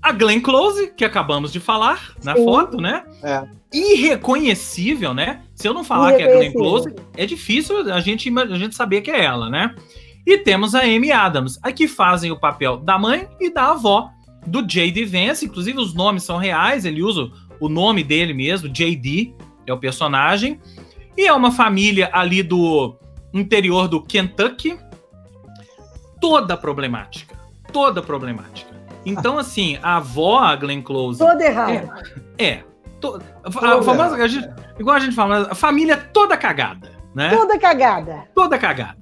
A 0.00 0.10
Glenn 0.10 0.40
Close, 0.40 0.92
que 0.96 1.04
acabamos 1.04 1.52
de 1.52 1.60
falar 1.60 2.14
na 2.24 2.34
Sim. 2.34 2.44
foto, 2.44 2.78
né? 2.78 3.04
É. 3.22 3.44
Irreconhecível, 3.72 5.12
né? 5.12 5.42
Se 5.54 5.68
eu 5.68 5.74
não 5.74 5.84
falar 5.84 6.14
que 6.14 6.22
é 6.22 6.36
Glenn 6.36 6.52
Close, 6.52 6.94
é 7.16 7.26
difícil 7.26 7.92
a 7.92 8.00
gente, 8.00 8.32
a 8.38 8.58
gente 8.58 8.74
saber 8.74 9.02
que 9.02 9.10
é 9.10 9.24
ela, 9.24 9.50
né? 9.50 9.74
E 10.26 10.38
temos 10.38 10.74
a 10.74 10.80
Amy 10.80 11.12
Adams, 11.12 11.58
a 11.62 11.70
que 11.70 11.86
fazem 11.86 12.30
o 12.30 12.40
papel 12.40 12.78
da 12.78 12.98
mãe 12.98 13.28
e 13.38 13.52
da 13.52 13.72
avó 13.72 14.10
do 14.46 14.62
J.D. 14.62 15.04
Vance. 15.04 15.44
Inclusive, 15.44 15.78
os 15.78 15.92
nomes 15.92 16.22
são 16.22 16.38
reais, 16.38 16.84
ele 16.84 17.02
usa 17.02 17.30
o 17.60 17.68
nome 17.68 18.02
dele 18.02 18.32
mesmo, 18.32 18.68
J.D. 18.68 19.34
é 19.66 19.72
o 19.72 19.78
personagem. 19.78 20.58
E 21.16 21.26
é 21.26 21.32
uma 21.32 21.50
família 21.50 22.10
ali 22.12 22.42
do 22.42 22.96
interior 23.32 23.88
do 23.88 24.02
Kentucky, 24.02 24.78
toda 26.20 26.56
problemática. 26.56 27.36
Toda 27.72 28.02
problemática. 28.02 28.72
Então, 29.04 29.38
assim, 29.38 29.78
a 29.82 29.96
avó, 29.96 30.38
a 30.38 30.56
Glenn 30.56 30.82
Close. 30.82 31.18
Toda 31.18 31.44
errada. 31.44 32.02
É. 32.38 32.46
é 32.46 32.64
to, 33.00 33.20
a, 33.44 33.48
a 33.48 33.82
famosa, 33.82 34.16
a 34.16 34.28
gente, 34.28 34.48
igual 34.78 34.96
a 34.96 35.00
gente 35.00 35.14
fala, 35.14 35.48
a 35.50 35.54
família 35.54 35.96
toda 35.96 36.36
cagada, 36.36 36.90
né? 37.14 37.30
Toda 37.30 37.58
cagada. 37.58 38.24
Toda 38.34 38.58
cagada. 38.58 38.96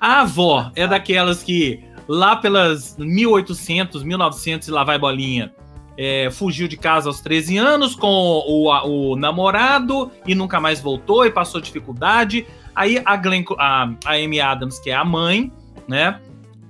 A 0.00 0.22
avó 0.22 0.70
é 0.74 0.86
daquelas 0.86 1.42
que 1.42 1.82
lá 2.08 2.36
pelas 2.36 2.96
1800, 2.98 4.02
1900 4.02 4.68
e 4.68 4.70
lá 4.70 4.84
vai 4.84 4.98
bolinha, 4.98 5.54
é, 5.96 6.28
fugiu 6.30 6.66
de 6.66 6.76
casa 6.76 7.08
aos 7.08 7.20
13 7.20 7.56
anos 7.56 7.94
com 7.94 8.08
o, 8.08 8.68
o, 9.12 9.16
namorado 9.16 10.10
e 10.26 10.34
nunca 10.34 10.60
mais 10.60 10.80
voltou 10.80 11.24
e 11.24 11.30
passou 11.30 11.60
dificuldade. 11.60 12.46
Aí 12.74 13.00
a, 13.04 13.16
Glenn, 13.16 13.44
a, 13.58 13.92
a 14.04 14.12
Amy 14.14 14.40
Adams, 14.40 14.78
que 14.78 14.90
é 14.90 14.94
a 14.94 15.04
mãe, 15.04 15.52
né? 15.86 16.20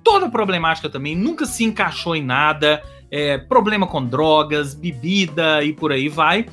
Toda 0.02 0.28
problemática 0.28 0.90
também, 0.90 1.16
nunca 1.16 1.46
se 1.46 1.64
encaixou 1.64 2.14
em 2.14 2.22
nada, 2.22 2.82
é, 3.10 3.38
problema 3.38 3.86
com 3.86 4.04
drogas, 4.04 4.74
bebida 4.74 5.64
e 5.64 5.72
por 5.72 5.92
aí 5.92 6.08
vai. 6.08 6.46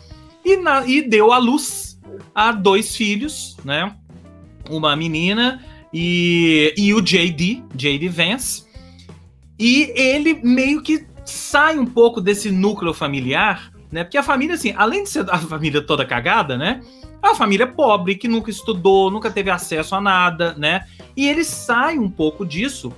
E, 0.43 0.55
na, 0.55 0.85
e 0.87 1.01
deu 1.01 1.33
à 1.33 1.37
luz 1.37 1.99
a 2.33 2.51
dois 2.51 2.95
filhos, 2.95 3.57
né? 3.65 3.93
Uma 4.69 4.95
menina 4.95 5.61
e, 5.93 6.73
e 6.77 6.93
o 6.93 7.01
JD, 7.01 7.63
JD 7.75 8.07
Vance. 8.07 8.65
E 9.59 9.91
ele 9.95 10.39
meio 10.41 10.81
que 10.81 11.05
sai 11.25 11.77
um 11.77 11.85
pouco 11.85 12.21
desse 12.21 12.51
núcleo 12.51 12.93
familiar, 12.93 13.71
né? 13.91 14.03
Porque 14.03 14.17
a 14.17 14.23
família, 14.23 14.55
assim, 14.55 14.73
além 14.75 15.03
de 15.03 15.09
ser 15.09 15.29
a 15.29 15.37
família 15.37 15.81
toda 15.81 16.05
cagada, 16.05 16.57
né? 16.57 16.81
É 17.23 17.27
uma 17.27 17.35
família 17.35 17.67
pobre, 17.67 18.15
que 18.15 18.27
nunca 18.27 18.49
estudou, 18.49 19.11
nunca 19.11 19.29
teve 19.29 19.49
acesso 19.49 19.93
a 19.95 20.01
nada, 20.01 20.55
né? 20.57 20.85
E 21.15 21.27
ele 21.27 21.43
sai 21.43 21.99
um 21.99 22.09
pouco 22.09 22.45
disso 22.45 22.91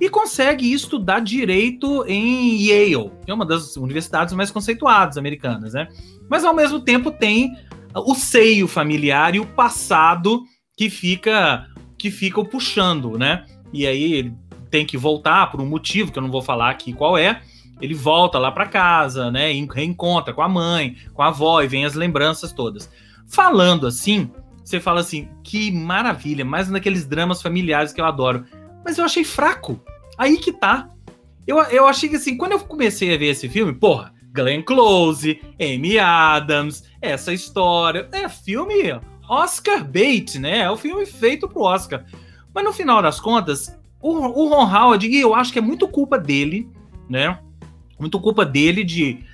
e 0.00 0.08
consegue 0.08 0.72
estudar 0.72 1.20
direito 1.20 2.04
em 2.06 2.56
Yale, 2.62 3.10
que 3.24 3.30
é 3.30 3.34
uma 3.34 3.46
das 3.46 3.76
universidades 3.76 4.34
mais 4.34 4.50
conceituadas 4.50 5.16
americanas, 5.16 5.74
né? 5.74 5.88
Mas 6.28 6.44
ao 6.44 6.54
mesmo 6.54 6.80
tempo 6.80 7.10
tem 7.10 7.56
o 7.94 8.14
seio 8.14 8.68
familiar 8.68 9.34
e 9.34 9.40
o 9.40 9.46
passado 9.46 10.42
que 10.76 10.88
fica 10.88 11.66
que 11.96 12.10
fica 12.12 12.44
puxando, 12.44 13.18
né? 13.18 13.44
E 13.72 13.86
aí 13.86 14.12
ele 14.12 14.34
tem 14.70 14.86
que 14.86 14.96
voltar 14.96 15.50
por 15.50 15.60
um 15.60 15.66
motivo 15.66 16.12
que 16.12 16.18
eu 16.18 16.22
não 16.22 16.30
vou 16.30 16.42
falar 16.42 16.70
aqui 16.70 16.92
qual 16.92 17.18
é. 17.18 17.42
Ele 17.80 17.94
volta 17.94 18.38
lá 18.38 18.50
para 18.50 18.66
casa, 18.66 19.30
né? 19.30 19.52
Reencontra 19.72 20.34
com 20.34 20.42
a 20.42 20.48
mãe, 20.48 20.96
com 21.14 21.22
a 21.22 21.28
avó 21.28 21.62
e 21.62 21.68
vem 21.68 21.84
as 21.84 21.94
lembranças 21.94 22.52
todas. 22.52 22.90
Falando 23.26 23.86
assim, 23.86 24.30
você 24.64 24.80
fala 24.80 25.00
assim, 25.00 25.28
que 25.42 25.70
maravilha, 25.70 26.44
mais 26.44 26.68
naqueles 26.68 27.06
dramas 27.06 27.40
familiares 27.40 27.92
que 27.92 28.00
eu 28.00 28.04
adoro. 28.04 28.44
Mas 28.84 28.98
eu 28.98 29.04
achei 29.04 29.24
fraco. 29.24 29.80
Aí 30.16 30.36
que 30.36 30.52
tá. 30.52 30.90
Eu, 31.46 31.58
eu 31.64 31.86
achei 31.86 32.08
que 32.08 32.16
assim, 32.16 32.36
quando 32.36 32.52
eu 32.52 32.60
comecei 32.60 33.14
a 33.14 33.18
ver 33.18 33.28
esse 33.28 33.48
filme, 33.48 33.72
porra, 33.72 34.12
Glenn 34.32 34.62
Close, 34.62 35.40
Amy 35.60 35.98
Adams, 35.98 36.84
essa 37.00 37.32
história. 37.32 38.08
É 38.12 38.28
filme 38.28 39.00
Oscar 39.28 39.84
bait, 39.84 40.38
né? 40.38 40.60
É 40.60 40.70
o 40.70 40.76
filme 40.76 41.06
feito 41.06 41.48
pro 41.48 41.62
Oscar. 41.62 42.04
Mas 42.54 42.64
no 42.64 42.72
final 42.72 43.00
das 43.00 43.20
contas, 43.20 43.78
o, 44.00 44.10
o 44.10 44.48
Ron 44.48 44.70
Howard, 44.70 45.06
e 45.06 45.20
eu 45.20 45.34
acho 45.34 45.52
que 45.52 45.58
é 45.58 45.62
muito 45.62 45.88
culpa 45.88 46.18
dele, 46.18 46.68
né? 47.08 47.38
Muito 47.98 48.20
culpa 48.20 48.44
dele 48.44 48.84
de 48.84 49.24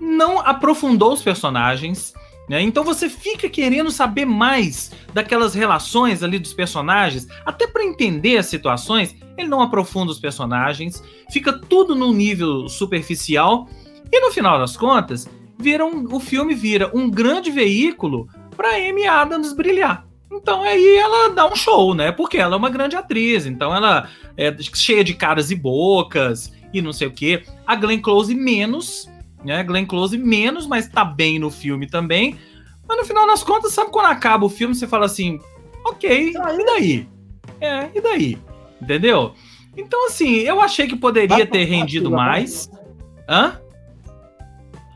não 0.00 0.38
aprofundou 0.40 1.12
os 1.12 1.22
personagens. 1.22 2.12
Né? 2.48 2.62
Então 2.62 2.82
você 2.82 3.08
fica 3.08 3.48
querendo 3.48 3.90
saber 3.90 4.24
mais 4.24 4.90
daquelas 5.12 5.54
relações 5.54 6.22
ali 6.22 6.38
dos 6.38 6.54
personagens, 6.54 7.26
até 7.44 7.66
para 7.66 7.84
entender 7.84 8.38
as 8.38 8.46
situações. 8.46 9.14
Ele 9.36 9.48
não 9.48 9.60
aprofunda 9.60 10.10
os 10.10 10.18
personagens, 10.18 11.02
fica 11.30 11.52
tudo 11.52 11.94
num 11.94 12.12
nível 12.12 12.68
superficial 12.68 13.68
e 14.10 14.20
no 14.20 14.32
final 14.32 14.58
das 14.58 14.76
contas, 14.76 15.28
vira 15.58 15.84
um, 15.84 16.06
o 16.14 16.18
filme 16.18 16.54
vira 16.54 16.90
um 16.94 17.10
grande 17.10 17.50
veículo 17.50 18.28
para 18.56 18.76
Amy 18.76 19.06
Adams 19.06 19.52
brilhar. 19.52 20.06
Então 20.32 20.62
aí 20.62 20.96
ela 20.96 21.28
dá 21.30 21.46
um 21.46 21.56
show, 21.56 21.94
né? 21.94 22.12
Porque 22.12 22.38
ela 22.38 22.54
é 22.54 22.58
uma 22.58 22.70
grande 22.70 22.96
atriz, 22.96 23.44
então 23.46 23.74
ela 23.74 24.08
é 24.36 24.54
cheia 24.74 25.04
de 25.04 25.14
caras 25.14 25.50
e 25.50 25.54
bocas 25.54 26.52
e 26.72 26.80
não 26.82 26.92
sei 26.92 27.08
o 27.08 27.12
quê. 27.12 27.44
A 27.66 27.74
Glenn 27.74 28.00
Close 28.00 28.34
menos, 28.34 29.08
né? 29.44 29.62
Glenn 29.62 29.86
Close 29.86 30.16
menos, 30.16 30.66
mas 30.66 30.88
tá 30.88 31.04
bem 31.04 31.38
no 31.38 31.50
filme 31.50 31.86
também. 31.86 32.38
Mas 32.86 32.98
no 32.98 33.04
final 33.04 33.26
das 33.26 33.42
contas, 33.42 33.72
sabe 33.72 33.90
quando 33.90 34.06
acaba 34.06 34.46
o 34.46 34.48
filme, 34.50 34.74
você 34.74 34.86
fala 34.86 35.06
assim, 35.06 35.38
ok, 35.84 36.30
e 36.30 36.64
daí? 36.64 37.08
É, 37.60 37.90
e 37.94 38.00
daí? 38.00 38.38
Entendeu? 38.80 39.34
Então, 39.76 40.06
assim, 40.06 40.36
eu 40.36 40.60
achei 40.60 40.88
que 40.88 40.96
poderia 40.96 41.46
ter 41.46 41.64
rendido 41.64 42.10
mais. 42.10 42.70
Hã? 43.28 43.60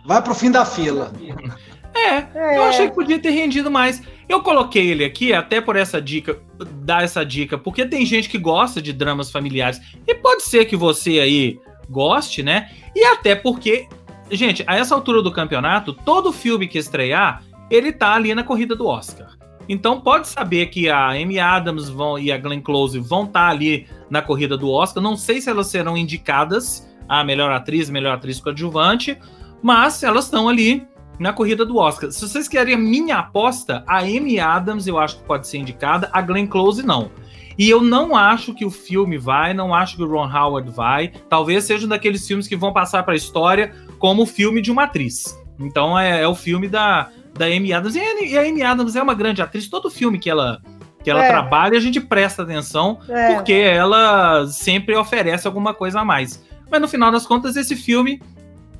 Vai 0.04 0.22
pro 0.22 0.34
fim 0.34 0.50
da 0.50 0.64
fila. 0.64 1.12
É, 1.94 2.24
é, 2.34 2.58
eu 2.58 2.62
achei 2.64 2.88
que 2.88 2.94
podia 2.94 3.18
ter 3.18 3.30
rendido 3.30 3.70
mais. 3.70 4.02
Eu 4.28 4.42
coloquei 4.42 4.90
ele 4.90 5.04
aqui 5.04 5.32
até 5.32 5.60
por 5.60 5.76
essa 5.76 6.00
dica, 6.00 6.38
dar 6.76 7.04
essa 7.04 7.24
dica, 7.24 7.58
porque 7.58 7.84
tem 7.84 8.04
gente 8.06 8.28
que 8.28 8.38
gosta 8.38 8.80
de 8.80 8.92
dramas 8.92 9.30
familiares. 9.30 9.80
E 10.06 10.14
pode 10.14 10.42
ser 10.42 10.64
que 10.64 10.76
você 10.76 11.20
aí 11.20 11.60
goste, 11.88 12.42
né? 12.42 12.70
E 12.94 13.04
até 13.04 13.34
porque, 13.34 13.88
gente, 14.30 14.64
a 14.66 14.76
essa 14.76 14.94
altura 14.94 15.22
do 15.22 15.30
campeonato, 15.30 15.92
todo 15.92 16.32
filme 16.32 16.66
que 16.66 16.78
estrear, 16.78 17.42
ele 17.70 17.92
tá 17.92 18.14
ali 18.14 18.34
na 18.34 18.42
corrida 18.42 18.74
do 18.74 18.86
Oscar. 18.86 19.36
Então 19.68 20.00
pode 20.00 20.28
saber 20.28 20.66
que 20.66 20.88
a 20.88 21.10
Amy 21.10 21.38
Adams 21.38 21.88
vão, 21.88 22.18
e 22.18 22.32
a 22.32 22.38
Glenn 22.38 22.60
Close 22.60 22.98
vão 22.98 23.24
estar 23.24 23.46
tá 23.46 23.48
ali 23.48 23.86
na 24.10 24.20
corrida 24.20 24.56
do 24.56 24.70
Oscar. 24.70 25.02
Não 25.02 25.16
sei 25.16 25.40
se 25.40 25.48
elas 25.48 25.68
serão 25.68 25.96
indicadas 25.96 26.88
a 27.08 27.22
melhor 27.22 27.50
atriz, 27.52 27.88
melhor 27.90 28.14
atriz 28.14 28.40
coadjuvante, 28.40 29.18
mas 29.62 30.02
elas 30.02 30.24
estão 30.24 30.48
ali 30.48 30.86
na 31.18 31.32
corrida 31.32 31.64
do 31.64 31.76
Oscar. 31.76 32.10
Se 32.10 32.20
vocês 32.20 32.48
querem 32.48 32.74
a 32.74 32.78
minha 32.78 33.18
aposta, 33.18 33.84
a 33.86 33.98
Amy 33.98 34.40
Adams 34.40 34.86
eu 34.86 34.98
acho 34.98 35.18
que 35.18 35.24
pode 35.24 35.46
ser 35.46 35.58
indicada, 35.58 36.08
a 36.12 36.20
Glenn 36.20 36.46
Close 36.46 36.82
não. 36.84 37.10
E 37.58 37.68
eu 37.68 37.82
não 37.82 38.16
acho 38.16 38.54
que 38.54 38.64
o 38.64 38.70
filme 38.70 39.18
vai, 39.18 39.52
não 39.52 39.74
acho 39.74 39.96
que 39.96 40.02
o 40.02 40.08
Ron 40.08 40.30
Howard 40.30 40.70
vai. 40.70 41.12
Talvez 41.28 41.64
seja 41.64 41.86
um 41.86 41.88
daqueles 41.88 42.26
filmes 42.26 42.48
que 42.48 42.56
vão 42.56 42.72
passar 42.72 43.02
para 43.02 43.14
a 43.14 43.16
história 43.16 43.74
como 43.98 44.22
o 44.22 44.26
filme 44.26 44.62
de 44.62 44.70
uma 44.70 44.84
atriz. 44.84 45.38
Então 45.60 45.98
é, 45.98 46.22
é, 46.22 46.28
o 46.28 46.34
filme 46.34 46.66
da, 46.68 47.10
da 47.34 47.46
Amy 47.46 47.72
Adams. 47.72 47.94
E 47.94 48.36
a 48.36 48.42
Amy 48.42 48.62
Adams 48.62 48.96
é 48.96 49.02
uma 49.02 49.14
grande 49.14 49.42
atriz. 49.42 49.68
Todo 49.68 49.90
filme 49.90 50.18
que 50.18 50.30
ela 50.30 50.60
que 51.02 51.10
ela 51.10 51.24
é. 51.24 51.28
trabalha, 51.28 51.76
a 51.76 51.80
gente 51.80 52.00
presta 52.00 52.42
atenção, 52.42 53.00
é. 53.08 53.34
porque 53.34 53.52
ela 53.52 54.46
sempre 54.46 54.94
oferece 54.94 55.48
alguma 55.48 55.74
coisa 55.74 56.00
a 56.00 56.04
mais. 56.04 56.44
Mas 56.70 56.80
no 56.80 56.86
final 56.86 57.10
das 57.10 57.26
contas, 57.26 57.56
esse 57.56 57.74
filme 57.74 58.22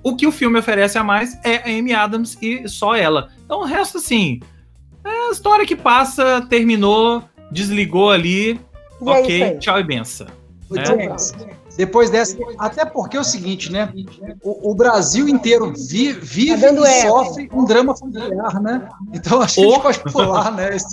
o 0.02 0.16
que 0.16 0.26
o 0.26 0.32
filme 0.32 0.58
oferece 0.58 0.98
a 0.98 1.04
mais 1.04 1.38
é 1.44 1.56
a 1.56 1.78
Amy 1.78 1.92
Adams 1.92 2.36
e 2.40 2.68
só 2.68 2.94
ela. 2.94 3.30
Então 3.44 3.60
o 3.60 3.64
resto, 3.64 3.98
assim, 3.98 4.40
é 5.04 5.28
a 5.28 5.30
história 5.30 5.66
que 5.66 5.76
passa, 5.76 6.44
terminou, 6.48 7.22
desligou 7.50 8.10
ali, 8.10 8.60
e 9.00 9.08
é 9.08 9.10
ok, 9.10 9.42
é 9.42 9.54
tchau 9.56 9.78
e 9.78 9.84
benção. 9.84 10.26
É. 10.74 11.52
Depois 11.76 12.10
dessa, 12.10 12.36
até 12.58 12.84
porque 12.84 13.16
é 13.16 13.20
o 13.20 13.24
seguinte, 13.24 13.72
né? 13.72 13.92
O, 14.42 14.72
o 14.72 14.74
Brasil 14.74 15.28
inteiro 15.28 15.72
vi, 15.72 16.12
vive 16.12 16.60
tá 16.60 16.90
e 16.90 17.02
sofre 17.02 17.48
um 17.52 17.64
drama 17.64 17.96
familiar, 17.96 18.60
né? 18.60 18.88
Então 19.12 19.40
acho 19.40 19.54
que 19.54 19.62
a 19.62 19.70
gente 19.70 19.82
pode 19.82 20.12
pular, 20.12 20.52
né? 20.52 20.70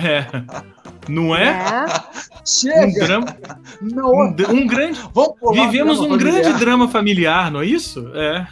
É. 0.00 0.24
Não 1.08 1.34
é? 1.34 1.84
Chega! 2.48 2.86
Um 2.86 3.06
drama. 3.06 3.36
Não. 3.82 4.12
Um, 4.12 4.34
um 4.50 4.66
grande. 4.66 4.98
Vivemos 5.52 6.00
um 6.00 6.08
familiar. 6.08 6.42
grande 6.42 6.58
drama 6.58 6.88
familiar, 6.88 7.50
não 7.50 7.60
é 7.60 7.66
isso? 7.66 8.10
É. 8.14 8.46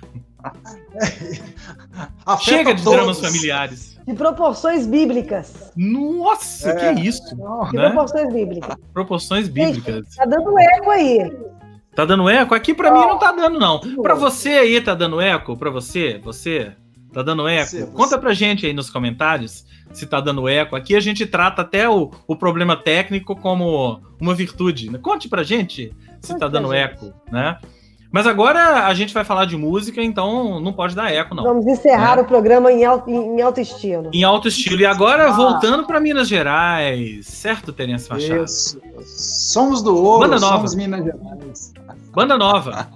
Chega 2.40 2.74
de 2.74 2.82
todos. 2.82 2.98
dramas 2.98 3.20
familiares. 3.20 3.96
De 4.06 4.14
proporções 4.14 4.86
bíblicas. 4.86 5.72
Nossa, 5.74 6.70
é. 6.70 6.94
que 6.94 7.00
isso? 7.00 7.34
De 7.70 7.76
né? 7.76 7.90
proporções 7.90 8.32
bíblicas. 8.32 8.76
Proporções 8.92 9.48
bíblicas. 9.48 10.14
tá 10.14 10.24
dando 10.26 10.58
eco 10.58 10.90
aí. 10.90 11.32
Tá 11.94 12.04
dando 12.04 12.28
eco? 12.28 12.54
Aqui 12.54 12.74
para 12.74 12.92
oh. 12.92 13.00
mim 13.00 13.06
não 13.08 13.18
tá 13.18 13.32
dando, 13.32 13.58
não. 13.58 13.80
Para 14.02 14.14
você 14.14 14.50
aí 14.50 14.80
tá 14.80 14.94
dando 14.94 15.20
eco? 15.20 15.56
Para 15.56 15.70
você? 15.70 16.20
Você? 16.22 16.72
Tá 17.16 17.22
dando 17.22 17.48
eco? 17.48 17.70
Você, 17.70 17.80
você. 17.80 17.92
Conta 17.92 18.18
pra 18.18 18.34
gente 18.34 18.66
aí 18.66 18.74
nos 18.74 18.90
comentários 18.90 19.64
se 19.90 20.04
tá 20.04 20.20
dando 20.20 20.46
eco. 20.46 20.76
Aqui 20.76 20.94
a 20.94 21.00
gente 21.00 21.24
trata 21.24 21.62
até 21.62 21.88
o, 21.88 22.10
o 22.28 22.36
problema 22.36 22.76
técnico 22.76 23.34
como 23.34 24.02
uma 24.20 24.34
virtude. 24.34 24.90
Né? 24.90 24.98
Conte 24.98 25.26
pra 25.26 25.42
gente 25.42 25.94
se 26.20 26.32
Conte 26.32 26.40
tá 26.40 26.46
dando 26.46 26.74
eco, 26.74 27.14
né? 27.32 27.56
Mas 28.12 28.26
agora 28.26 28.86
a 28.86 28.92
gente 28.92 29.14
vai 29.14 29.24
falar 29.24 29.46
de 29.46 29.56
música, 29.56 30.02
então 30.02 30.60
não 30.60 30.74
pode 30.74 30.94
dar 30.94 31.10
eco, 31.10 31.34
não. 31.34 31.42
Vamos 31.42 31.66
encerrar 31.66 32.18
é. 32.18 32.20
o 32.20 32.26
programa 32.26 32.70
em 32.70 32.84
alto, 32.84 33.08
em 33.08 33.40
alto 33.40 33.62
estilo. 33.62 34.10
Em 34.12 34.22
alto 34.22 34.48
estilo. 34.48 34.82
E 34.82 34.84
agora, 34.84 35.30
ah. 35.30 35.32
voltando 35.32 35.86
para 35.86 35.98
Minas 35.98 36.28
Gerais, 36.28 37.26
certo, 37.26 37.72
Terence 37.72 38.10
Machado? 38.10 38.44
Isso. 38.44 38.78
Somos 39.06 39.82
do 39.82 39.96
ouro, 39.96 40.20
Banda 40.28 40.38
nova. 40.38 40.56
somos 40.56 40.74
Minas 40.74 41.02
Gerais. 41.02 41.72
Banda 42.12 42.36
nova. 42.36 42.88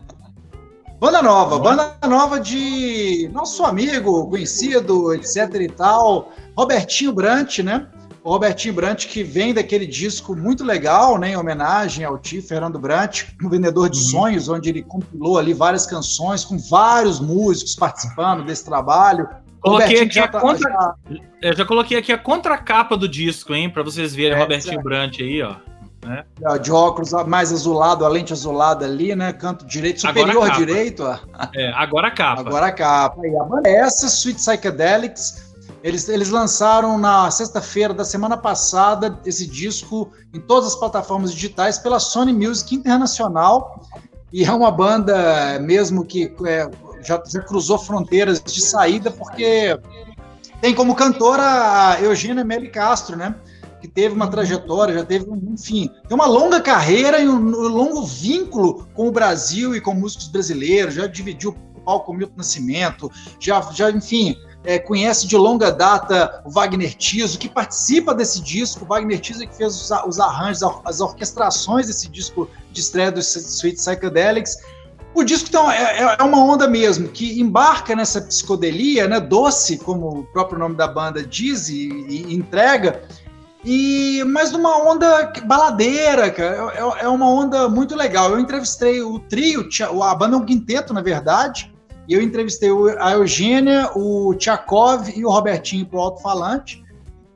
Banda 1.00 1.22
nova, 1.22 1.58
banda 1.58 1.96
nova 2.06 2.38
de 2.38 3.30
nosso 3.32 3.64
amigo, 3.64 4.28
conhecido, 4.28 5.14
etc 5.14 5.54
e 5.54 5.68
tal, 5.68 6.30
Robertinho 6.54 7.10
Brant, 7.10 7.60
né? 7.60 7.86
O 8.22 8.30
Robertinho 8.32 8.74
Brant, 8.74 9.06
que 9.06 9.22
vem 9.24 9.54
daquele 9.54 9.86
disco 9.86 10.36
muito 10.36 10.62
legal, 10.62 11.16
né, 11.16 11.30
em 11.30 11.36
homenagem 11.38 12.04
ao 12.04 12.18
tio 12.18 12.42
Fernando 12.42 12.78
Brant, 12.78 13.22
o 13.42 13.48
Vendedor 13.48 13.88
de 13.88 13.96
uhum. 13.96 14.04
Sonhos, 14.04 14.48
onde 14.50 14.68
ele 14.68 14.82
compilou 14.82 15.38
ali 15.38 15.54
várias 15.54 15.86
canções 15.86 16.44
com 16.44 16.58
vários 16.58 17.18
músicos 17.18 17.74
participando 17.74 18.44
desse 18.44 18.66
trabalho. 18.66 19.26
Coloquei 19.62 20.02
aqui 20.02 20.14
já, 20.14 20.28
tá, 20.28 20.38
contra... 20.38 20.70
já... 20.70 20.94
Eu 21.40 21.56
já 21.56 21.64
coloquei 21.64 21.96
aqui 21.96 22.12
a 22.12 22.18
contracapa 22.18 22.94
do 22.94 23.08
disco, 23.08 23.54
hein, 23.54 23.70
para 23.70 23.82
vocês 23.82 24.14
verem 24.14 24.36
é, 24.36 24.38
Robertinho 24.38 24.78
é. 24.78 24.82
Brant 24.82 25.18
aí, 25.18 25.40
ó. 25.42 25.69
Né? 26.02 26.24
De 26.62 26.72
óculos 26.72 27.12
mais 27.26 27.52
azulado, 27.52 28.06
a 28.06 28.08
lente 28.08 28.32
azulada 28.32 28.86
ali, 28.86 29.14
né? 29.14 29.32
Canto 29.32 29.66
direito, 29.66 30.00
superior 30.00 30.50
direito. 30.52 31.02
Ó. 31.02 31.18
É, 31.54 31.70
agora 31.72 32.08
a 32.08 32.10
capa. 32.10 32.40
Agora 32.40 32.66
a 32.66 32.72
capa. 32.72 33.26
E 33.26 33.36
a 33.36 33.44
banda 33.44 33.68
é 33.68 33.74
essa, 33.74 34.06
Sweet 34.06 34.40
Psychedelics, 34.40 35.50
eles, 35.82 36.08
eles 36.08 36.30
lançaram 36.30 36.98
na 36.98 37.30
sexta-feira 37.30 37.94
da 37.94 38.04
semana 38.04 38.36
passada 38.36 39.18
esse 39.24 39.46
disco 39.46 40.10
em 40.32 40.40
todas 40.40 40.70
as 40.70 40.74
plataformas 40.74 41.32
digitais 41.32 41.78
pela 41.78 41.98
Sony 41.98 42.32
Music 42.32 42.74
Internacional. 42.74 43.82
E 44.32 44.44
é 44.44 44.52
uma 44.52 44.70
banda 44.70 45.58
mesmo 45.60 46.04
que 46.04 46.34
é, 46.46 46.70
já, 47.02 47.22
já 47.26 47.40
cruzou 47.40 47.78
fronteiras 47.78 48.42
de 48.42 48.60
saída, 48.60 49.10
porque 49.10 49.78
tem 50.60 50.74
como 50.74 50.94
cantora 50.94 51.42
a 51.42 52.00
Eugênia 52.00 52.44
Meli 52.44 52.68
Castro, 52.68 53.16
né? 53.16 53.34
Que 53.80 53.88
teve 53.88 54.14
uma 54.14 54.28
trajetória, 54.28 54.94
já 54.94 55.04
teve, 55.04 55.26
enfim, 55.48 55.90
tem 56.06 56.14
uma 56.14 56.26
longa 56.26 56.60
carreira 56.60 57.20
e 57.20 57.28
um, 57.28 57.36
um 57.36 57.68
longo 57.68 58.04
vínculo 58.04 58.86
com 58.94 59.08
o 59.08 59.12
Brasil 59.12 59.74
e 59.74 59.80
com 59.80 59.94
músicos 59.94 60.28
brasileiros, 60.28 60.94
já 60.94 61.06
dividiu 61.06 61.56
o 61.74 61.80
palco 61.80 62.06
com 62.06 62.14
Milton 62.14 62.34
Nascimento, 62.36 63.10
já, 63.38 63.60
já 63.72 63.90
enfim, 63.90 64.36
é, 64.64 64.78
conhece 64.78 65.26
de 65.26 65.36
longa 65.36 65.72
data 65.72 66.42
o 66.44 66.50
Wagner 66.50 66.94
Tiso, 66.94 67.38
que 67.38 67.48
participa 67.48 68.14
desse 68.14 68.40
disco. 68.40 68.84
O 68.84 68.88
Wagner 68.88 69.18
Tiso 69.18 69.42
é 69.42 69.46
que 69.46 69.56
fez 69.56 69.74
os, 69.74 69.90
os 70.06 70.20
arranjos, 70.20 70.62
as 70.84 71.00
orquestrações 71.00 71.86
desse 71.86 72.08
disco 72.08 72.48
de 72.70 72.80
estreia 72.80 73.10
do 73.10 73.20
Sweet 73.20 73.76
Psychedelics. 73.76 74.58
O 75.14 75.24
disco 75.24 75.48
então, 75.48 75.70
é, 75.70 75.98
é, 75.98 76.16
é, 76.20 76.22
uma 76.22 76.38
onda 76.44 76.68
mesmo, 76.68 77.08
que 77.08 77.40
embarca 77.40 77.96
nessa 77.96 78.20
psicodelia, 78.20 79.08
né, 79.08 79.18
doce, 79.18 79.76
como 79.78 80.20
o 80.20 80.24
próprio 80.24 80.58
nome 80.58 80.76
da 80.76 80.86
banda 80.86 81.22
diz 81.22 81.68
e, 81.68 81.88
e 82.08 82.34
entrega, 82.34 83.02
e 83.64 84.24
mas 84.24 84.52
numa 84.52 84.76
onda 84.82 85.32
baladeira, 85.44 86.30
cara. 86.30 86.72
É, 86.74 87.04
é, 87.04 87.08
uma 87.08 87.28
onda 87.28 87.68
muito 87.68 87.94
legal. 87.94 88.30
Eu 88.30 88.40
entrevistei 88.40 89.02
o 89.02 89.18
trio, 89.18 89.68
a 90.02 90.14
banda 90.14 90.36
é 90.36 90.38
um 90.38 90.44
quinteto, 90.44 90.94
na 90.94 91.02
verdade, 91.02 91.72
e 92.08 92.14
eu 92.14 92.22
entrevistei 92.22 92.70
a 92.98 93.12
Eugênia, 93.12 93.90
o 93.94 94.34
Tchakov 94.34 95.10
e 95.14 95.24
o 95.24 95.30
Robertinho 95.30 95.86
pro 95.86 96.00
alto-falante. 96.00 96.82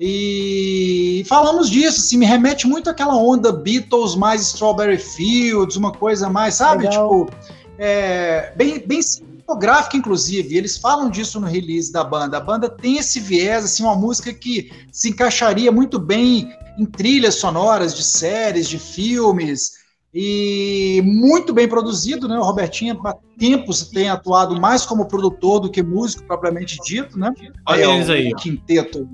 E 0.00 1.24
falamos 1.28 1.70
disso, 1.70 2.00
assim, 2.00 2.18
me 2.18 2.26
remete 2.26 2.66
muito 2.66 2.90
àquela 2.90 3.14
onda 3.14 3.52
Beatles 3.52 4.16
mais 4.16 4.42
Strawberry 4.42 4.98
Fields, 4.98 5.76
uma 5.76 5.92
coisa 5.92 6.28
mais, 6.28 6.54
sabe? 6.54 6.84
Legal. 6.84 7.26
Tipo, 7.26 7.36
é, 7.78 8.52
bem, 8.56 8.82
bem 8.84 9.00
cinematográfica, 9.44 9.96
inclusive. 9.96 10.56
Eles 10.56 10.78
falam 10.78 11.10
disso 11.10 11.38
no 11.38 11.46
release 11.46 11.92
da 11.92 12.02
banda. 12.02 12.38
A 12.38 12.40
banda 12.40 12.68
tem 12.68 12.96
esse 12.96 13.20
viés, 13.20 13.64
assim, 13.64 13.82
uma 13.82 13.94
música 13.94 14.32
que 14.32 14.72
se 14.90 15.10
encaixaria 15.10 15.70
muito 15.70 15.98
bem 15.98 16.52
em 16.78 16.84
trilhas 16.84 17.36
sonoras 17.36 17.94
de 17.94 18.02
séries, 18.02 18.68
de 18.68 18.78
filmes 18.78 19.84
e 20.12 21.02
muito 21.04 21.52
bem 21.52 21.68
produzido, 21.68 22.26
né? 22.26 22.38
O 22.38 22.42
Robertinho 22.42 23.00
há 23.04 23.14
tempos 23.38 23.88
tem 23.88 24.08
atuado 24.08 24.60
mais 24.60 24.86
como 24.86 25.06
produtor 25.06 25.60
do 25.60 25.70
que 25.70 25.82
músico 25.82 26.24
propriamente 26.24 26.78
dito, 26.84 27.18
né? 27.18 27.32
Olha 27.66 27.84
é, 27.84 27.96
eles 27.96 28.10
aí. 28.10 28.32
O 28.32 28.36
quinteto. 28.36 29.08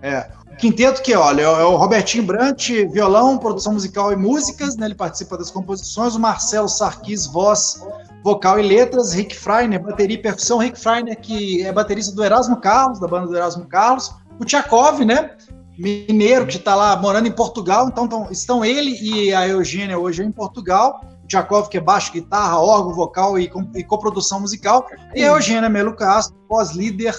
É. 0.00 0.30
O 0.52 0.56
quinteto 0.56 1.02
que, 1.02 1.14
olha, 1.14 1.42
é 1.42 1.64
o 1.64 1.76
Robertinho 1.76 2.22
Brant, 2.22 2.70
violão, 2.92 3.38
produção 3.38 3.72
musical 3.72 4.12
e 4.12 4.16
músicas, 4.16 4.76
né? 4.76 4.86
Ele 4.86 4.94
participa 4.94 5.36
das 5.36 5.50
composições. 5.50 6.14
O 6.14 6.20
Marcelo 6.20 6.68
Sarkis, 6.68 7.26
voz, 7.26 7.80
vocal 8.24 8.58
e 8.58 8.62
letras. 8.62 9.12
Rick 9.12 9.36
Freiner, 9.36 9.80
bateria 9.80 10.16
e 10.16 10.22
percussão. 10.22 10.58
Rick 10.58 10.80
Freiner, 10.80 11.20
que 11.20 11.62
é 11.62 11.70
baterista 11.70 12.12
do 12.16 12.24
Erasmo 12.24 12.56
Carlos, 12.56 12.98
da 12.98 13.06
banda 13.06 13.28
do 13.28 13.36
Erasmo 13.36 13.66
Carlos. 13.66 14.12
O 14.40 14.44
Tchakov, 14.44 15.04
né? 15.04 15.30
mineiro 15.78 16.46
que 16.46 16.56
está 16.56 16.74
lá 16.74 16.96
morando 16.96 17.26
em 17.26 17.32
Portugal, 17.32 17.88
então 17.88 18.06
tão, 18.06 18.30
estão 18.30 18.64
ele 18.64 18.96
e 19.00 19.34
a 19.34 19.46
Eugênia 19.48 19.98
hoje 19.98 20.22
em 20.22 20.30
Portugal, 20.30 21.00
o 21.24 21.26
Tchakov 21.26 21.68
que 21.68 21.76
é 21.76 21.80
baixo, 21.80 22.12
guitarra, 22.12 22.60
órgão, 22.60 22.94
vocal 22.94 23.38
e, 23.38 23.50
e 23.74 23.82
coprodução 23.82 24.40
musical, 24.40 24.86
e 25.14 25.24
a 25.24 25.28
Eugênia 25.28 25.68
Melo 25.68 25.96
Castro, 25.96 26.36
pós-líder 26.48 27.14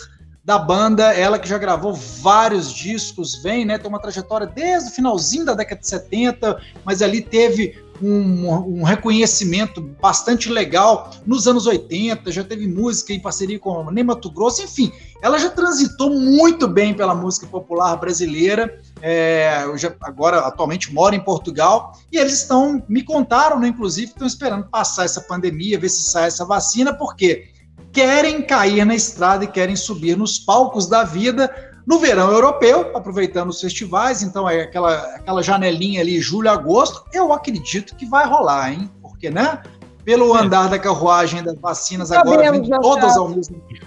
da 0.45 0.59
banda, 0.59 1.11
ela 1.11 1.39
que 1.39 1.49
já 1.49 1.57
gravou 1.57 1.91
vários 1.95 2.71
discos, 2.71 3.41
vem, 3.41 3.65
né, 3.65 3.79
tem 3.79 3.89
uma 3.89 3.99
trajetória 3.99 4.45
desde 4.45 4.91
o 4.91 4.93
finalzinho 4.93 5.43
da 5.43 5.55
década 5.55 5.81
de 5.81 5.87
70, 5.87 6.61
mas 6.85 7.01
ali 7.01 7.19
teve 7.19 7.83
um, 7.99 8.79
um, 8.79 8.83
reconhecimento 8.83 9.81
bastante 9.81 10.47
legal 10.49 11.09
nos 11.25 11.47
anos 11.47 11.65
80, 11.65 12.31
já 12.31 12.43
teve 12.43 12.67
música 12.67 13.11
em 13.11 13.19
parceria 13.19 13.57
com 13.57 13.89
Ney 13.89 14.03
Mato 14.03 14.29
Grosso, 14.29 14.61
enfim, 14.61 14.91
ela 15.19 15.39
já 15.39 15.49
transitou 15.49 16.11
muito 16.11 16.67
bem 16.67 16.93
pela 16.93 17.15
música 17.15 17.47
popular 17.47 17.95
brasileira, 17.95 18.79
é, 19.01 19.65
já, 19.77 19.95
agora 20.01 20.41
atualmente 20.41 20.93
mora 20.93 21.15
em 21.15 21.23
Portugal, 21.23 21.97
e 22.11 22.17
eles 22.17 22.33
estão, 22.33 22.83
me 22.87 23.01
contaram, 23.01 23.59
né, 23.59 23.69
inclusive, 23.69 24.09
estão 24.09 24.27
esperando 24.27 24.67
passar 24.67 25.05
essa 25.05 25.21
pandemia, 25.21 25.79
ver 25.79 25.89
se 25.89 26.03
sai 26.03 26.27
essa 26.27 26.45
vacina, 26.45 26.93
porque 26.93 27.54
querem 27.95 28.41
cair 28.41 28.85
na 28.85 28.93
estrada 28.93 29.45
e 29.45 29.47
querem 29.47 29.75
subir 29.75 30.17
nos 30.17 30.37
palcos 30.37 30.85
da 30.85 31.05
vida 31.05 31.49
no 31.87 31.97
verão 31.97 32.29
europeu, 32.29 32.91
aproveitando 32.95 33.49
os 33.49 33.61
festivais, 33.61 34.21
então 34.21 34.49
é 34.49 34.63
aquela, 34.63 34.95
aquela 35.15 35.41
janelinha 35.41 36.01
ali, 36.01 36.19
julho, 36.19 36.49
agosto, 36.49 37.05
eu 37.13 37.31
acredito 37.31 37.95
que 37.95 38.05
vai 38.05 38.27
rolar, 38.27 38.73
hein? 38.73 38.91
Porque, 39.01 39.29
né? 39.29 39.61
Pelo 40.03 40.35
é. 40.35 40.41
andar 40.41 40.67
da 40.67 40.77
carruagem 40.77 41.41
das 41.41 41.55
vacinas 41.55 42.11
agora, 42.11 42.43
sabemos, 42.43 42.67
vindo 42.67 42.81
todas 42.81 43.15
ao 43.15 43.29
mesmo 43.29 43.61
tempo. 43.61 43.85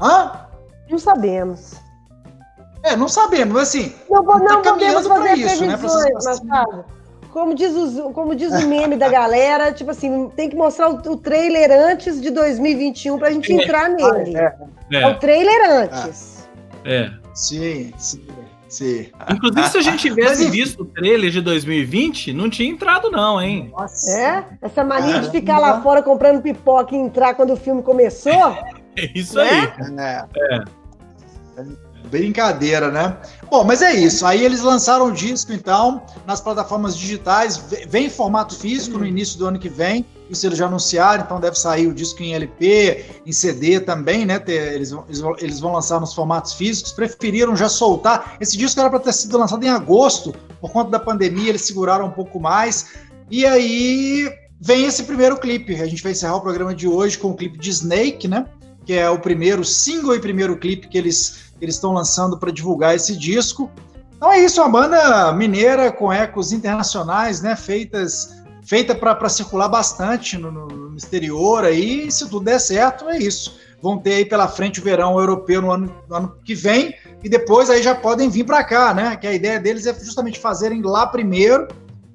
Hã? 0.00 0.46
Não 0.88 0.98
sabemos. 0.98 1.72
É, 2.82 2.94
não 2.94 3.08
sabemos, 3.08 3.54
mas 3.54 3.68
assim, 3.68 3.94
não, 4.08 4.22
não 4.22 4.62
tá 4.62 4.72
podemos 4.72 5.06
fazer 5.06 5.38
isso, 5.38 5.66
né? 5.66 5.76
Machado. 5.76 6.84
Como 7.32 7.54
diz, 7.54 7.72
os, 7.72 8.12
como 8.12 8.34
diz 8.34 8.52
o 8.52 8.66
meme 8.66 8.96
da 8.96 9.08
galera, 9.08 9.72
tipo 9.72 9.90
assim, 9.90 10.28
tem 10.36 10.48
que 10.48 10.56
mostrar 10.56 10.90
o, 10.90 11.12
o 11.12 11.16
trailer 11.16 11.70
antes 11.70 12.20
de 12.20 12.30
2021 12.30 13.18
pra 13.18 13.30
gente 13.30 13.52
é. 13.52 13.56
entrar 13.56 13.88
nele. 13.88 14.36
É, 14.36 14.54
é. 14.92 15.02
é 15.02 15.06
o 15.06 15.18
trailer 15.18 15.70
antes. 15.70 16.48
É. 16.84 17.10
Sim, 17.34 17.92
sim. 17.96 18.26
Sim. 18.68 19.08
Inclusive, 19.28 19.68
se 19.68 19.78
a 19.78 19.80
gente 19.80 19.98
tivesse 19.98 20.48
visto 20.48 20.82
o 20.82 20.84
trailer 20.84 21.28
de 21.30 21.40
2020, 21.40 22.32
não 22.32 22.48
tinha 22.48 22.70
entrado, 22.70 23.10
não, 23.10 23.42
hein? 23.42 23.68
Nossa. 23.76 24.12
É? 24.12 24.44
Essa 24.62 24.84
mania 24.84 25.16
é. 25.16 25.20
de 25.20 25.30
ficar 25.30 25.58
lá 25.58 25.82
fora 25.82 26.00
comprando 26.02 26.40
pipoca 26.40 26.94
e 26.94 26.98
entrar 26.98 27.34
quando 27.34 27.52
o 27.52 27.56
filme 27.56 27.82
começou? 27.82 28.32
É 28.96 29.08
isso 29.14 29.36
né? 29.36 29.72
aí. 29.78 29.98
É. 29.98 30.26
é. 31.60 31.64
Brincadeira, 32.08 32.90
né? 32.90 33.16
Bom, 33.50 33.64
mas 33.64 33.82
é 33.82 33.92
isso. 33.92 34.24
Aí 34.26 34.44
eles 34.44 34.62
lançaram 34.62 35.06
o 35.06 35.12
disco, 35.12 35.52
então, 35.52 36.02
nas 36.26 36.40
plataformas 36.40 36.96
digitais. 36.96 37.56
Vem 37.88 38.06
em 38.06 38.10
formato 38.10 38.54
físico 38.54 38.98
no 38.98 39.06
início 39.06 39.38
do 39.38 39.46
ano 39.46 39.58
que 39.58 39.68
vem. 39.68 40.04
Isso 40.28 40.46
eles 40.46 40.58
já 40.58 40.66
anunciaram, 40.66 41.24
então 41.24 41.40
deve 41.40 41.58
sair 41.58 41.88
o 41.88 41.92
disco 41.92 42.22
em 42.22 42.34
LP, 42.34 43.04
em 43.26 43.32
CD 43.32 43.80
também, 43.80 44.24
né? 44.24 44.40
Eles, 44.46 44.94
eles 45.38 45.58
vão 45.58 45.72
lançar 45.72 45.98
nos 46.00 46.14
formatos 46.14 46.52
físicos. 46.52 46.92
Preferiram 46.92 47.56
já 47.56 47.68
soltar. 47.68 48.36
Esse 48.40 48.56
disco 48.56 48.78
era 48.78 48.88
para 48.88 49.00
ter 49.00 49.12
sido 49.12 49.36
lançado 49.36 49.64
em 49.64 49.68
agosto, 49.68 50.32
por 50.60 50.70
conta 50.70 50.90
da 50.90 51.00
pandemia, 51.00 51.48
eles 51.48 51.62
seguraram 51.62 52.06
um 52.06 52.10
pouco 52.10 52.38
mais. 52.38 52.92
E 53.30 53.44
aí 53.44 54.30
vem 54.60 54.84
esse 54.84 55.04
primeiro 55.04 55.36
clipe. 55.38 55.74
A 55.80 55.86
gente 55.86 56.02
vai 56.02 56.12
encerrar 56.12 56.36
o 56.36 56.40
programa 56.40 56.74
de 56.74 56.86
hoje 56.86 57.18
com 57.18 57.30
o 57.30 57.36
clipe 57.36 57.58
de 57.58 57.70
Snake, 57.70 58.28
né? 58.28 58.46
Que 58.84 58.92
é 58.92 59.08
o 59.08 59.18
primeiro 59.18 59.64
single 59.64 60.14
e 60.14 60.20
primeiro 60.20 60.56
clipe 60.56 60.88
que 60.88 60.98
eles 60.98 61.49
eles 61.60 61.76
estão 61.76 61.92
lançando 61.92 62.38
para 62.38 62.50
divulgar 62.50 62.94
esse 62.94 63.16
disco. 63.16 63.70
Então 64.16 64.32
é 64.32 64.40
isso, 64.40 64.60
uma 64.60 64.68
banda 64.68 65.32
mineira 65.32 65.90
com 65.90 66.12
ecos 66.12 66.52
internacionais, 66.52 67.40
né? 67.40 67.56
Feitas 67.56 68.40
feita 68.62 68.94
para 68.94 69.28
circular 69.28 69.68
bastante 69.68 70.38
no, 70.38 70.50
no, 70.52 70.96
exterior 70.96 71.64
aí, 71.64 72.06
e 72.06 72.12
se 72.12 72.28
tudo 72.28 72.44
der 72.44 72.60
certo, 72.60 73.08
é 73.08 73.18
isso. 73.18 73.58
Vão 73.82 73.98
ter 73.98 74.14
aí 74.14 74.24
pela 74.24 74.46
frente 74.46 74.80
o 74.80 74.84
verão 74.84 75.18
europeu 75.18 75.62
no 75.62 75.72
ano, 75.72 75.94
no 76.08 76.14
ano 76.14 76.36
que 76.44 76.54
vem, 76.54 76.94
e 77.24 77.28
depois 77.28 77.70
aí 77.70 77.82
já 77.82 77.94
podem 77.94 78.28
vir 78.28 78.44
para 78.44 78.62
cá, 78.62 78.92
né? 78.92 79.16
Que 79.16 79.26
a 79.26 79.32
ideia 79.32 79.58
deles 79.58 79.86
é 79.86 79.94
justamente 79.94 80.38
fazerem 80.38 80.82
lá 80.82 81.06
primeiro, 81.06 81.66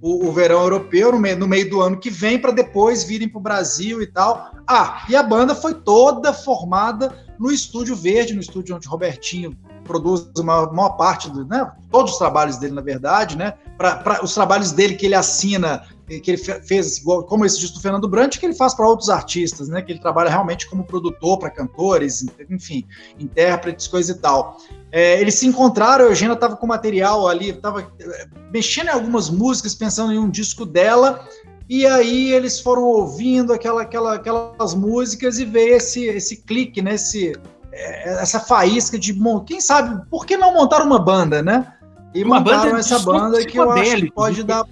o, 0.02 0.28
o 0.28 0.32
verão 0.32 0.62
europeu 0.62 1.12
no 1.12 1.20
meio, 1.20 1.38
no 1.38 1.48
meio 1.48 1.70
do 1.70 1.82
ano 1.82 1.98
que 1.98 2.10
vem, 2.10 2.39
para 2.39 2.52
depois 2.52 3.04
virem 3.04 3.28
para 3.28 3.39
o 3.39 3.41
Brasil 3.41 4.02
e 4.02 4.08
tal. 4.08 4.52
Ah, 4.68 5.06
e 5.10 5.16
a 5.16 5.24
banda 5.24 5.56
foi 5.56 5.74
toda 5.74 6.34
formada 6.34 7.16
no 7.39 7.52
Estúdio 7.52 7.96
Verde, 7.96 8.34
no 8.34 8.41
estúdio 8.41 8.76
onde 8.76 8.88
Robertinho 8.88 9.56
produz 9.84 10.28
uma 10.38 10.72
maior 10.72 10.98
parte 10.98 11.30
do, 11.30 11.46
né, 11.46 11.72
todos 11.91 12.14
os 12.14 12.18
trabalhos 12.18 12.58
dele, 12.58 12.74
na 12.74 12.82
verdade, 12.82 13.38
né, 13.38 13.54
para 13.78 14.24
os 14.24 14.34
trabalhos 14.34 14.72
dele 14.72 14.96
que 14.96 15.06
ele 15.06 15.16
assina, 15.16 15.84
que 16.06 16.32
ele 16.32 16.38
fez 16.38 17.01
como 17.28 17.45
esse 17.45 17.60
disco 17.60 17.78
do 17.78 17.82
Fernando 17.82 18.08
Brant, 18.08 18.38
que 18.38 18.45
ele 18.45 18.53
faz 18.53 18.76
para 18.76 18.88
outros 18.88 19.10
artistas, 19.10 19.68
né, 19.68 19.82
que 19.82 19.91
ele 19.91 19.99
trabalha 19.99 20.30
realmente 20.30 20.70
como 20.70 20.84
produtor 20.84 21.39
para 21.39 21.49
cantores, 21.49 22.26
enfim, 22.49 22.86
intérpretes, 23.20 23.88
coisa 23.88 24.12
e 24.12 24.16
tal. 24.16 24.58
É, 24.91 25.20
eles 25.20 25.36
se 25.36 25.47
encontraram, 25.47 26.06
a 26.06 26.10
Eugênia 26.10 26.34
estava 26.34 26.56
com 26.56 26.68
material 26.68 27.28
ali, 27.28 27.49
estava 27.49 27.82
é, 27.99 28.28
mexendo 28.53 28.88
em 28.88 28.91
algumas 28.91 29.30
músicas, 29.30 29.74
pensando 29.74 30.14
em 30.14 30.20
um 30.20 30.30
disco 30.30 30.64
dela, 30.66 31.28
e 31.68 31.88
aí 31.88 32.32
eles 32.32 32.60
foram 32.60 32.84
ouvindo 32.84 33.51
aquela, 33.51 33.82
aquela, 33.82 34.16
aquelas 34.16 34.76
músicas 34.76 35.39
e 35.39 35.45
veio 35.45 35.78
esse, 35.78 36.06
esse 36.06 36.38
clique, 36.38 36.84
né, 36.84 36.93
esse, 36.93 37.34
é, 37.72 38.22
essa 38.22 38.39
faísca 38.39 38.99
de, 38.99 39.18
quem 39.47 39.60
sabe, 39.60 40.06
por 40.10 40.26
que 40.26 40.38
não 40.38 40.53
montar 40.53 40.84
uma 40.84 40.99
banda, 40.99 41.41
né? 41.41 41.74
E 42.14 42.24
uma 42.24 42.39
banda 42.39 42.80
essa 42.80 42.99
banda 42.99 43.43
que 43.43 43.60
eu 43.60 43.70
acho 43.72 43.95
que 43.97 44.12
pode 44.12 44.43
dar... 44.43 44.66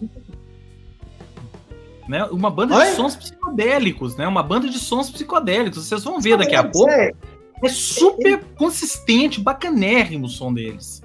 Né? 2.08 2.24
Uma 2.26 2.50
banda 2.50 2.76
Oi? 2.76 2.86
de 2.86 2.96
sons 2.96 3.16
psicodélicos, 3.16 4.16
né? 4.16 4.28
Uma 4.28 4.44
banda 4.44 4.68
de 4.68 4.78
sons 4.78 5.10
psicodélicos. 5.10 5.88
Vocês 5.88 6.04
vão 6.04 6.20
ver 6.20 6.38
daqui 6.38 6.56
a 6.56 6.64
pouco. 6.64 6.92
É 6.92 7.70
super 7.70 8.44
consistente, 8.58 9.40
bacanérrimo 9.40 10.26
o 10.26 10.30
som 10.30 10.54
deles. 10.54 11.02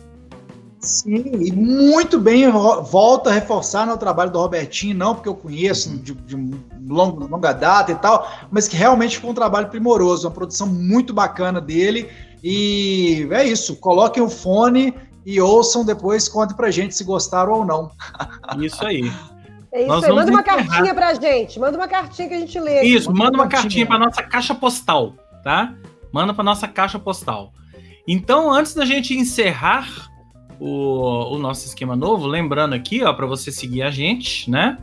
Sim, 0.80 1.24
e 1.40 1.53
muito 1.53 2.20
bem, 2.20 2.49
volta 2.51 3.30
a 3.30 3.32
reforçar 3.32 3.84
no 3.84 3.96
trabalho 3.96 4.30
do 4.30 4.38
Robertinho, 4.38 4.96
não 4.96 5.14
porque 5.14 5.28
eu 5.28 5.34
conheço 5.34 5.96
de, 5.99 6.14
de 6.14 6.36
longa, 6.86 7.26
longa 7.26 7.53
data 7.53 7.90
e 7.90 7.96
tal, 7.96 8.28
mas 8.51 8.68
que 8.68 8.76
realmente 8.76 9.18
foi 9.18 9.30
um 9.30 9.34
trabalho 9.34 9.68
primoroso, 9.68 10.28
uma 10.28 10.34
produção 10.34 10.68
muito 10.68 11.12
bacana 11.12 11.61
dele. 11.61 12.09
E 12.44 13.26
é 13.32 13.44
isso, 13.44 13.76
coloquem 13.76 14.22
o 14.22 14.30
fone 14.30 14.94
e 15.26 15.40
ouçam 15.40 15.84
depois, 15.84 16.28
contem 16.28 16.57
pra 16.57 16.70
gente 16.70 16.94
se 16.94 17.03
gostaram 17.03 17.53
ou 17.53 17.64
não. 17.64 17.90
Isso 18.59 18.84
aí. 18.84 19.11
É 19.73 19.81
isso 19.81 19.89
Nós 19.89 20.05
aí. 20.05 20.12
Manda 20.12 20.31
uma 20.31 20.41
enterrar. 20.41 20.66
cartinha 20.66 20.95
pra 20.95 21.14
gente. 21.14 21.61
Manda 21.61 21.77
uma 21.77 21.89
cartinha 21.89 22.29
que 22.29 22.35
a 22.35 22.39
gente 22.39 22.59
lê. 22.59 22.83
Isso, 22.83 23.12
manda, 23.12 23.37
uma 23.37 23.49
cartinha, 23.49 23.62
cartinha 23.62 23.87
pra 23.87 23.99
nossa 23.99 24.23
caixa 24.23 24.55
postal, 24.55 25.14
tá? 25.45 25.75
manda 26.12 26.35
para 26.35 26.45
nossa 26.45 26.66
caixa 26.66 26.99
postal. 26.99 27.53
Então, 28.07 28.53
antes 28.53 28.75
da 28.75 28.85
gente 28.85 29.14
encerrar 29.14 30.11
o, 30.59 31.35
o 31.35 31.39
nosso 31.39 31.66
esquema 31.66 31.95
novo, 31.95 32.27
lembrando 32.27 32.75
aqui, 32.75 33.05
ó, 33.05 33.12
para 33.12 33.27
você 33.27 33.53
seguir 33.53 33.83
a 33.83 33.91
gente, 33.91 34.51
né? 34.51 34.79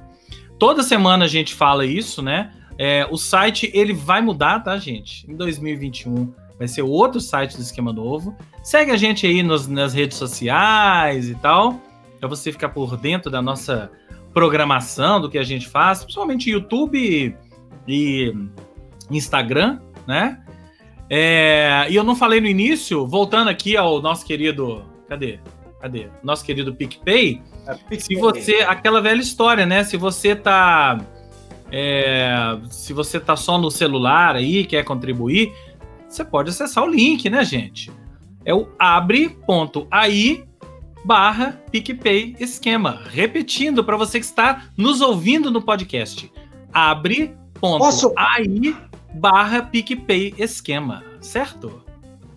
Toda 0.60 0.84
semana 0.84 1.26
a 1.26 1.28
gente 1.28 1.54
fala 1.54 1.86
isso, 1.86 2.22
né? 2.22 2.52
É, 2.78 3.08
o 3.10 3.18
site 3.18 3.72
ele 3.74 3.94
vai 3.94 4.22
mudar, 4.22 4.60
tá, 4.62 4.78
gente? 4.78 5.30
Em 5.30 5.36
2021 5.36 6.34
vai 6.58 6.68
ser 6.68 6.84
outro 6.84 7.20
site 7.20 7.56
do 7.56 7.62
esquema 7.62 7.92
novo. 7.92 8.36
Segue 8.64 8.92
a 8.92 8.98
gente 8.98 9.26
aí 9.26 9.44
nos, 9.44 9.68
nas 9.68 9.94
redes 9.94 10.18
sociais 10.18 11.30
e 11.30 11.36
tal, 11.36 11.82
para 12.20 12.30
você 12.30 12.52
ficar 12.52 12.70
por 12.70 12.96
dentro 12.96 13.30
da 13.32 13.42
nossa 13.42 13.92
programação, 14.36 15.22
do 15.22 15.30
que 15.30 15.38
a 15.38 15.44
gente 15.44 15.66
faz, 15.66 16.04
principalmente 16.04 16.52
YouTube 16.52 17.34
e 17.88 18.34
Instagram, 19.10 19.80
né? 20.06 20.44
É, 21.10 21.88
e 21.90 21.96
eu 21.96 22.04
não 22.04 22.18
falei 22.18 22.42
no 22.42 22.48
início, 22.48 23.08
voltando 23.08 23.50
aqui 23.50 23.78
ao 23.78 24.02
nosso 24.02 24.26
querido. 24.26 24.84
Cadê? 25.08 25.40
Cadê? 25.80 26.08
Nosso 26.22 26.44
querido 26.44 26.76
PicPay. 26.76 27.42
É, 27.66 27.76
PicPay. 27.76 28.00
Se 28.02 28.16
você. 28.16 28.56
Aquela 28.68 29.02
velha 29.02 29.22
história, 29.22 29.66
né? 29.66 29.86
Se 29.86 29.96
você 29.96 30.36
tá. 30.36 31.00
É, 31.72 32.58
se 32.70 32.92
você 32.92 33.22
tá 33.22 33.38
só 33.38 33.58
no 33.58 33.72
celular 33.72 34.36
aí, 34.36 34.66
quer 34.66 34.84
contribuir, 34.84 35.54
você 36.10 36.26
pode 36.26 36.50
acessar 36.50 36.84
o 36.84 36.88
link, 36.88 37.30
né, 37.30 37.46
gente? 37.46 37.90
É 38.44 38.54
o 38.54 38.68
abre.ai 38.78 40.44
barra 41.06 41.62
PicPay 41.72 42.36
esquema. 42.40 43.04
Repetindo 43.06 43.84
para 43.84 43.96
você 43.96 44.20
que 44.20 44.26
está 44.26 44.64
nos 44.76 45.02
ouvindo 45.02 45.52
no 45.52 45.62
podcast. 45.62 46.32
abre.ai 46.74 48.76
barra 49.14 49.62
PicPay 49.62 50.34
esquema, 50.40 51.04
certo? 51.22 51.84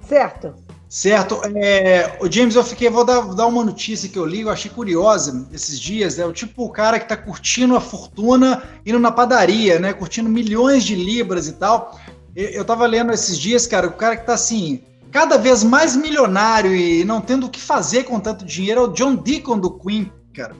Certo. 0.02 0.54
Certo. 0.86 1.40
É, 1.56 2.18
o 2.20 2.30
James, 2.30 2.56
eu 2.56 2.64
fiquei, 2.64 2.90
vou 2.90 3.04
dar, 3.04 3.20
dar 3.34 3.46
uma 3.46 3.64
notícia 3.64 4.08
que 4.08 4.18
eu 4.18 4.24
li, 4.24 4.42
eu 4.42 4.50
achei 4.50 4.70
curiosa 4.70 5.48
esses 5.52 5.80
dias. 5.80 6.18
É 6.18 6.26
o 6.26 6.32
tipo 6.32 6.64
o 6.64 6.70
cara 6.70 7.00
que 7.00 7.08
tá 7.08 7.16
curtindo 7.16 7.74
a 7.74 7.80
fortuna 7.80 8.62
indo 8.84 8.98
na 8.98 9.10
padaria, 9.10 9.78
né? 9.78 9.94
Curtindo 9.94 10.28
milhões 10.28 10.84
de 10.84 10.94
libras 10.94 11.46
e 11.46 11.52
tal. 11.52 11.98
Eu, 12.36 12.48
eu 12.50 12.64
tava 12.64 12.86
lendo 12.86 13.12
esses 13.12 13.38
dias, 13.38 13.66
cara, 13.66 13.86
o 13.86 13.92
cara 13.92 14.16
que 14.16 14.26
tá 14.26 14.34
assim, 14.34 14.82
cada 15.10 15.36
vez 15.38 15.62
mais 15.62 15.96
milionário 15.96 16.74
e 16.74 17.04
não 17.04 17.20
tendo 17.20 17.46
o 17.46 17.50
que 17.50 17.60
fazer 17.60 18.04
com 18.04 18.20
tanto 18.20 18.44
dinheiro 18.44 18.80
é 18.80 18.84
o 18.84 18.88
John 18.88 19.16
Deacon 19.16 19.58
do 19.58 19.70
Queen, 19.70 20.12
cara. 20.34 20.54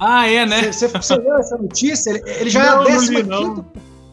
Ah, 0.00 0.28
é, 0.28 0.44
né? 0.44 0.72
Você, 0.72 0.88
você 0.88 1.18
viu 1.20 1.34
essa 1.36 1.56
notícia? 1.56 2.10
Ele, 2.10 2.22
ele 2.26 2.50
já 2.50 2.76
não, 2.76 2.82
é 2.82 2.92
a 2.92 2.94
décima 2.94 3.22
quinta. 3.22 3.64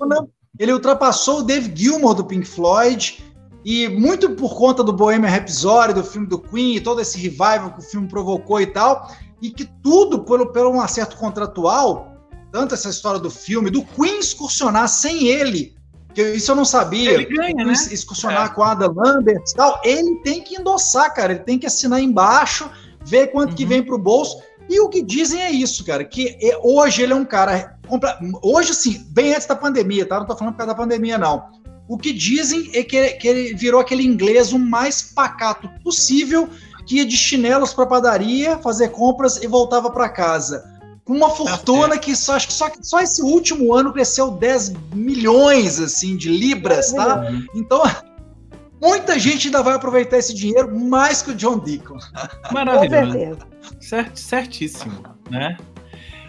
Não. 0.01 0.29
Ele 0.59 0.73
ultrapassou 0.73 1.39
o 1.39 1.43
Dave 1.43 1.71
Gilmour 1.75 2.13
do 2.13 2.23
Pink 2.23 2.45
Floyd 2.45 3.23
e 3.63 3.87
muito 3.89 4.31
por 4.31 4.55
conta 4.55 4.83
do 4.83 4.93
Bohemian 4.93 5.29
Rhapsody, 5.29 5.93
do 5.93 6.03
filme 6.03 6.27
do 6.27 6.39
Queen, 6.39 6.75
e 6.75 6.81
todo 6.81 7.01
esse 7.01 7.17
revival 7.17 7.73
que 7.73 7.79
o 7.79 7.83
filme 7.83 8.07
provocou 8.07 8.59
e 8.59 8.67
tal, 8.67 9.11
e 9.41 9.49
que 9.49 9.65
tudo 9.83 10.23
pelo, 10.23 10.51
pelo 10.51 10.71
um 10.71 10.81
acerto 10.81 11.17
contratual, 11.17 12.15
tanto 12.51 12.73
essa 12.73 12.89
história 12.89 13.19
do 13.19 13.29
filme, 13.29 13.69
do 13.69 13.83
Queen 13.83 14.19
excursionar 14.19 14.87
sem 14.87 15.27
ele, 15.27 15.75
isso 16.17 16.51
eu 16.51 16.55
não 16.55 16.65
sabia, 16.65 17.11
ele 17.11 17.25
ganha, 17.25 17.65
né? 17.65 17.73
excursionar 17.73 18.47
é. 18.51 18.53
com 18.53 18.63
a 18.63 18.71
Ada 18.71 18.91
Lambert 18.91 19.43
e 19.47 19.55
tal, 19.55 19.79
ele 19.83 20.15
tem 20.23 20.41
que 20.41 20.55
endossar, 20.55 21.13
cara, 21.13 21.33
ele 21.33 21.43
tem 21.43 21.59
que 21.59 21.67
assinar 21.67 22.01
embaixo, 22.01 22.69
ver 23.05 23.27
quanto 23.27 23.51
uhum. 23.51 23.55
que 23.55 23.65
vem 23.65 23.83
pro 23.83 23.97
bolso, 23.97 24.41
e 24.69 24.79
o 24.79 24.89
que 24.89 25.01
dizem 25.01 25.41
é 25.41 25.51
isso, 25.51 25.85
cara, 25.85 26.03
que 26.03 26.37
hoje 26.63 27.01
ele 27.01 27.13
é 27.13 27.15
um 27.15 27.25
cara 27.25 27.77
Hoje, 28.41 28.73
sim, 28.73 29.05
bem 29.09 29.33
antes 29.33 29.47
da 29.47 29.55
pandemia, 29.55 30.05
tá? 30.05 30.19
Não 30.19 30.25
tô 30.25 30.35
falando 30.35 30.53
por 30.53 30.59
causa 30.59 30.73
da 30.73 30.77
pandemia, 30.77 31.17
não. 31.17 31.43
O 31.87 31.97
que 31.97 32.13
dizem 32.13 32.69
é 32.73 32.83
que, 32.83 33.09
que 33.13 33.27
ele 33.27 33.53
virou 33.53 33.81
aquele 33.81 34.05
inglês 34.05 34.53
o 34.53 34.59
mais 34.59 35.01
pacato 35.01 35.69
possível, 35.83 36.47
que 36.85 36.97
ia 36.97 37.05
de 37.05 37.17
chinelos 37.17 37.73
para 37.73 37.85
padaria, 37.85 38.57
fazer 38.59 38.89
compras 38.89 39.43
e 39.43 39.47
voltava 39.47 39.91
para 39.91 40.07
casa. 40.07 40.70
Uma 41.11 41.29
fortuna 41.29 41.97
que 41.97 42.15
só, 42.15 42.35
acho 42.35 42.47
que 42.47 42.53
só, 42.53 42.71
só 42.81 43.01
esse 43.01 43.21
último 43.21 43.73
ano 43.73 43.91
cresceu 43.91 44.31
10 44.31 44.73
milhões 44.93 45.77
assim 45.77 46.15
de 46.15 46.29
libras, 46.29 46.93
tá? 46.93 47.25
Então, 47.53 47.83
muita 48.81 49.19
gente 49.19 49.47
ainda 49.47 49.61
vai 49.61 49.75
aproveitar 49.75 50.17
esse 50.17 50.33
dinheiro 50.33 50.73
mais 50.73 51.21
que 51.21 51.31
o 51.31 51.35
John 51.35 51.59
Deacon. 51.59 51.97
Maravilhoso. 52.53 53.39
Cert, 53.81 54.15
certíssimo, 54.15 55.03
né? 55.29 55.57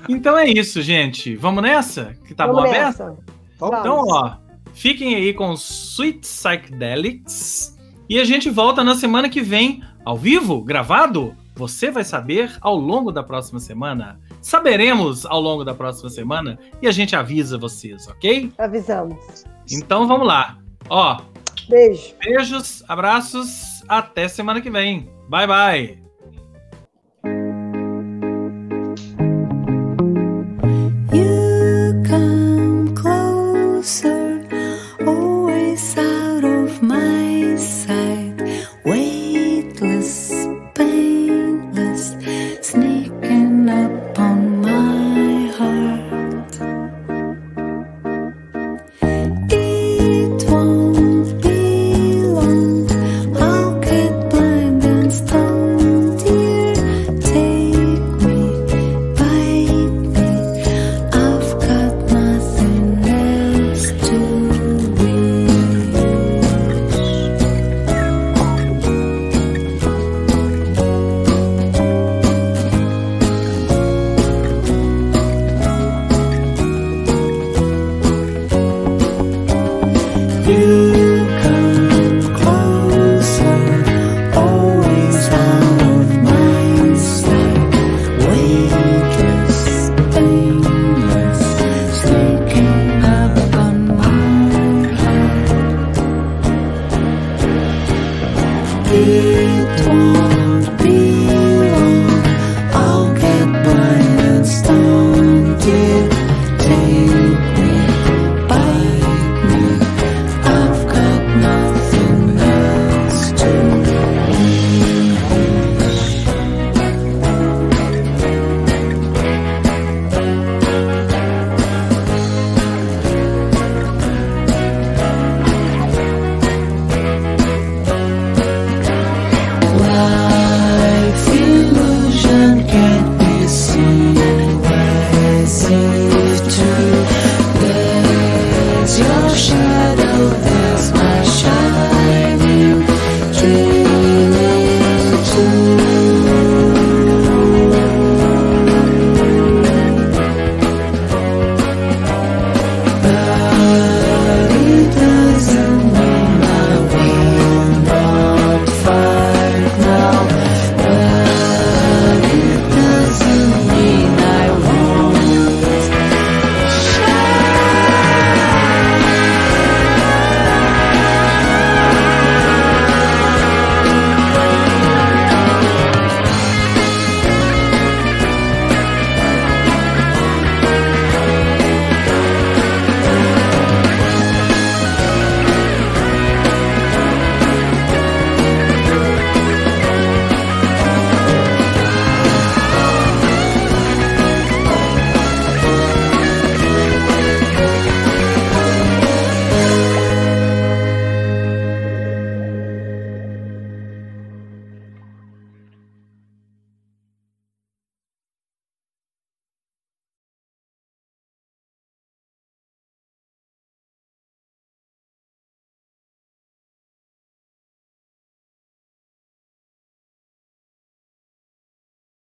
Então 0.09 0.37
é 0.37 0.49
isso, 0.49 0.83
gente. 0.83 1.37
Vamos 1.37 1.63
nessa? 1.63 2.17
Que 2.27 2.35
tá 2.35 2.45
Vamos 2.49 2.63
bom 2.63 2.69
aberta? 2.69 3.17
Então, 3.55 4.05
ó, 4.09 4.35
fiquem 4.75 5.15
aí 5.15 5.33
com 5.33 5.53
Sweet 5.53 6.19
Psychedelics 6.19 7.79
e 8.09 8.19
a 8.19 8.25
gente 8.25 8.51
volta 8.51 8.83
na 8.83 8.97
semana 8.97 9.29
que 9.29 9.41
vem, 9.41 9.81
ao 10.05 10.19
vivo, 10.19 10.61
gravado. 10.61 11.37
Você 11.55 11.91
vai 11.91 12.05
saber 12.05 12.57
ao 12.61 12.77
longo 12.77 13.13
da 13.13 13.23
próxima 13.23 13.61
semana. 13.61 14.19
Saberemos 14.41 15.27
ao 15.27 15.41
longo 15.41 15.65
da 15.65 15.75
próxima 15.75 16.09
semana 16.09 16.59
e 16.81 16.89
a 16.89 16.93
gente 16.93 17.15
avisa 17.15 17.59
vocês, 17.59 18.09
ok? 18.09 18.53
Avisamos. 18.59 19.45
Então 19.71 20.07
vamos 20.07 20.27
lá. 20.27 20.59
Ó. 20.89 21.21
Beijo. 21.69 22.15
Beijos, 22.19 22.83
abraços, 22.89 23.85
até 23.89 24.29
semana 24.29 24.61
que 24.61 24.71
vem. 24.71 25.09
Bye 25.29 25.47
bye. 25.47 26.03